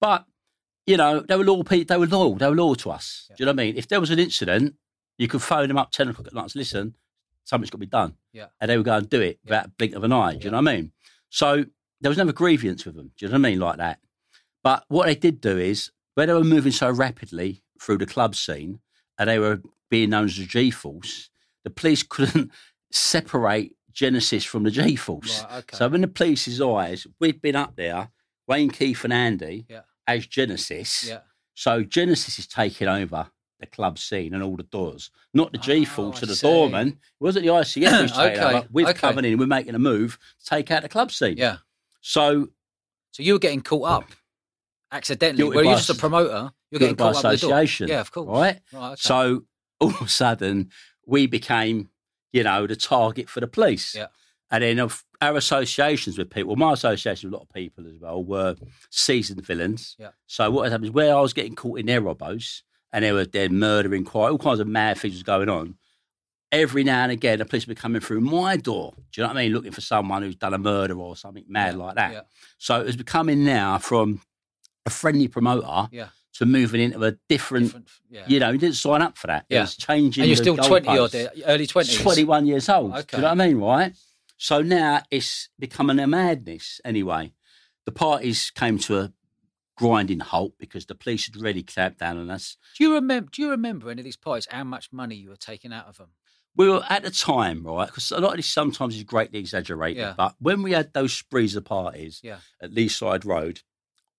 but 0.00 0.24
you 0.86 0.96
know 0.96 1.20
they 1.20 1.36
were 1.36 1.44
loyal. 1.44 1.64
People, 1.64 1.86
they 1.94 1.98
were 1.98 2.06
loyal. 2.06 2.36
They 2.36 2.48
were 2.48 2.54
loyal 2.56 2.76
to 2.76 2.90
us. 2.92 3.26
Do 3.28 3.34
you 3.42 3.46
know 3.46 3.52
what 3.52 3.60
I 3.60 3.64
mean? 3.66 3.76
If 3.76 3.88
there 3.88 4.00
was 4.00 4.10
an 4.10 4.18
incident, 4.18 4.74
you 5.18 5.26
could 5.28 5.42
phone 5.42 5.66
them 5.68 5.78
up 5.78 5.90
ten 5.90 6.08
o'clock 6.08 6.26
at 6.28 6.34
night. 6.34 6.42
and 6.42 6.50
say, 6.52 6.58
Listen, 6.60 6.94
something's 7.44 7.70
got 7.70 7.76
to 7.76 7.80
be 7.80 7.86
done. 7.86 8.16
Yeah. 8.32 8.46
And 8.60 8.70
they 8.70 8.76
would 8.76 8.86
go 8.86 8.96
and 8.96 9.08
do 9.08 9.20
it 9.20 9.38
Yeah. 9.44 9.50
without 9.50 9.66
a 9.66 9.70
blink 9.70 9.94
of 9.94 10.04
an 10.04 10.12
eye. 10.12 10.32
Do 10.32 10.38
you 10.38 10.44
Yeah. 10.46 10.50
know 10.50 10.56
what 10.62 10.68
I 10.70 10.76
mean? 10.76 10.92
So 11.30 11.64
there 12.00 12.08
was 12.10 12.18
never 12.18 12.32
grievance 12.32 12.84
with 12.84 12.94
them. 12.96 13.12
Do 13.16 13.26
you 13.26 13.28
know 13.28 13.38
what 13.38 13.46
I 13.46 13.50
mean? 13.50 13.60
Like 13.60 13.76
that. 13.78 14.00
But 14.62 14.84
what 14.88 15.06
they 15.06 15.14
did 15.14 15.40
do 15.40 15.56
is, 15.58 15.90
where 16.14 16.26
they 16.26 16.32
were 16.32 16.44
moving 16.44 16.72
so 16.72 16.90
rapidly 16.90 17.62
through 17.80 17.98
the 17.98 18.06
club 18.06 18.34
scene 18.34 18.80
and 19.18 19.28
they 19.28 19.38
were 19.38 19.60
being 19.90 20.10
known 20.10 20.24
as 20.26 20.36
the 20.36 20.46
G 20.46 20.70
Force, 20.70 21.28
the 21.64 21.70
police 21.70 22.02
couldn't 22.02 22.50
separate 22.92 23.76
Genesis 23.92 24.44
from 24.44 24.62
the 24.64 24.70
G 24.70 24.96
Force. 24.96 25.42
Right, 25.44 25.58
okay. 25.58 25.76
So 25.76 25.86
in 25.92 26.00
the 26.00 26.08
police's 26.08 26.60
eyes, 26.60 27.06
we'd 27.20 27.42
been 27.42 27.56
up 27.56 27.76
there, 27.76 28.10
Wayne 28.46 28.70
Keith 28.70 29.04
and 29.04 29.12
Andy, 29.12 29.66
Yeah. 29.68 29.82
as 30.06 30.26
Genesis. 30.26 31.04
yeah. 31.08 31.20
So 31.54 31.82
Genesis 31.84 32.38
is 32.38 32.46
taking 32.46 32.88
over 32.88 33.30
the 33.60 33.66
club 33.66 33.98
scene 33.98 34.34
and 34.34 34.42
all 34.42 34.56
the 34.56 34.62
doors, 34.64 35.10
not 35.32 35.52
the 35.52 35.58
G 35.58 35.84
Force 35.84 36.18
Oh, 36.18 36.20
I 36.24 36.26
the 36.26 36.34
see. 36.36 36.46
doorman. 36.46 36.88
It 36.88 36.96
wasn't 37.20 37.44
the 37.46 37.52
ICF 37.52 38.00
who's 38.00 38.12
taking 38.12 38.40
Okay, 38.42 38.56
over. 38.58 38.68
We're 38.72 38.88
okay. 38.88 38.98
coming 38.98 39.24
in, 39.24 39.38
we're 39.38 39.46
making 39.46 39.74
a 39.74 39.78
move 39.78 40.18
to 40.40 40.46
take 40.46 40.70
out 40.70 40.82
the 40.82 40.88
club 40.88 41.10
scene. 41.12 41.36
Yeah. 41.36 41.58
So 42.00 42.48
So 43.12 43.22
you 43.22 43.34
were 43.34 43.38
getting 43.38 43.60
caught 43.62 43.88
up 44.02 44.10
accidentally. 44.92 45.44
Where 45.54 45.64
you're 45.64 45.74
just 45.76 45.90
a 45.90 45.94
promoter, 45.94 46.50
you're 46.70 46.78
getting 46.80 46.96
caught 46.96 47.16
up 47.24 47.32
association, 47.34 47.88
Yeah, 47.88 48.00
of 48.00 48.10
course. 48.10 48.28
right? 48.28 48.60
Right. 48.72 48.86
Okay. 48.92 48.96
So 48.98 49.44
all 49.80 49.90
of 49.90 50.00
a 50.02 50.08
sudden, 50.08 50.70
we 51.06 51.26
became, 51.26 51.90
you 52.32 52.42
know, 52.42 52.66
the 52.66 52.76
target 52.76 53.28
for 53.28 53.40
the 53.40 53.46
police. 53.46 53.94
Yeah. 53.94 54.06
And 54.50 54.62
then 54.62 54.78
of 54.78 55.04
our 55.20 55.36
associations 55.36 56.16
with 56.18 56.30
people, 56.30 56.54
my 56.56 56.72
association 56.74 57.28
with 57.30 57.34
a 57.34 57.36
lot 57.38 57.44
of 57.48 57.52
people 57.54 57.86
as 57.86 57.98
well 58.00 58.22
were 58.22 58.56
seasoned 58.90 59.44
villains. 59.44 59.96
Yeah. 59.98 60.10
So 60.26 60.50
what 60.50 60.70
happened 60.70 60.86
is 60.86 60.90
where 60.92 61.16
I 61.16 61.20
was 61.20 61.32
getting 61.32 61.54
caught 61.56 61.80
in 61.80 61.86
their 61.86 62.02
robos 62.02 62.62
and 62.94 63.04
they 63.04 63.12
were 63.12 63.26
then 63.26 63.58
murdering 63.58 64.04
quite 64.04 64.30
all 64.30 64.38
kinds 64.38 64.60
of 64.60 64.66
mad 64.68 64.96
things 64.96 65.14
was 65.14 65.22
going 65.22 65.50
on. 65.50 65.74
Every 66.52 66.84
now 66.84 67.02
and 67.02 67.10
again, 67.10 67.40
the 67.40 67.44
police 67.44 67.66
would 67.66 67.74
be 67.76 67.80
coming 67.80 68.00
through 68.00 68.20
my 68.20 68.56
door. 68.56 68.92
Do 69.12 69.20
you 69.20 69.22
know 69.26 69.28
what 69.34 69.38
I 69.38 69.42
mean? 69.42 69.52
Looking 69.52 69.72
for 69.72 69.80
someone 69.80 70.22
who's 70.22 70.36
done 70.36 70.54
a 70.54 70.58
murder 70.58 70.96
or 70.96 71.16
something 71.16 71.44
mad 71.48 71.74
Yeah, 71.74 71.82
like 71.84 71.94
that. 71.96 72.12
yeah. 72.12 72.20
So 72.58 72.80
it 72.80 72.86
was 72.86 72.96
becoming 72.96 73.44
now 73.44 73.78
from 73.78 74.20
a 74.86 74.90
friendly 74.90 75.26
promoter 75.26 75.88
Yeah. 75.90 76.08
to 76.34 76.46
moving 76.46 76.80
into 76.80 77.02
a 77.04 77.12
different 77.28 77.66
Different. 77.66 77.88
You 78.28 78.38
know, 78.38 78.52
he 78.52 78.58
didn't 78.58 78.76
sign 78.76 79.02
up 79.02 79.18
for 79.18 79.26
that. 79.26 79.46
It 79.48 79.54
Yeah. 79.56 79.60
was 79.62 79.76
changing. 79.76 80.22
and 80.22 80.28
you're 80.28 80.36
still 80.36 80.56
20 80.56 80.86
odd 80.86 81.10
goalposts. 81.10 81.42
early 81.46 81.66
20s. 81.66 82.00
21 82.00 82.46
years 82.46 82.68
old. 82.68 82.92
Do 82.94 83.16
you 83.16 83.22
know 83.22 83.28
what 83.34 83.40
I 83.40 83.46
mean? 83.48 83.56
Right. 83.58 83.92
So 84.36 84.62
now 84.62 85.02
it's 85.10 85.48
becoming 85.58 85.98
a 85.98 86.06
madness. 86.06 86.80
Anyway, 86.84 87.32
the 87.86 87.92
parties 87.92 88.50
came 88.50 88.78
to 88.80 88.98
a 89.00 89.12
grinding 89.76 90.20
halt 90.20 90.54
because 90.58 90.86
the 90.86 90.94
police 90.94 91.26
had 91.26 91.36
really 91.40 91.62
clamped 91.62 91.98
down 91.98 92.18
on 92.18 92.30
us. 92.30 92.56
Do 92.78 92.84
you 92.84 92.94
remember? 92.94 93.28
Do 93.32 93.42
you 93.42 93.50
remember 93.50 93.90
any 93.90 94.00
of 94.00 94.04
these 94.04 94.16
parties? 94.16 94.46
How 94.50 94.64
much 94.64 94.92
money 94.92 95.14
you 95.16 95.30
were 95.30 95.36
taking 95.36 95.72
out 95.72 95.86
of 95.86 95.96
them? 95.98 96.10
We 96.56 96.68
were 96.68 96.84
at 96.88 97.02
the 97.02 97.10
time, 97.10 97.64
right? 97.66 97.86
Because 97.88 98.12
a 98.12 98.20
lot 98.20 98.30
of 98.30 98.36
this 98.36 98.48
sometimes 98.48 98.94
is 98.96 99.02
greatly 99.02 99.40
exaggerated. 99.40 99.98
Yeah. 100.02 100.14
But 100.16 100.36
when 100.38 100.62
we 100.62 100.70
had 100.72 100.92
those 100.92 101.12
sprees 101.12 101.56
of 101.56 101.64
parties 101.64 102.20
Yeah. 102.22 102.38
at 102.62 102.70
Leaside 102.70 103.24
Road, 103.24 103.60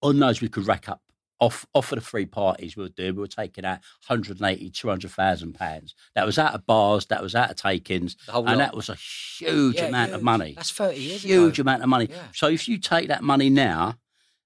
on 0.02 0.20
those 0.20 0.42
we 0.42 0.50
could 0.50 0.68
rack 0.68 0.90
up 0.90 1.02
off 1.40 1.66
off 1.74 1.92
of 1.92 2.00
the 2.00 2.06
three 2.06 2.26
parties 2.26 2.76
we 2.76 2.84
were 2.84 2.90
doing, 2.90 3.16
we 3.16 3.22
were 3.22 3.28
taking 3.28 3.64
out 3.66 3.80
180, 4.08 4.70
200,000 4.70 5.54
pounds. 5.54 5.96
That 6.16 6.26
was 6.26 6.38
out 6.38 6.54
of 6.56 6.66
bars, 6.66 7.06
that 7.08 7.22
was 7.22 7.36
out 7.36 7.52
of 7.52 7.56
takings, 7.58 8.16
and 8.28 8.46
lot. 8.46 8.58
that 8.58 8.76
was 8.76 8.90
a 8.90 8.96
huge 8.96 9.76
Yeah, 9.76 9.86
amount 9.86 10.12
of 10.14 10.22
money. 10.24 10.54
That's 10.56 10.72
30 10.72 11.00
years 11.00 11.24
huge 11.24 11.60
ago. 11.60 11.70
amount 11.70 11.84
of 11.84 11.90
money. 11.90 12.08
Yeah. 12.10 12.28
So 12.34 12.48
if 12.48 12.68
you 12.68 12.78
take 12.78 13.08
that 13.10 13.24
money 13.24 13.50
now, 13.50 13.96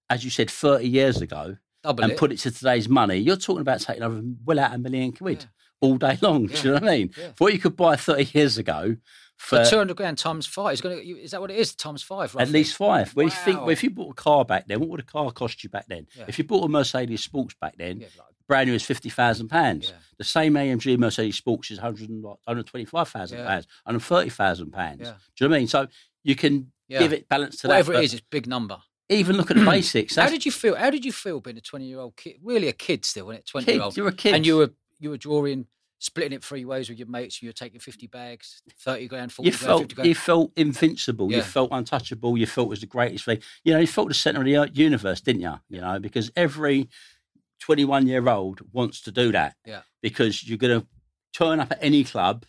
as 0.10 0.24
you 0.24 0.30
said, 0.30 0.50
30 0.50 0.88
years 0.88 1.22
ago, 1.22 1.58
Double 1.84 2.04
and 2.04 2.12
it. 2.14 2.18
put 2.18 2.32
it 2.32 2.38
to 2.40 2.52
today's 2.52 2.90
money, 2.90 3.18
you're 3.18 3.36
talking 3.38 3.62
about 3.62 3.80
taking 3.82 4.04
over 4.04 4.22
well 4.46 4.60
out 4.60 4.74
a 4.74 4.78
million 4.78 5.12
quid 5.12 5.40
Yeah. 5.44 5.48
all 5.82 5.98
day 5.98 6.18
long. 6.22 6.48
Do 6.48 6.58
you 6.58 6.64
know 6.66 6.74
what 6.74 6.84
I 6.84 6.98
mean? 6.98 7.12
Yeah. 7.18 7.28
For 7.36 7.46
what 7.46 7.54
you 7.54 7.60
could 7.60 7.76
buy 7.78 7.96
30 7.96 8.38
years 8.38 8.58
ago 8.58 8.98
for 9.38 9.60
But 9.60 9.70
200 9.70 9.96
grand 9.96 10.18
times 10.18 10.46
five 10.46 10.74
is 10.74 10.82
going 10.82 10.98
to. 11.00 11.20
Is 11.22 11.32
that 11.32 11.40
what 11.40 11.52
it 11.52 11.58
is? 11.58 11.74
Times 11.74 12.04
five, 12.04 12.36
roughly? 12.36 12.42
at 12.42 12.50
least 12.50 12.76
five. 12.76 13.12
When 13.16 13.28
you 13.28 13.32
think, 13.32 13.60
well, 13.62 13.70
if 13.70 13.82
you 13.84 13.90
bought 13.90 14.12
a 14.12 14.16
car 14.16 14.44
back 14.44 14.68
then, 14.68 14.82
what 14.82 14.90
would 14.90 15.00
a 15.00 15.04
car 15.04 15.32
cost 15.32 15.64
you 15.64 15.70
back 15.70 15.86
then? 15.88 16.08
Yeah. 16.18 16.26
If 16.28 16.38
you 16.38 16.44
bought 16.44 16.66
a 16.66 16.68
Mercedes 16.68 17.24
Sports 17.24 17.56
back 17.62 17.76
then, 17.78 18.02
Yeah, 18.02 18.08
like, 18.18 18.28
brand 18.50 18.68
new 18.68 18.76
is 18.76 18.84
fifty 18.84 19.10
thousand 19.10 19.48
pounds. 19.48 19.90
Yeah. 19.90 19.96
The 20.18 20.26
same 20.26 20.56
AMG 20.56 20.98
Mercedes 20.98 21.38
Sports 21.38 21.72
is 21.72 21.80
hundred 21.80 22.10
and 22.10 22.26
hundred 22.46 22.66
twenty 22.68 22.84
five 22.86 23.08
thousand 23.08 23.38
Yeah. 23.40 23.48
pounds, 23.48 23.68
hundred 23.86 24.02
thirty 24.02 24.30
thousand 24.30 24.72
pounds. 24.72 25.00
Yeah. 25.04 25.14
Do 25.38 25.46
you 25.46 25.48
know 25.48 25.52
what 25.52 25.56
I 25.56 25.60
mean? 25.60 25.68
So 25.70 25.88
you 26.26 26.36
can 26.36 26.74
Yeah. 26.90 27.00
give 27.00 27.14
it 27.14 27.30
balance 27.30 27.58
to 27.62 27.68
whatever 27.70 27.94
that. 27.94 28.00
it 28.00 28.02
but 28.02 28.04
is, 28.04 28.14
it's 28.16 28.24
a 28.24 28.26
big 28.30 28.46
number. 28.48 28.78
Even 29.10 29.36
look 29.38 29.50
at 29.52 29.58
the 29.58 29.66
basics. 29.70 30.16
How 30.16 30.30
did 30.30 30.46
you 30.46 30.52
feel? 30.52 30.76
How 30.76 30.90
did 30.90 31.04
you 31.06 31.12
feel 31.12 31.40
being 31.42 31.58
a 31.58 31.62
20 31.62 31.86
year 31.86 32.00
old 32.00 32.16
kid? 32.16 32.36
Really 32.44 32.68
a 32.68 32.74
kid 32.74 33.06
still, 33.06 33.26
wasn't 33.28 33.40
it? 33.46 33.48
Twenty-year-old. 33.48 33.98
You 33.98 34.04
were 34.04 34.10
a 34.10 34.14
kid, 34.14 34.36
And 34.36 34.46
you 34.46 34.58
were 34.58 34.72
you 35.00 35.10
were 35.10 35.18
drawing, 35.18 35.66
splitting 36.00 36.34
it 36.34 36.44
three 36.44 36.66
ways 36.66 36.90
with 36.90 37.00
your 37.00 37.08
mates. 37.08 37.38
And 37.38 37.44
You 37.44 37.50
were 37.50 37.54
taking 37.54 37.80
50 37.80 38.08
bags, 38.08 38.62
30 38.82 39.08
grand, 39.08 39.32
40 39.32 39.48
you 39.48 39.52
grand, 39.52 39.66
felt 39.66 39.82
50 39.82 39.96
grand. 39.96 40.08
you 40.08 40.16
felt 40.16 40.52
invincible. 40.56 41.32
You 41.32 41.42
felt 41.42 41.70
untouchable. 41.72 42.38
You 42.38 42.46
felt 42.46 42.68
it 42.68 42.70
was 42.70 42.82
the 42.82 42.86
greatest 42.86 43.26
thing. 43.26 43.40
You 43.64 43.74
know, 43.74 43.80
you 43.80 43.88
felt 43.88 44.10
the 44.10 44.14
center 44.14 44.40
of 44.42 44.46
the 44.46 44.72
universe, 44.74 45.22
didn't 45.22 45.42
you? 45.42 45.54
You 45.70 45.82
know, 45.82 46.00
because 46.00 46.32
every 46.36 46.90
twenty-one-year-old 47.60 48.62
wants 48.72 49.02
to 49.02 49.12
do 49.12 49.32
that. 49.32 49.56
Yeah. 49.66 49.82
Because 50.02 50.48
you're 50.48 50.58
going 50.58 50.82
to 50.82 50.88
turn 51.34 51.60
up 51.60 51.72
at 51.72 51.80
any 51.82 52.04
club, 52.04 52.46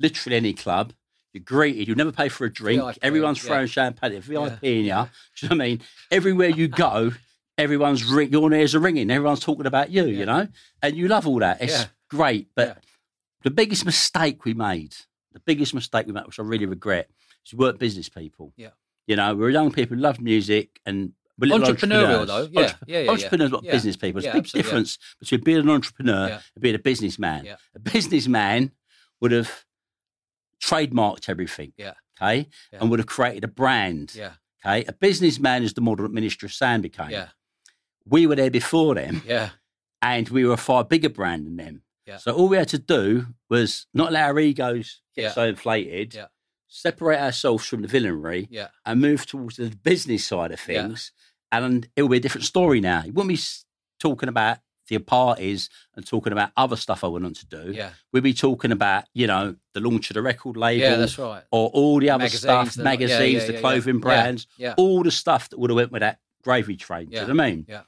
literally 0.00 0.36
any 0.36 0.52
club. 0.52 0.92
You're 1.34 1.42
greeted. 1.42 1.88
You 1.88 1.94
never 1.96 2.12
pay 2.12 2.28
for 2.30 2.44
a 2.46 2.52
drink. 2.52 2.80
VIP, 2.82 2.96
Everyone's 3.02 3.42
yeah. 3.42 3.48
throwing 3.48 3.66
champagne. 3.66 4.20
VIP 4.20 4.32
Yeah, 4.62 4.70
in 4.70 4.84
you. 4.84 4.84
Do 4.84 4.86
you 4.86 4.94
know 4.94 5.08
what 5.48 5.50
I 5.52 5.54
mean? 5.56 5.80
Everywhere 6.10 6.48
you 6.48 6.68
go, 6.68 7.12
everyone's 7.58 8.04
ring, 8.04 8.30
your 8.32 8.52
ears 8.52 8.74
are 8.74 8.78
ringing. 8.80 9.10
Everyone's 9.10 9.40
talking 9.40 9.66
about 9.66 9.90
you. 9.90 10.04
Yeah. 10.06 10.18
You 10.20 10.26
know, 10.26 10.48
and 10.82 10.96
you 10.96 11.08
love 11.08 11.26
all 11.26 11.40
that. 11.40 11.60
It's 11.60 11.86
great, 12.08 12.48
but 12.54 12.78
the 13.42 13.50
biggest 13.50 13.84
mistake 13.84 14.44
we 14.44 14.54
made, 14.54 14.94
the 15.32 15.40
biggest 15.40 15.74
mistake 15.74 16.06
we 16.06 16.12
made, 16.12 16.24
which 16.26 16.38
I 16.38 16.42
really 16.42 16.66
regret, 16.66 17.10
is 17.44 17.52
we 17.52 17.58
weren't 17.64 17.78
business 17.78 18.08
people. 18.08 18.52
Yeah. 18.56 18.70
You 19.06 19.16
know, 19.16 19.34
we 19.34 19.40
were 19.42 19.50
young 19.50 19.70
people 19.72 19.96
who 19.96 20.02
loved 20.02 20.20
music 20.22 20.80
and 20.86 21.12
we're 21.36 21.50
Entrepreneurial, 21.52 22.20
entrepreneurs. 22.20 22.26
though. 22.28 22.48
Yeah, 22.52 22.60
Entrep- 22.68 22.76
yeah, 22.86 23.00
yeah, 23.00 23.10
Entrepreneurs, 23.10 23.50
not 23.50 23.64
yeah. 23.64 23.72
business 23.72 23.96
people. 23.96 24.22
There's 24.22 24.32
a 24.34 24.38
big 24.40 24.50
difference 24.52 24.98
between 25.18 25.40
being 25.42 25.58
an 25.58 25.68
entrepreneur 25.68 26.28
and 26.28 26.62
being 26.62 26.76
a 26.76 26.78
businessman. 26.78 27.48
A 27.74 27.78
businessman 27.80 28.70
would 29.20 29.32
have 29.32 29.64
trademarked 30.68 31.28
everything. 31.28 31.72
Yeah. 31.76 31.94
Okay. 32.20 32.48
Yeah. 32.72 32.78
And 32.80 32.90
would 32.90 33.00
have 33.00 33.06
created 33.08 33.44
a 33.44 33.48
brand. 33.48 34.14
Yeah, 34.14 34.32
Okay. 34.64 34.84
A 34.86 34.92
businessman 34.92 35.62
is 35.62 35.74
the 35.74 35.80
model 35.80 36.04
that 36.06 36.12
Ministry 36.12 36.46
of 36.46 36.52
Sound 36.52 36.82
became. 36.82 37.10
yeah, 37.10 37.28
We 38.06 38.26
were 38.26 38.36
there 38.36 38.50
before 38.50 38.94
them 38.94 39.22
yeah, 39.26 39.50
and 40.00 40.28
we 40.28 40.44
were 40.44 40.54
a 40.54 40.58
far 40.58 40.84
bigger 40.84 41.08
brand 41.10 41.46
than 41.46 41.56
them. 41.56 41.82
Yeah. 42.06 42.18
So 42.18 42.32
all 42.34 42.48
we 42.48 42.56
had 42.56 42.68
to 42.68 42.78
do 42.78 43.26
was 43.50 43.86
not 43.94 44.12
let 44.12 44.24
our 44.28 44.38
egos 44.38 45.00
get 45.16 45.22
Yeah. 45.22 45.32
so 45.32 45.44
inflated, 45.44 46.14
Yeah. 46.14 46.26
separate 46.68 47.18
ourselves 47.20 47.66
from 47.66 47.82
the 47.82 47.88
villainry, 47.88 48.46
yeah. 48.50 48.68
and 48.84 49.00
move 49.00 49.26
towards 49.26 49.56
the 49.56 49.70
business 49.82 50.24
side 50.26 50.52
of 50.52 50.60
Yeah. 50.68 50.82
things. 50.86 51.12
And 51.52 51.88
it 51.96 52.02
will 52.02 52.08
be 52.10 52.16
a 52.18 52.20
different 52.20 52.44
story 52.46 52.80
now. 52.80 53.04
You 53.04 53.12
wouldn't 53.12 53.36
be 53.36 53.42
talking 54.00 54.28
about 54.28 54.58
the 54.88 54.98
parties 54.98 55.70
and 55.96 56.06
talking 56.06 56.32
about 56.32 56.50
other 56.56 56.76
stuff 56.76 57.04
I 57.04 57.06
went 57.08 57.24
on 57.24 57.34
to 57.34 57.46
do. 57.46 57.72
Yeah, 57.72 57.90
We'd 58.12 58.22
be 58.22 58.34
talking 58.34 58.72
about, 58.72 59.04
you 59.14 59.26
know, 59.26 59.56
the 59.72 59.80
launch 59.80 60.10
of 60.10 60.14
the 60.14 60.22
record 60.22 60.56
label 60.56 60.82
yeah, 60.82 60.96
that's 60.96 61.18
right. 61.18 61.42
or 61.50 61.68
all 61.70 62.00
the 62.00 62.10
other 62.10 62.24
Magazines, 62.24 62.40
stuff, 62.42 62.74
the- 62.74 62.82
magazines, 62.84 63.42
yeah, 63.44 63.52
the 63.52 63.60
clothing 63.60 63.94
yeah. 63.96 64.00
brands, 64.00 64.46
Yeah, 64.58 64.74
all 64.76 65.02
the 65.02 65.10
stuff 65.10 65.48
that 65.50 65.58
would 65.58 65.70
have 65.70 65.76
went 65.76 65.92
with 65.92 66.00
that 66.00 66.18
gravy 66.42 66.76
train. 66.76 67.08
Yeah, 67.10 67.20
Do 67.24 67.28
you 67.28 67.34
know 67.34 67.42
what 67.42 67.46
I 67.46 67.50
mean? 67.50 67.66
yeah. 67.68 67.80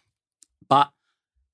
But 0.68 0.90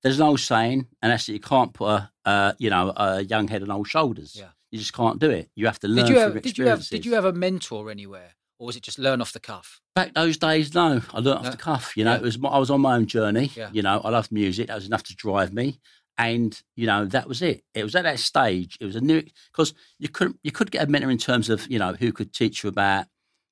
there's 0.01 0.19
an 0.19 0.25
old 0.25 0.39
saying, 0.39 0.87
and 1.01 1.11
that's 1.11 1.25
that 1.27 1.33
you 1.33 1.39
can't 1.39 1.73
put 1.73 1.85
a, 1.87 2.11
uh, 2.25 2.53
you 2.57 2.69
know, 2.69 2.93
a 2.95 3.21
young 3.23 3.47
head 3.47 3.61
on 3.63 3.71
old 3.71 3.87
shoulders. 3.87 4.35
Yeah. 4.37 4.49
You 4.71 4.79
just 4.79 4.93
can't 4.93 5.19
do 5.19 5.29
it. 5.29 5.49
You 5.55 5.67
have 5.67 5.79
to 5.79 5.87
learn 5.87 6.05
Did 6.05 6.09
you 6.09 6.15
from 6.21 6.33
have 6.33 6.41
did 6.43 6.57
you 6.57 6.67
have 6.67 6.87
did 6.87 7.05
you 7.05 7.13
have 7.13 7.25
a 7.25 7.33
mentor 7.33 7.91
anywhere, 7.91 8.31
or 8.59 8.67
was 8.67 8.75
it 8.75 8.83
just 8.83 8.99
learn 8.99 9.21
off 9.21 9.33
the 9.33 9.39
cuff? 9.39 9.81
Back 9.95 10.13
those 10.13 10.37
days, 10.37 10.73
no. 10.73 11.01
I 11.13 11.19
learned 11.19 11.39
off 11.39 11.43
No. 11.45 11.49
the 11.51 11.57
cuff. 11.57 11.93
You 11.97 12.03
know, 12.05 12.11
Yeah. 12.11 12.17
it 12.17 12.23
was 12.23 12.37
my, 12.39 12.49
I 12.49 12.57
was 12.57 12.69
on 12.69 12.81
my 12.81 12.95
own 12.95 13.05
journey. 13.07 13.51
Yeah. 13.55 13.69
You 13.73 13.81
know, 13.81 14.01
I 14.03 14.09
loved 14.09 14.31
music. 14.31 14.67
That 14.67 14.75
was 14.75 14.85
enough 14.87 15.03
to 15.03 15.15
drive 15.15 15.53
me. 15.53 15.79
And 16.17 16.61
you 16.75 16.85
know 16.85 17.05
that 17.05 17.27
was 17.27 17.41
it. 17.41 17.63
It 17.73 17.83
was 17.83 17.95
at 17.95 18.03
that 18.03 18.19
stage. 18.19 18.77
It 18.79 18.85
was 18.85 18.95
a 18.95 19.01
new 19.01 19.23
because 19.51 19.73
you 19.97 20.09
couldn't 20.09 20.37
you 20.43 20.51
could 20.51 20.69
get 20.69 20.87
a 20.87 20.91
mentor 20.91 21.09
in 21.09 21.17
terms 21.17 21.49
of 21.49 21.65
you 21.71 21.79
know 21.79 21.93
who 21.93 22.11
could 22.11 22.31
teach 22.33 22.61
you 22.63 22.69
about 22.69 23.07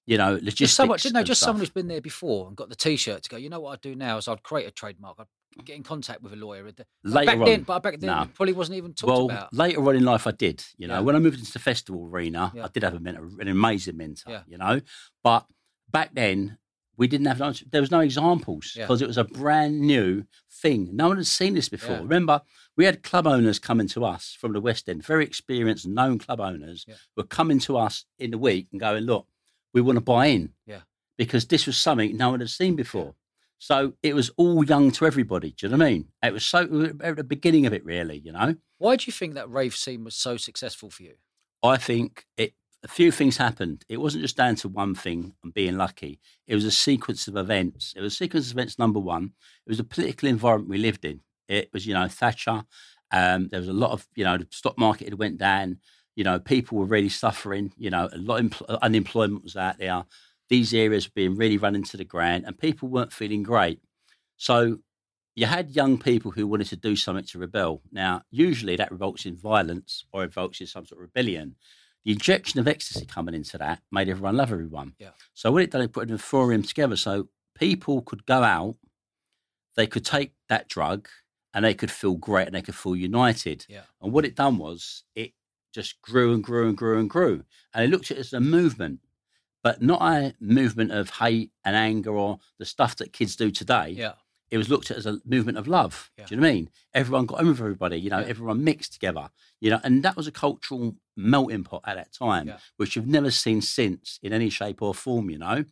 you 0.06 0.16
know 0.20 0.34
logistics. 0.34 0.58
Just 0.60 0.76
someone, 0.76 1.00
and 1.16 1.26
just 1.26 1.42
stuff. 1.42 1.48
someone 1.48 1.62
who's 1.62 1.72
been 1.72 1.88
there 1.88 2.02
before 2.02 2.48
and 2.48 2.56
got 2.56 2.70
the 2.70 2.76
T-shirt 2.76 3.24
to 3.24 3.30
go. 3.30 3.38
You 3.38 3.50
know 3.50 3.60
what 3.62 3.72
I'd 3.74 3.82
do 3.82 3.96
now 3.96 4.18
is 4.18 4.28
I'd 4.28 4.44
create 4.44 4.68
a 4.68 4.72
trademark. 4.72 5.18
I'd 5.20 5.26
get 5.66 5.76
in 5.76 5.84
contact 5.84 6.22
with 6.22 6.34
a 6.34 6.36
lawyer? 6.36 6.64
But 6.64 6.86
Later 7.04 7.26
back 7.26 7.38
on, 7.40 7.46
then, 7.46 7.64
but 7.64 7.80
back 7.84 8.00
then, 8.00 8.10
it 8.24 8.34
probably 8.34 8.54
wasn't 8.54 8.78
even 8.78 8.94
talked 8.94 9.10
well, 9.12 9.26
about. 9.26 9.54
later 9.54 9.88
on 9.88 9.96
in 9.96 10.04
life, 10.04 10.26
I 10.28 10.32
did. 10.32 10.64
You 10.78 10.88
know, 10.88 10.96
Yeah. 10.96 11.00
when 11.02 11.16
I 11.16 11.20
moved 11.20 11.40
into 11.40 11.52
the 11.52 11.60
festival 11.60 12.08
arena, 12.08 12.52
Yeah. 12.56 12.66
I 12.66 12.68
did 12.70 12.84
have 12.84 12.94
a 12.94 13.00
mentor, 13.00 13.30
an 13.40 13.48
amazing 13.48 13.98
mentor. 13.98 14.32
Yeah. 14.32 14.44
You 14.48 14.58
know, 14.58 14.82
but 15.24 15.46
back 15.90 16.14
then 16.14 16.58
we 16.98 17.08
didn't 17.08 17.26
have 17.28 17.40
no- 17.40 17.54
there 17.72 17.82
was 17.82 17.90
no 17.92 18.02
examples 18.02 18.74
because 18.76 19.02
it 19.02 19.08
was 19.08 19.18
a 19.18 19.24
brand 19.24 19.82
new 19.82 20.26
thing. 20.52 20.90
No 20.96 21.08
one 21.08 21.18
had 21.18 21.26
seen 21.26 21.54
this 21.56 21.68
before. 21.70 21.98
Remember, 21.98 22.42
we 22.78 22.86
had 22.86 23.02
club 23.02 23.26
owners 23.26 23.58
coming 23.60 23.88
to 23.90 24.06
us 24.06 24.34
from 24.40 24.54
the 24.54 24.62
West 24.62 24.88
End, 24.88 25.04
very 25.06 25.26
experienced, 25.26 25.88
known 25.88 26.20
club 26.20 26.40
owners, 26.40 26.86
were 27.18 27.24
coming 27.24 27.60
to 27.60 27.78
us 27.78 28.06
in 28.20 28.32
the 28.32 28.38
week 28.38 28.68
and 28.72 28.80
going, 28.80 29.04
"Look, 29.06 29.28
we 29.74 29.82
want 29.82 29.98
to 29.98 30.02
buy 30.02 30.28
in." 30.28 30.54
Yeah. 30.66 30.82
because 31.18 31.46
this 31.46 31.68
was 31.68 31.78
something 31.78 32.18
no 32.18 32.32
one 32.32 32.40
had 32.40 32.50
seen 32.50 32.76
before. 32.76 33.14
So 33.62 33.94
it 34.02 34.16
was 34.16 34.32
all 34.38 34.66
young 34.66 34.90
to 34.94 35.06
everybody. 35.06 35.52
Do 35.52 35.68
you 35.68 35.72
know 35.72 35.78
what 35.78 35.86
I 35.86 35.92
mean? 35.92 36.06
It 36.24 36.34
was 36.34 36.44
so 36.44 36.90
at 37.04 37.16
the 37.16 37.24
beginning 37.24 37.68
of 37.68 37.74
it, 37.74 37.86
really. 37.86 38.18
You 38.18 38.32
know. 38.32 38.56
Why 38.80 38.96
do 38.96 39.04
you 39.06 39.14
think 39.14 39.36
that 39.36 39.52
rave 39.52 39.76
scene 39.76 40.04
was 40.04 40.16
so 40.16 40.36
successful 40.36 40.90
for 40.90 41.04
you? 41.04 41.14
I 41.64 41.78
think 41.78 42.26
it. 42.38 42.54
A 42.84 42.88
few 42.88 43.12
things 43.12 43.38
happened. 43.38 43.86
It 43.88 43.98
wasn't 43.98 44.24
just 44.24 44.36
down 44.36 44.56
to 44.56 44.68
one 44.68 44.96
thing 44.96 45.36
and 45.44 45.54
being 45.54 45.78
lucky. 45.78 46.20
It 46.48 46.56
was 46.56 46.66
a 46.66 46.72
sequence 46.72 47.28
of 47.28 47.38
events. 47.38 47.94
It 47.96 48.02
was 48.02 48.14
a 48.14 48.16
sequence 48.16 48.48
of 48.48 48.54
events. 48.54 48.80
Number 48.80 49.00
one, 49.00 49.34
it 49.68 49.70
was 49.70 49.80
a 49.80 49.84
political 49.84 50.28
environment 50.28 50.72
we 50.72 50.80
lived 50.80 51.06
in. 51.06 51.20
It 51.48 51.70
was, 51.72 51.86
you 51.86 51.94
know, 51.94 52.08
Thatcher. 52.08 52.64
Um, 53.12 53.50
there 53.50 53.60
was 53.60 53.70
a 53.70 53.74
lot 53.74 53.92
of, 53.92 54.08
you 54.16 54.24
know, 54.24 54.36
the 54.40 54.48
stock 54.50 54.80
market 54.80 55.10
had 55.10 55.20
went 55.20 55.38
down. 55.38 55.78
You 56.16 56.24
know, 56.24 56.40
people 56.40 56.80
were 56.80 56.86
really 56.86 57.10
suffering. 57.10 57.72
You 57.78 57.92
know, 57.92 58.10
a 58.12 58.18
lot 58.18 58.40
of 58.40 58.48
empl- 58.48 58.82
unemployment 58.82 59.44
was 59.44 59.56
out 59.56 59.78
there. 59.78 60.04
These 60.52 60.74
areas 60.74 61.08
were 61.08 61.14
being 61.16 61.36
really 61.38 61.58
run 61.58 61.76
into 61.76 61.96
the 61.96 62.04
ground, 62.04 62.44
and 62.46 62.60
people 62.60 62.90
weren't 62.90 63.14
feeling 63.14 63.42
great. 63.42 63.80
So 64.36 64.80
you 65.34 65.46
had 65.46 65.72
young 65.72 65.98
people 65.98 66.32
who 66.32 66.46
wanted 66.46 66.68
to 66.68 66.76
do 66.76 66.98
something 66.98 67.24
to 67.28 67.40
rebel. 67.40 67.82
Now, 67.90 68.24
usually 68.30 68.76
that 68.76 68.92
results 68.92 69.26
in 69.26 69.38
violence 69.38 70.04
or 70.12 70.24
it 70.24 70.36
results 70.36 70.60
in 70.60 70.68
some 70.68 70.86
sort 70.86 71.00
of 71.00 71.04
rebellion. 71.04 71.56
The 72.04 72.12
injection 72.12 72.60
of 72.60 72.68
ecstasy 72.68 73.06
coming 73.06 73.34
into 73.34 73.58
that 73.60 73.80
made 73.94 74.10
everyone 74.10 74.36
love 74.36 74.52
everyone. 74.52 74.94
Yeah. 75.00 75.12
So 75.34 75.52
what 75.52 75.64
it 75.64 75.72
done, 75.72 75.84
it 75.84 75.94
put 75.94 76.10
an 76.10 76.18
euphorium 76.18 76.68
together. 76.68 76.98
So 76.98 77.30
people 77.56 78.02
could 78.02 78.26
go 78.26 78.44
out, 78.44 78.76
they 79.78 79.88
could 79.88 80.04
take 80.04 80.34
that 80.50 80.68
drug, 80.68 81.08
and 81.54 81.64
they 81.64 81.74
could 81.74 81.92
feel 81.92 82.16
great 82.16 82.48
and 82.48 82.56
they 82.56 82.62
could 82.62 82.76
feel 82.76 82.96
united. 82.96 83.66
Yeah. 83.70 83.84
And 84.02 84.12
what 84.12 84.26
it 84.26 84.36
done 84.36 84.58
was 84.58 85.04
it 85.16 85.32
just 85.74 86.02
grew 86.02 86.34
and 86.34 86.44
grew 86.44 86.68
and 86.68 86.78
grew 86.78 87.00
and 87.00 87.10
grew. 87.10 87.46
And 87.74 87.86
it 87.86 87.90
looked 87.90 88.12
at 88.12 88.18
it 88.18 88.22
as 88.22 88.34
a 88.34 88.42
movement, 88.42 89.00
but 89.64 89.82
not 89.82 90.02
a 90.02 90.34
movement 90.40 90.92
of 90.92 91.10
hate 91.12 91.52
and 91.64 91.76
anger 91.76 92.12
or 92.12 92.40
the 92.60 92.66
stuff 92.66 92.96
that 92.98 93.14
kids 93.14 93.36
do 93.36 93.52
today 93.52 93.90
Yeah. 93.92 94.14
it 94.50 94.58
was 94.58 94.70
looked 94.70 94.92
at 94.92 94.98
as 94.98 95.06
a 95.06 95.20
movement 95.26 95.58
of 95.58 95.68
love. 95.68 96.12
Yeah. 96.18 96.26
Do 96.26 96.36
you 96.36 96.42
know 96.42 96.48
what 96.48 96.52
I 96.52 96.54
mean? 96.56 96.70
Everyone 96.94 97.26
got 97.26 97.40
on 97.40 97.48
with 97.48 97.60
everybody, 97.60 97.98
you 98.00 98.10
know, 98.10 98.20
Yeah. 98.20 98.26
everyone 98.28 98.64
mixed 98.64 98.94
together, 98.94 99.30
you 99.60 99.70
know, 99.70 99.80
and 99.84 100.04
that 100.04 100.16
was 100.18 100.28
a 100.28 100.32
cultural 100.32 100.96
melting 101.16 101.64
pot 101.64 101.82
at 101.86 101.96
that 101.96 102.12
time, 102.12 102.48
Yeah. 102.48 102.58
which 102.78 102.96
you've 102.96 103.08
never 103.08 103.32
seen 103.32 103.62
since 103.62 104.20
in 104.24 104.34
any 104.34 104.50
shape 104.50 104.82
or 104.82 104.94
form, 104.94 105.30
you 105.30 105.38
know. 105.38 105.64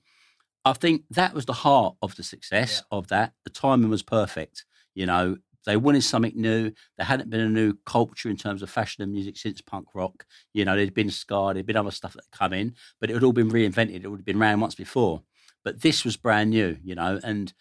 I 0.65 0.73
think 0.73 1.05
that 1.09 1.33
was 1.33 1.45
the 1.45 1.53
heart 1.53 1.95
of 2.01 2.15
the 2.15 2.23
success 2.23 2.83
of 2.91 3.07
that. 3.07 3.33
The 3.43 3.49
timing 3.49 3.89
was 3.89 4.03
perfect, 4.03 4.65
you 4.93 5.05
know. 5.05 5.37
They 5.66 5.78
wanted 5.78 6.03
something 6.03 6.34
new. 6.36 6.72
There 6.97 7.05
hadn't 7.05 7.30
been 7.30 7.41
a 7.41 7.49
new 7.49 7.74
culture 7.86 8.30
in 8.30 8.38
terms 8.38 8.62
of 8.62 8.70
fashion 8.70 9.03
and 9.03 9.12
music 9.12 9.38
since 9.38 9.62
punk 9.62 9.88
rock. 9.93 10.26
You 10.53 10.66
know, 10.66 10.76
there'd 10.76 10.93
been 10.93 11.12
ska, 11.12 11.51
there'd 11.53 11.66
been 11.66 11.78
other 11.78 11.91
stuff 11.91 12.14
that 12.14 12.24
had 12.32 12.38
come 12.38 12.53
in, 12.53 12.76
but 12.99 13.10
it 13.10 13.14
had 13.14 13.24
all 13.24 13.34
been 13.34 13.51
reinvented. 13.51 14.03
It 14.03 14.07
would 14.07 14.20
have 14.20 14.26
been 14.26 14.41
around 14.41 14.62
once 14.62 14.76
before. 14.76 15.24
But 15.64 15.82
this 15.82 16.05
was 16.05 16.18
brand 16.18 16.51
new, 16.51 16.78
you 16.84 16.95
know, 16.95 17.20
and 17.24 17.53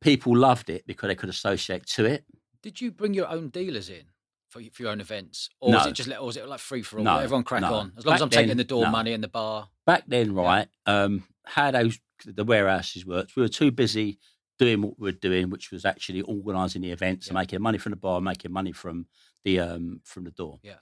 people 0.00 0.36
loved 0.36 0.68
it 0.68 0.86
because 0.86 1.08
they 1.08 1.14
could 1.14 1.28
associate 1.28 1.86
to 1.86 2.04
it. 2.04 2.24
Did 2.62 2.80
you 2.80 2.90
bring 2.90 3.14
your 3.14 3.28
own 3.28 3.48
dealers 3.48 3.88
in 3.88 4.04
for, 4.48 4.60
for 4.72 4.82
your 4.82 4.92
own 4.92 5.00
events, 5.00 5.48
or 5.60 5.72
was 5.72 5.86
it 5.86 5.92
just 5.92 6.10
or 6.10 6.26
was 6.26 6.36
it 6.36 6.48
like 6.48 6.60
free 6.60 6.82
for 6.82 6.98
all? 6.98 7.04
No, 7.04 7.18
Everyone 7.18 7.44
crack 7.44 7.62
no. 7.62 7.74
on 7.74 7.92
as 7.96 8.04
long 8.04 8.16
as 8.16 8.20
I'm 8.20 8.30
taking 8.30 8.56
the 8.56 8.64
door 8.64 8.84
no. 8.84 8.90
money 8.90 9.12
and 9.12 9.22
the 9.22 9.28
bar. 9.28 9.68
Back 9.86 10.04
then, 10.08 10.34
right, 10.34 10.68
um, 10.86 11.24
how 11.44 11.70
those 11.70 11.98
the 12.26 12.44
warehouses 12.44 13.06
worked, 13.06 13.36
we 13.36 13.42
were 13.42 13.48
too 13.48 13.70
busy 13.70 14.18
doing 14.60 14.82
what 14.82 14.98
we 14.98 15.04
were 15.08 15.12
doing, 15.28 15.48
which 15.50 15.70
was 15.72 15.84
actually 15.84 16.20
organising 16.22 16.82
the 16.82 16.90
events 16.92 17.28
and 17.28 17.34
making 17.34 17.60
money 17.62 17.78
from 17.78 17.90
the 17.90 17.96
bar, 17.96 18.20
making 18.20 18.52
money 18.52 18.72
from 18.72 19.06
the 19.44 19.58
um, 19.58 20.00
from 20.04 20.24
the 20.24 20.30
door. 20.30 20.58
Yeah. 20.62 20.74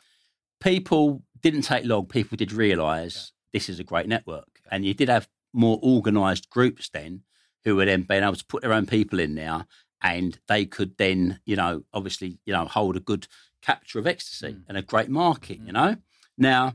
People 0.60 1.22
didn't 1.40 1.62
take 1.62 1.84
long. 1.84 2.06
People 2.06 2.36
did 2.36 2.52
realise 2.52 3.32
this 3.52 3.68
is 3.68 3.78
a 3.78 3.84
great 3.84 4.08
network, 4.08 4.48
Yeah. 4.62 4.68
and 4.72 4.84
you 4.84 4.94
did 4.94 5.08
have 5.08 5.28
more 5.52 5.78
organised 5.82 6.50
groups 6.50 6.88
then 6.90 7.22
who 7.64 7.76
were 7.76 7.84
then 7.86 8.02
being 8.02 8.22
able 8.22 8.34
to 8.34 8.44
put 8.46 8.62
their 8.62 8.72
own 8.72 8.86
people 8.86 9.20
in 9.20 9.34
there, 9.36 9.66
and 10.02 10.38
they 10.48 10.66
could 10.66 10.96
then, 10.98 11.40
you 11.46 11.56
know, 11.56 11.84
obviously, 11.94 12.38
you 12.46 12.52
know, 12.52 12.66
hold 12.66 12.96
a 12.96 13.00
good 13.00 13.26
capture 13.62 13.98
of 14.00 14.06
ecstasy 14.06 14.52
Mm. 14.54 14.64
and 14.68 14.76
a 14.76 14.82
great 14.82 15.08
market. 15.08 15.58
You 15.58 15.72
Mm. 15.72 15.78
know, 15.80 15.96
now 16.36 16.74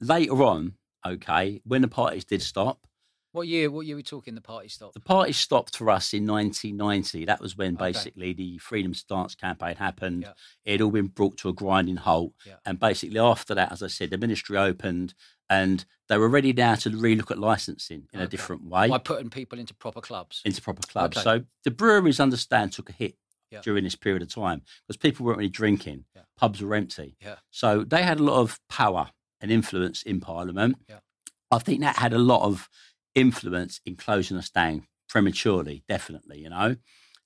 later 0.00 0.42
on, 0.42 0.74
okay, 1.06 1.60
when 1.64 1.82
the 1.82 1.88
parties 1.88 2.24
did 2.24 2.42
stop, 2.42 2.86
What 3.34 3.48
year? 3.48 3.68
What 3.68 3.84
year 3.84 3.96
are 3.96 3.98
we 3.98 4.04
talking? 4.04 4.36
The 4.36 4.40
party 4.40 4.68
stopped. 4.68 4.94
the 4.94 5.00
party 5.00 5.32
stopped 5.32 5.76
for 5.76 5.90
us 5.90 6.14
in 6.14 6.24
1990. 6.24 7.24
That 7.24 7.40
was 7.40 7.56
when 7.56 7.74
Okay. 7.74 7.86
basically 7.92 8.32
the 8.32 8.58
Freedom 8.58 8.94
Stance 8.94 9.34
campaign 9.34 9.74
happened. 9.74 10.22
Yeah. 10.22 10.32
It 10.64 10.72
had 10.72 10.80
all 10.82 10.92
been 10.92 11.08
brought 11.08 11.36
to 11.38 11.48
a 11.48 11.52
grinding 11.52 11.96
halt. 11.96 12.32
Yeah. 12.46 12.58
And 12.64 12.78
basically, 12.78 13.18
after 13.18 13.52
that, 13.56 13.72
as 13.72 13.82
I 13.82 13.88
said, 13.88 14.10
the 14.10 14.18
ministry 14.18 14.56
opened 14.56 15.14
and 15.50 15.84
they 16.08 16.16
were 16.16 16.28
ready 16.28 16.52
now 16.52 16.76
to 16.76 16.90
relook 16.90 17.32
at 17.32 17.38
licensing 17.40 18.06
in 18.12 18.20
a 18.20 18.28
different 18.28 18.62
way 18.66 18.88
By 18.88 18.98
putting 18.98 19.30
people 19.30 19.58
into 19.58 19.74
proper 19.74 20.00
clubs. 20.00 20.40
into 20.44 20.62
proper 20.62 20.86
clubs. 20.86 21.16
Okay. 21.16 21.24
So 21.24 21.44
the 21.64 21.72
breweries 21.72 22.20
understand 22.20 22.70
took 22.72 22.88
a 22.88 22.92
hit 22.92 23.16
Yeah. 23.50 23.62
during 23.62 23.82
this 23.82 23.96
period 23.96 24.22
of 24.22 24.28
time 24.28 24.62
because 24.86 24.96
people 24.96 25.26
weren't 25.26 25.38
really 25.38 25.50
drinking. 25.50 26.04
Yeah. 26.14 26.22
Pubs 26.36 26.62
were 26.62 26.74
empty. 26.76 27.16
Yeah. 27.20 27.38
So 27.50 27.82
they 27.82 28.04
had 28.04 28.20
a 28.20 28.22
lot 28.22 28.40
of 28.40 28.60
power 28.68 29.10
and 29.40 29.50
influence 29.50 30.04
in 30.04 30.20
Parliament. 30.20 30.76
I 31.50 31.58
think 31.58 31.80
that 31.80 31.96
had 31.96 32.12
a 32.12 32.18
lot 32.18 32.42
of 32.42 32.68
influence 33.14 33.80
in 33.86 33.96
closing 33.96 34.36
us 34.36 34.50
down 34.50 34.86
prematurely, 35.08 35.84
definitely, 35.88 36.40
you 36.40 36.50
know, 36.50 36.76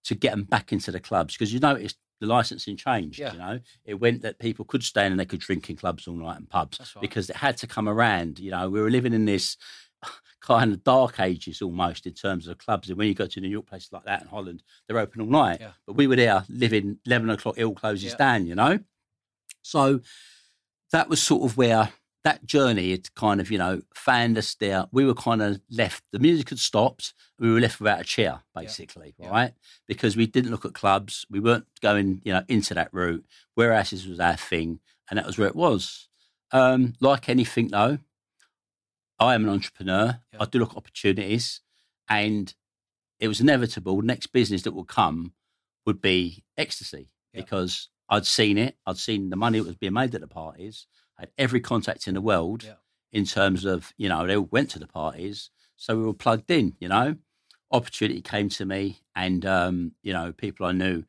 to 0.04 0.14
get 0.14 0.30
them 0.30 0.44
back 0.44 0.72
into 0.72 0.90
the 0.92 1.00
clubs 1.00 1.34
because 1.34 1.52
you 1.52 1.60
noticed 1.60 1.96
the 2.20 2.26
licensing 2.26 2.76
changed, 2.76 3.18
Yeah. 3.18 3.32
you 3.32 3.38
know. 3.38 3.60
It 3.84 3.94
went 3.94 4.22
that 4.22 4.38
people 4.38 4.64
could 4.64 4.82
stay 4.82 5.06
in 5.06 5.12
and 5.12 5.20
they 5.20 5.24
could 5.24 5.40
drink 5.40 5.70
in 5.70 5.76
clubs 5.76 6.08
all 6.08 6.16
night 6.16 6.36
and 6.38 6.48
pubs 6.48 6.78
right. 6.96 7.00
because 7.00 7.30
it 7.30 7.36
had 7.36 7.56
to 7.58 7.66
come 7.66 7.88
around, 7.88 8.38
you 8.40 8.50
know. 8.50 8.68
We 8.68 8.80
were 8.80 8.90
living 8.90 9.12
in 9.14 9.24
this 9.24 9.56
kind 10.40 10.72
of 10.72 10.82
dark 10.84 11.20
ages 11.20 11.62
almost 11.62 12.06
in 12.06 12.14
terms 12.14 12.48
of 12.48 12.58
clubs. 12.58 12.88
And 12.88 12.98
when 12.98 13.08
you 13.08 13.14
go 13.14 13.26
to 13.26 13.40
New 13.40 13.48
York, 13.48 13.66
places 13.66 13.92
like 13.92 14.04
that 14.04 14.22
in 14.22 14.28
Holland, 14.28 14.62
they're 14.86 14.98
open 14.98 15.20
all 15.20 15.28
night. 15.28 15.58
Yeah. 15.60 15.72
But 15.86 15.94
we 15.96 16.06
were 16.08 16.16
there 16.16 16.44
living 16.48 16.98
11 17.06 17.30
o'clock, 17.30 17.56
it 17.56 17.64
all 17.64 17.74
closes 17.74 18.10
Yeah. 18.12 18.16
down, 18.16 18.46
you 18.46 18.54
know? 18.56 18.80
So 19.62 20.00
that 20.92 21.08
was 21.08 21.22
sort 21.22 21.44
of 21.48 21.56
where 21.56 21.92
that 22.28 22.44
journey 22.44 22.90
had 22.90 23.14
kind 23.14 23.40
of, 23.40 23.50
you 23.50 23.56
know, 23.56 23.80
found 23.94 24.36
us 24.36 24.54
there. 24.56 24.84
We 24.92 25.06
were 25.06 25.14
kind 25.14 25.40
of 25.40 25.60
left, 25.70 26.04
the 26.12 26.18
music 26.18 26.50
had 26.50 26.58
stopped. 26.58 27.14
We 27.38 27.50
were 27.50 27.58
left 27.60 27.80
without 27.80 28.02
a 28.02 28.04
chair, 28.04 28.42
basically, 28.54 29.14
Yeah. 29.18 29.30
right? 29.30 29.54
Because 29.86 30.14
we 30.14 30.26
didn't 30.26 30.50
look 30.50 30.66
at 30.66 30.74
clubs. 30.74 31.24
We 31.30 31.40
weren't 31.40 31.66
going, 31.80 32.20
you 32.24 32.32
know, 32.34 32.44
into 32.48 32.74
that 32.74 32.92
route. 32.92 33.24
Warehouses 33.56 34.06
was 34.06 34.20
our 34.20 34.36
thing, 34.36 34.80
and 35.08 35.16
that 35.18 35.24
was 35.26 35.38
where 35.38 35.48
it 35.48 35.56
was. 35.56 36.08
Um, 36.52 36.92
like 37.00 37.28
anything, 37.30 37.68
though, 37.68 37.98
I 39.18 39.34
am 39.34 39.44
an 39.44 39.50
entrepreneur. 39.50 40.20
Yeah. 40.32 40.38
I 40.42 40.44
do 40.44 40.58
look 40.58 40.72
at 40.72 40.76
opportunities, 40.76 41.62
and 42.10 42.54
it 43.20 43.28
was 43.28 43.40
inevitable. 43.40 43.96
The 43.96 44.06
next 44.06 44.28
business 44.28 44.62
that 44.62 44.74
would 44.74 44.88
come 44.88 45.32
would 45.86 46.02
be 46.02 46.44
ecstasy 46.58 47.10
Yeah. 47.32 47.40
because 47.40 47.88
I'd 48.10 48.26
seen 48.26 48.58
it. 48.58 48.76
I'd 48.86 48.98
seen 48.98 49.30
the 49.30 49.36
money 49.36 49.58
that 49.58 49.66
was 49.66 49.76
being 49.76 49.94
made 49.94 50.14
at 50.14 50.20
the 50.20 50.28
parties. 50.28 50.86
I 51.18 51.22
had 51.22 51.30
every 51.38 51.60
contact 51.60 52.06
in 52.08 52.14
the 52.14 52.20
world 52.20 52.64
Yeah. 52.64 52.74
in 53.12 53.24
terms 53.24 53.64
of, 53.64 53.92
you 53.96 54.08
know, 54.08 54.26
they 54.26 54.36
all 54.36 54.48
went 54.50 54.70
to 54.70 54.78
the 54.78 54.86
parties. 54.86 55.50
So 55.76 55.96
we 55.96 56.04
were 56.04 56.14
plugged 56.14 56.50
in, 56.50 56.76
you 56.80 56.88
know. 56.88 57.16
Opportunity 57.70 58.22
came 58.22 58.48
to 58.50 58.64
me, 58.64 59.00
and, 59.14 59.44
um, 59.44 59.92
you 60.02 60.12
know, 60.12 60.32
people 60.32 60.64
I 60.66 60.72
knew 60.72 61.04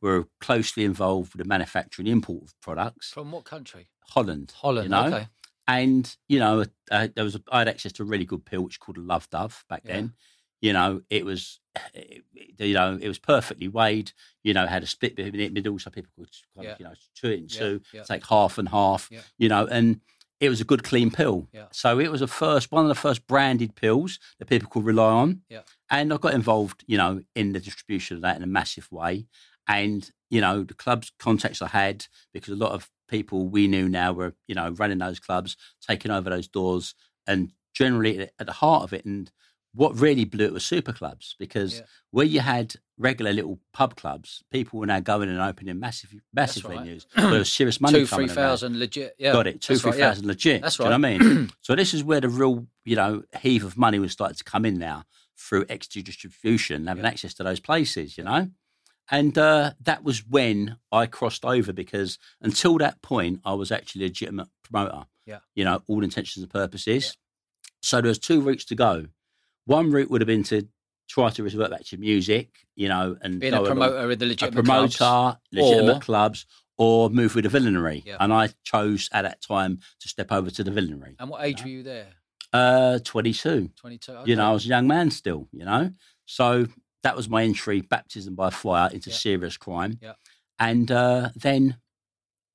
were 0.00 0.26
closely 0.40 0.84
involved 0.84 1.34
with 1.34 1.42
the 1.42 1.48
manufacturing 1.48 2.08
import 2.08 2.44
of 2.44 2.60
products. 2.60 3.10
From 3.10 3.32
what 3.32 3.44
country? 3.44 3.90
Holland. 4.08 4.52
Holland. 4.56 4.84
You 4.86 4.90
know? 4.90 5.06
Okay. 5.06 5.28
And 5.68 6.16
you 6.28 6.38
know, 6.40 6.64
uh, 6.90 7.08
there 7.14 7.22
was 7.24 7.36
a, 7.36 7.42
I 7.52 7.58
had 7.60 7.68
access 7.68 7.92
to 7.92 8.02
a 8.02 8.06
really 8.06 8.24
good 8.24 8.44
pill 8.44 8.62
which 8.62 8.80
called 8.80 8.96
a 8.96 9.02
Love 9.02 9.28
Dove 9.30 9.64
back 9.68 9.82
Yeah. 9.84 9.92
then. 9.94 10.14
You 10.60 10.72
know, 10.72 11.02
it 11.10 11.24
was, 11.24 11.60
eh, 11.94 12.18
eh, 12.58 12.64
you 12.64 12.74
know, 12.74 12.98
it 13.00 13.08
was 13.08 13.18
perfectly 13.18 13.68
weighed. 13.68 14.12
You 14.44 14.54
know, 14.54 14.66
had 14.66 14.82
a 14.82 14.86
split 14.86 15.18
in 15.18 15.32
the 15.32 15.48
middle, 15.50 15.78
so 15.78 15.90
people 15.90 16.10
could 16.16 16.28
kind 16.56 16.64
Yeah. 16.66 16.72
of, 16.72 16.80
you 16.80 16.84
know, 16.86 16.94
two 17.14 17.28
it 17.30 17.38
in 17.38 17.48
Yeah, 17.48 17.58
two, 17.58 17.80
yeah. 17.92 18.02
take 18.02 18.26
half 18.26 18.58
and 18.58 18.68
half. 18.68 19.10
You 19.38 19.48
know, 19.48 19.66
and 19.66 20.00
it 20.40 20.48
was 20.48 20.60
a 20.60 20.64
good 20.64 20.82
clean 20.82 21.10
pill. 21.10 21.48
Yeah. 21.52 21.66
So 21.72 21.98
it 21.98 22.10
was 22.10 22.22
a 22.22 22.26
first 22.26 22.72
one 22.72 22.84
of 22.84 22.88
the 22.88 22.94
first 22.94 23.26
branded 23.26 23.74
pills 23.74 24.18
that 24.38 24.46
people 24.48 24.68
could 24.70 24.84
rely 24.84 25.12
on. 25.12 25.42
Yeah. 25.50 25.62
And 25.90 26.12
I 26.12 26.16
got 26.16 26.34
involved, 26.34 26.84
you 26.86 26.96
know, 26.96 27.22
in 27.34 27.52
the 27.52 27.60
distribution 27.60 28.16
of 28.16 28.22
that 28.22 28.36
in 28.36 28.42
a 28.42 28.46
massive 28.46 28.90
way. 28.90 29.26
And 29.68 30.10
you 30.30 30.40
know, 30.40 30.62
the 30.62 30.74
clubs 30.74 31.10
contacts 31.18 31.60
I 31.60 31.66
had 31.68 32.06
because 32.32 32.52
a 32.52 32.56
lot 32.64 32.70
of 32.72 32.88
people 33.08 33.48
we 33.48 33.66
knew 33.66 33.88
now 33.88 34.12
were, 34.12 34.34
you 34.46 34.54
know, 34.54 34.70
running 34.70 34.98
those 34.98 35.18
clubs, 35.18 35.56
taking 35.86 36.12
over 36.12 36.30
those 36.30 36.46
doors, 36.46 36.94
and 37.26 37.50
generally 37.74 38.20
at 38.38 38.46
the 38.46 38.52
heart 38.52 38.84
of 38.84 38.92
it. 38.92 39.04
And 39.04 39.30
what 39.72 39.98
really 39.98 40.24
blew 40.24 40.46
it 40.46 40.52
was 40.52 40.64
super 40.64 40.92
clubs 40.92 41.36
because 41.38 41.78
Yeah. 41.78 41.84
where 42.10 42.26
you 42.26 42.40
had 42.40 42.74
regular 42.98 43.32
little 43.32 43.60
pub 43.72 43.94
clubs, 43.96 44.42
people 44.50 44.80
were 44.80 44.86
now 44.86 45.00
going 45.00 45.28
and 45.28 45.40
opening 45.40 45.78
massive, 45.78 46.12
massive 46.34 46.64
right. 46.64 46.78
venues. 46.80 47.06
There 47.16 47.38
was 47.38 47.52
serious 47.52 47.80
money 47.80 48.00
Two, 48.00 48.06
three 48.06 48.26
legit. 48.78 49.14
Yeah, 49.18 49.32
Got 49.32 49.46
it. 49.46 49.60
Two, 49.60 49.74
That's 49.74 49.82
three 49.82 49.90
right, 49.92 49.98
yeah. 49.98 50.14
legit. 50.22 50.62
That's 50.62 50.76
Do 50.76 50.82
you 50.84 50.90
know 50.90 50.96
what 50.98 51.04
I 51.04 51.18
mean? 51.18 51.50
so 51.60 51.74
this 51.76 51.94
is 51.94 52.02
where 52.02 52.20
the 52.20 52.28
real, 52.28 52.66
you 52.84 52.96
know, 52.96 53.22
heave 53.38 53.64
of 53.64 53.76
money 53.78 53.98
was 53.98 54.12
starting 54.12 54.36
to 54.36 54.44
come 54.44 54.64
in 54.64 54.78
now 54.78 55.04
through 55.38 55.64
extra 55.68 56.02
distribution, 56.02 56.86
having 56.86 57.04
Yeah. 57.04 57.10
access 57.10 57.32
to 57.34 57.44
those 57.44 57.60
places, 57.60 58.18
you 58.18 58.24
know? 58.24 58.50
And 59.12 59.36
uh, 59.38 59.72
that 59.82 60.04
was 60.04 60.26
when 60.26 60.76
I 60.92 61.06
crossed 61.06 61.44
over 61.44 61.72
because 61.72 62.18
until 62.40 62.78
that 62.78 63.02
point, 63.02 63.40
I 63.44 63.54
was 63.54 63.72
actually 63.72 64.04
a 64.04 64.08
legitimate 64.08 64.48
promoter. 64.62 65.06
Yeah. 65.26 65.38
You 65.54 65.64
know, 65.64 65.82
all 65.88 66.04
intentions 66.04 66.42
and 66.42 66.52
purposes. 66.52 67.16
So 67.82 68.00
there 68.00 68.08
was 68.08 68.18
two 68.18 68.40
routes 68.40 68.64
to 68.66 68.74
go. 68.74 69.06
One 69.70 69.92
route 69.92 70.10
would 70.10 70.20
have 70.20 70.26
been 70.26 70.42
to 70.44 70.66
try 71.08 71.30
to 71.30 71.42
revert 71.44 71.70
back 71.70 71.84
to 71.84 71.96
music, 71.96 72.48
you 72.74 72.88
know, 72.88 73.16
and 73.22 73.38
Being 73.40 73.52
go 73.52 73.62
a 73.64 73.66
promoter 73.66 74.10
in 74.10 74.18
the 74.18 74.24
a 74.24 74.28
legitimate 74.28 74.64
promoter, 74.64 74.96
clubs. 74.98 75.38
legitimate 75.52 75.96
Or- 75.96 76.00
clubs, 76.00 76.46
or 76.76 77.08
move 77.10 77.34
with 77.36 77.44
the 77.44 77.50
villainary. 77.50 78.02
Yeah. 78.04 78.16
And 78.18 78.32
I 78.32 78.48
chose 78.64 79.08
at 79.12 79.22
that 79.22 79.40
time 79.42 79.78
to 80.00 80.08
step 80.08 80.32
over 80.32 80.50
to 80.50 80.64
the 80.64 80.72
villainary. 80.72 81.14
And 81.20 81.30
what 81.30 81.44
age 81.44 81.62
were 81.62 81.68
you 81.68 81.82
there? 81.84 82.08
Uh, 82.52 82.98
22. 83.04 83.70
Twenty-two. 83.76 84.18
You 84.26 84.34
know, 84.34 84.50
I 84.50 84.52
was 84.52 84.64
a 84.64 84.68
young 84.68 84.88
man 84.88 85.10
still, 85.12 85.46
you 85.52 85.64
know. 85.64 85.92
So 86.26 86.66
that 87.04 87.14
was 87.16 87.28
my 87.28 87.44
entry, 87.44 87.80
baptism 87.80 88.34
by 88.34 88.50
fire 88.50 88.90
into 88.92 89.10
Yeah. 89.10 89.16
serious 89.16 89.56
crime. 89.56 89.98
Yeah. 90.02 90.14
And 90.58 90.90
uh, 90.90 91.30
then 91.36 91.76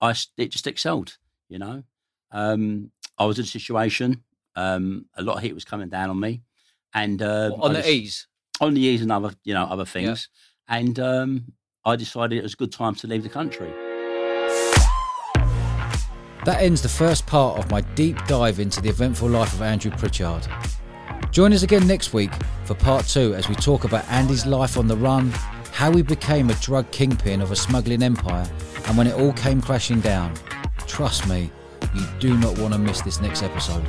I 0.02 0.14
it 0.38 0.50
just 0.52 0.68
excelled, 0.68 1.18
you 1.48 1.60
know. 1.60 1.84
Um, 2.32 2.92
I 3.18 3.24
was 3.26 3.40
in 3.40 3.46
a 3.46 3.48
situation, 3.48 4.24
um, 4.58 5.06
a 5.16 5.22
lot 5.24 5.38
of 5.38 5.44
heat 5.44 5.54
was 5.54 5.64
coming 5.64 5.88
down 5.88 6.10
on 6.10 6.20
me. 6.20 6.42
And 6.96 7.22
uh, 7.22 7.52
What, 7.52 7.70
on 7.72 7.76
I 7.76 7.82
the 7.82 7.90
ease. 7.92 8.28
on 8.62 8.74
the 8.74 8.82
ease 8.82 9.02
and 9.04 9.12
other, 9.12 9.32
you 9.44 9.54
know, 9.54 9.66
other 9.66 9.86
things. 9.86 10.30
And 10.68 11.00
um, 11.00 11.54
I 11.86 11.96
decided 11.96 12.40
it 12.40 12.44
was 12.44 12.54
a 12.54 12.58
good 12.58 12.72
time 12.72 12.96
to 12.96 13.08
leave 13.08 13.22
the 13.22 13.30
country. 13.30 13.72
That 16.46 16.58
ends 16.62 16.82
the 16.82 16.90
first 16.90 17.26
part 17.26 17.58
of 17.58 17.70
my 17.72 17.82
deep 17.82 18.24
dive 18.28 18.60
into 18.60 18.82
the 18.82 18.90
eventful 18.90 19.30
life 19.30 19.54
of 19.54 19.62
Andrew 19.62 19.92
Pritchard. 19.92 20.48
Join 21.32 21.52
us 21.54 21.64
again 21.64 21.86
next 21.88 22.14
week 22.14 22.32
for 22.66 22.76
part 22.76 23.06
two 23.08 23.34
as 23.36 23.50
we 23.50 23.56
talk 23.56 23.84
about 23.84 24.08
Andy's 24.10 24.46
life 24.46 24.78
on 24.78 24.88
the 24.88 24.96
run, 24.96 25.32
how 25.74 25.92
he 25.92 26.02
became 26.02 26.50
a 26.50 26.54
drug 26.56 26.90
kingpin 26.92 27.42
of 27.42 27.52
a 27.52 27.56
smuggling 27.56 28.04
empire, 28.04 28.48
and 28.88 28.98
when 28.98 29.08
it 29.08 29.16
all 29.20 29.34
came 29.34 29.62
crashing 29.62 30.00
down. 30.00 30.34
Trust 30.88 31.28
me, 31.28 31.52
you 31.94 32.06
do 32.20 32.38
not 32.38 32.58
want 32.60 32.74
to 32.74 32.80
miss 32.80 33.02
this 33.02 33.20
next 33.20 33.42
episode. 33.44 33.84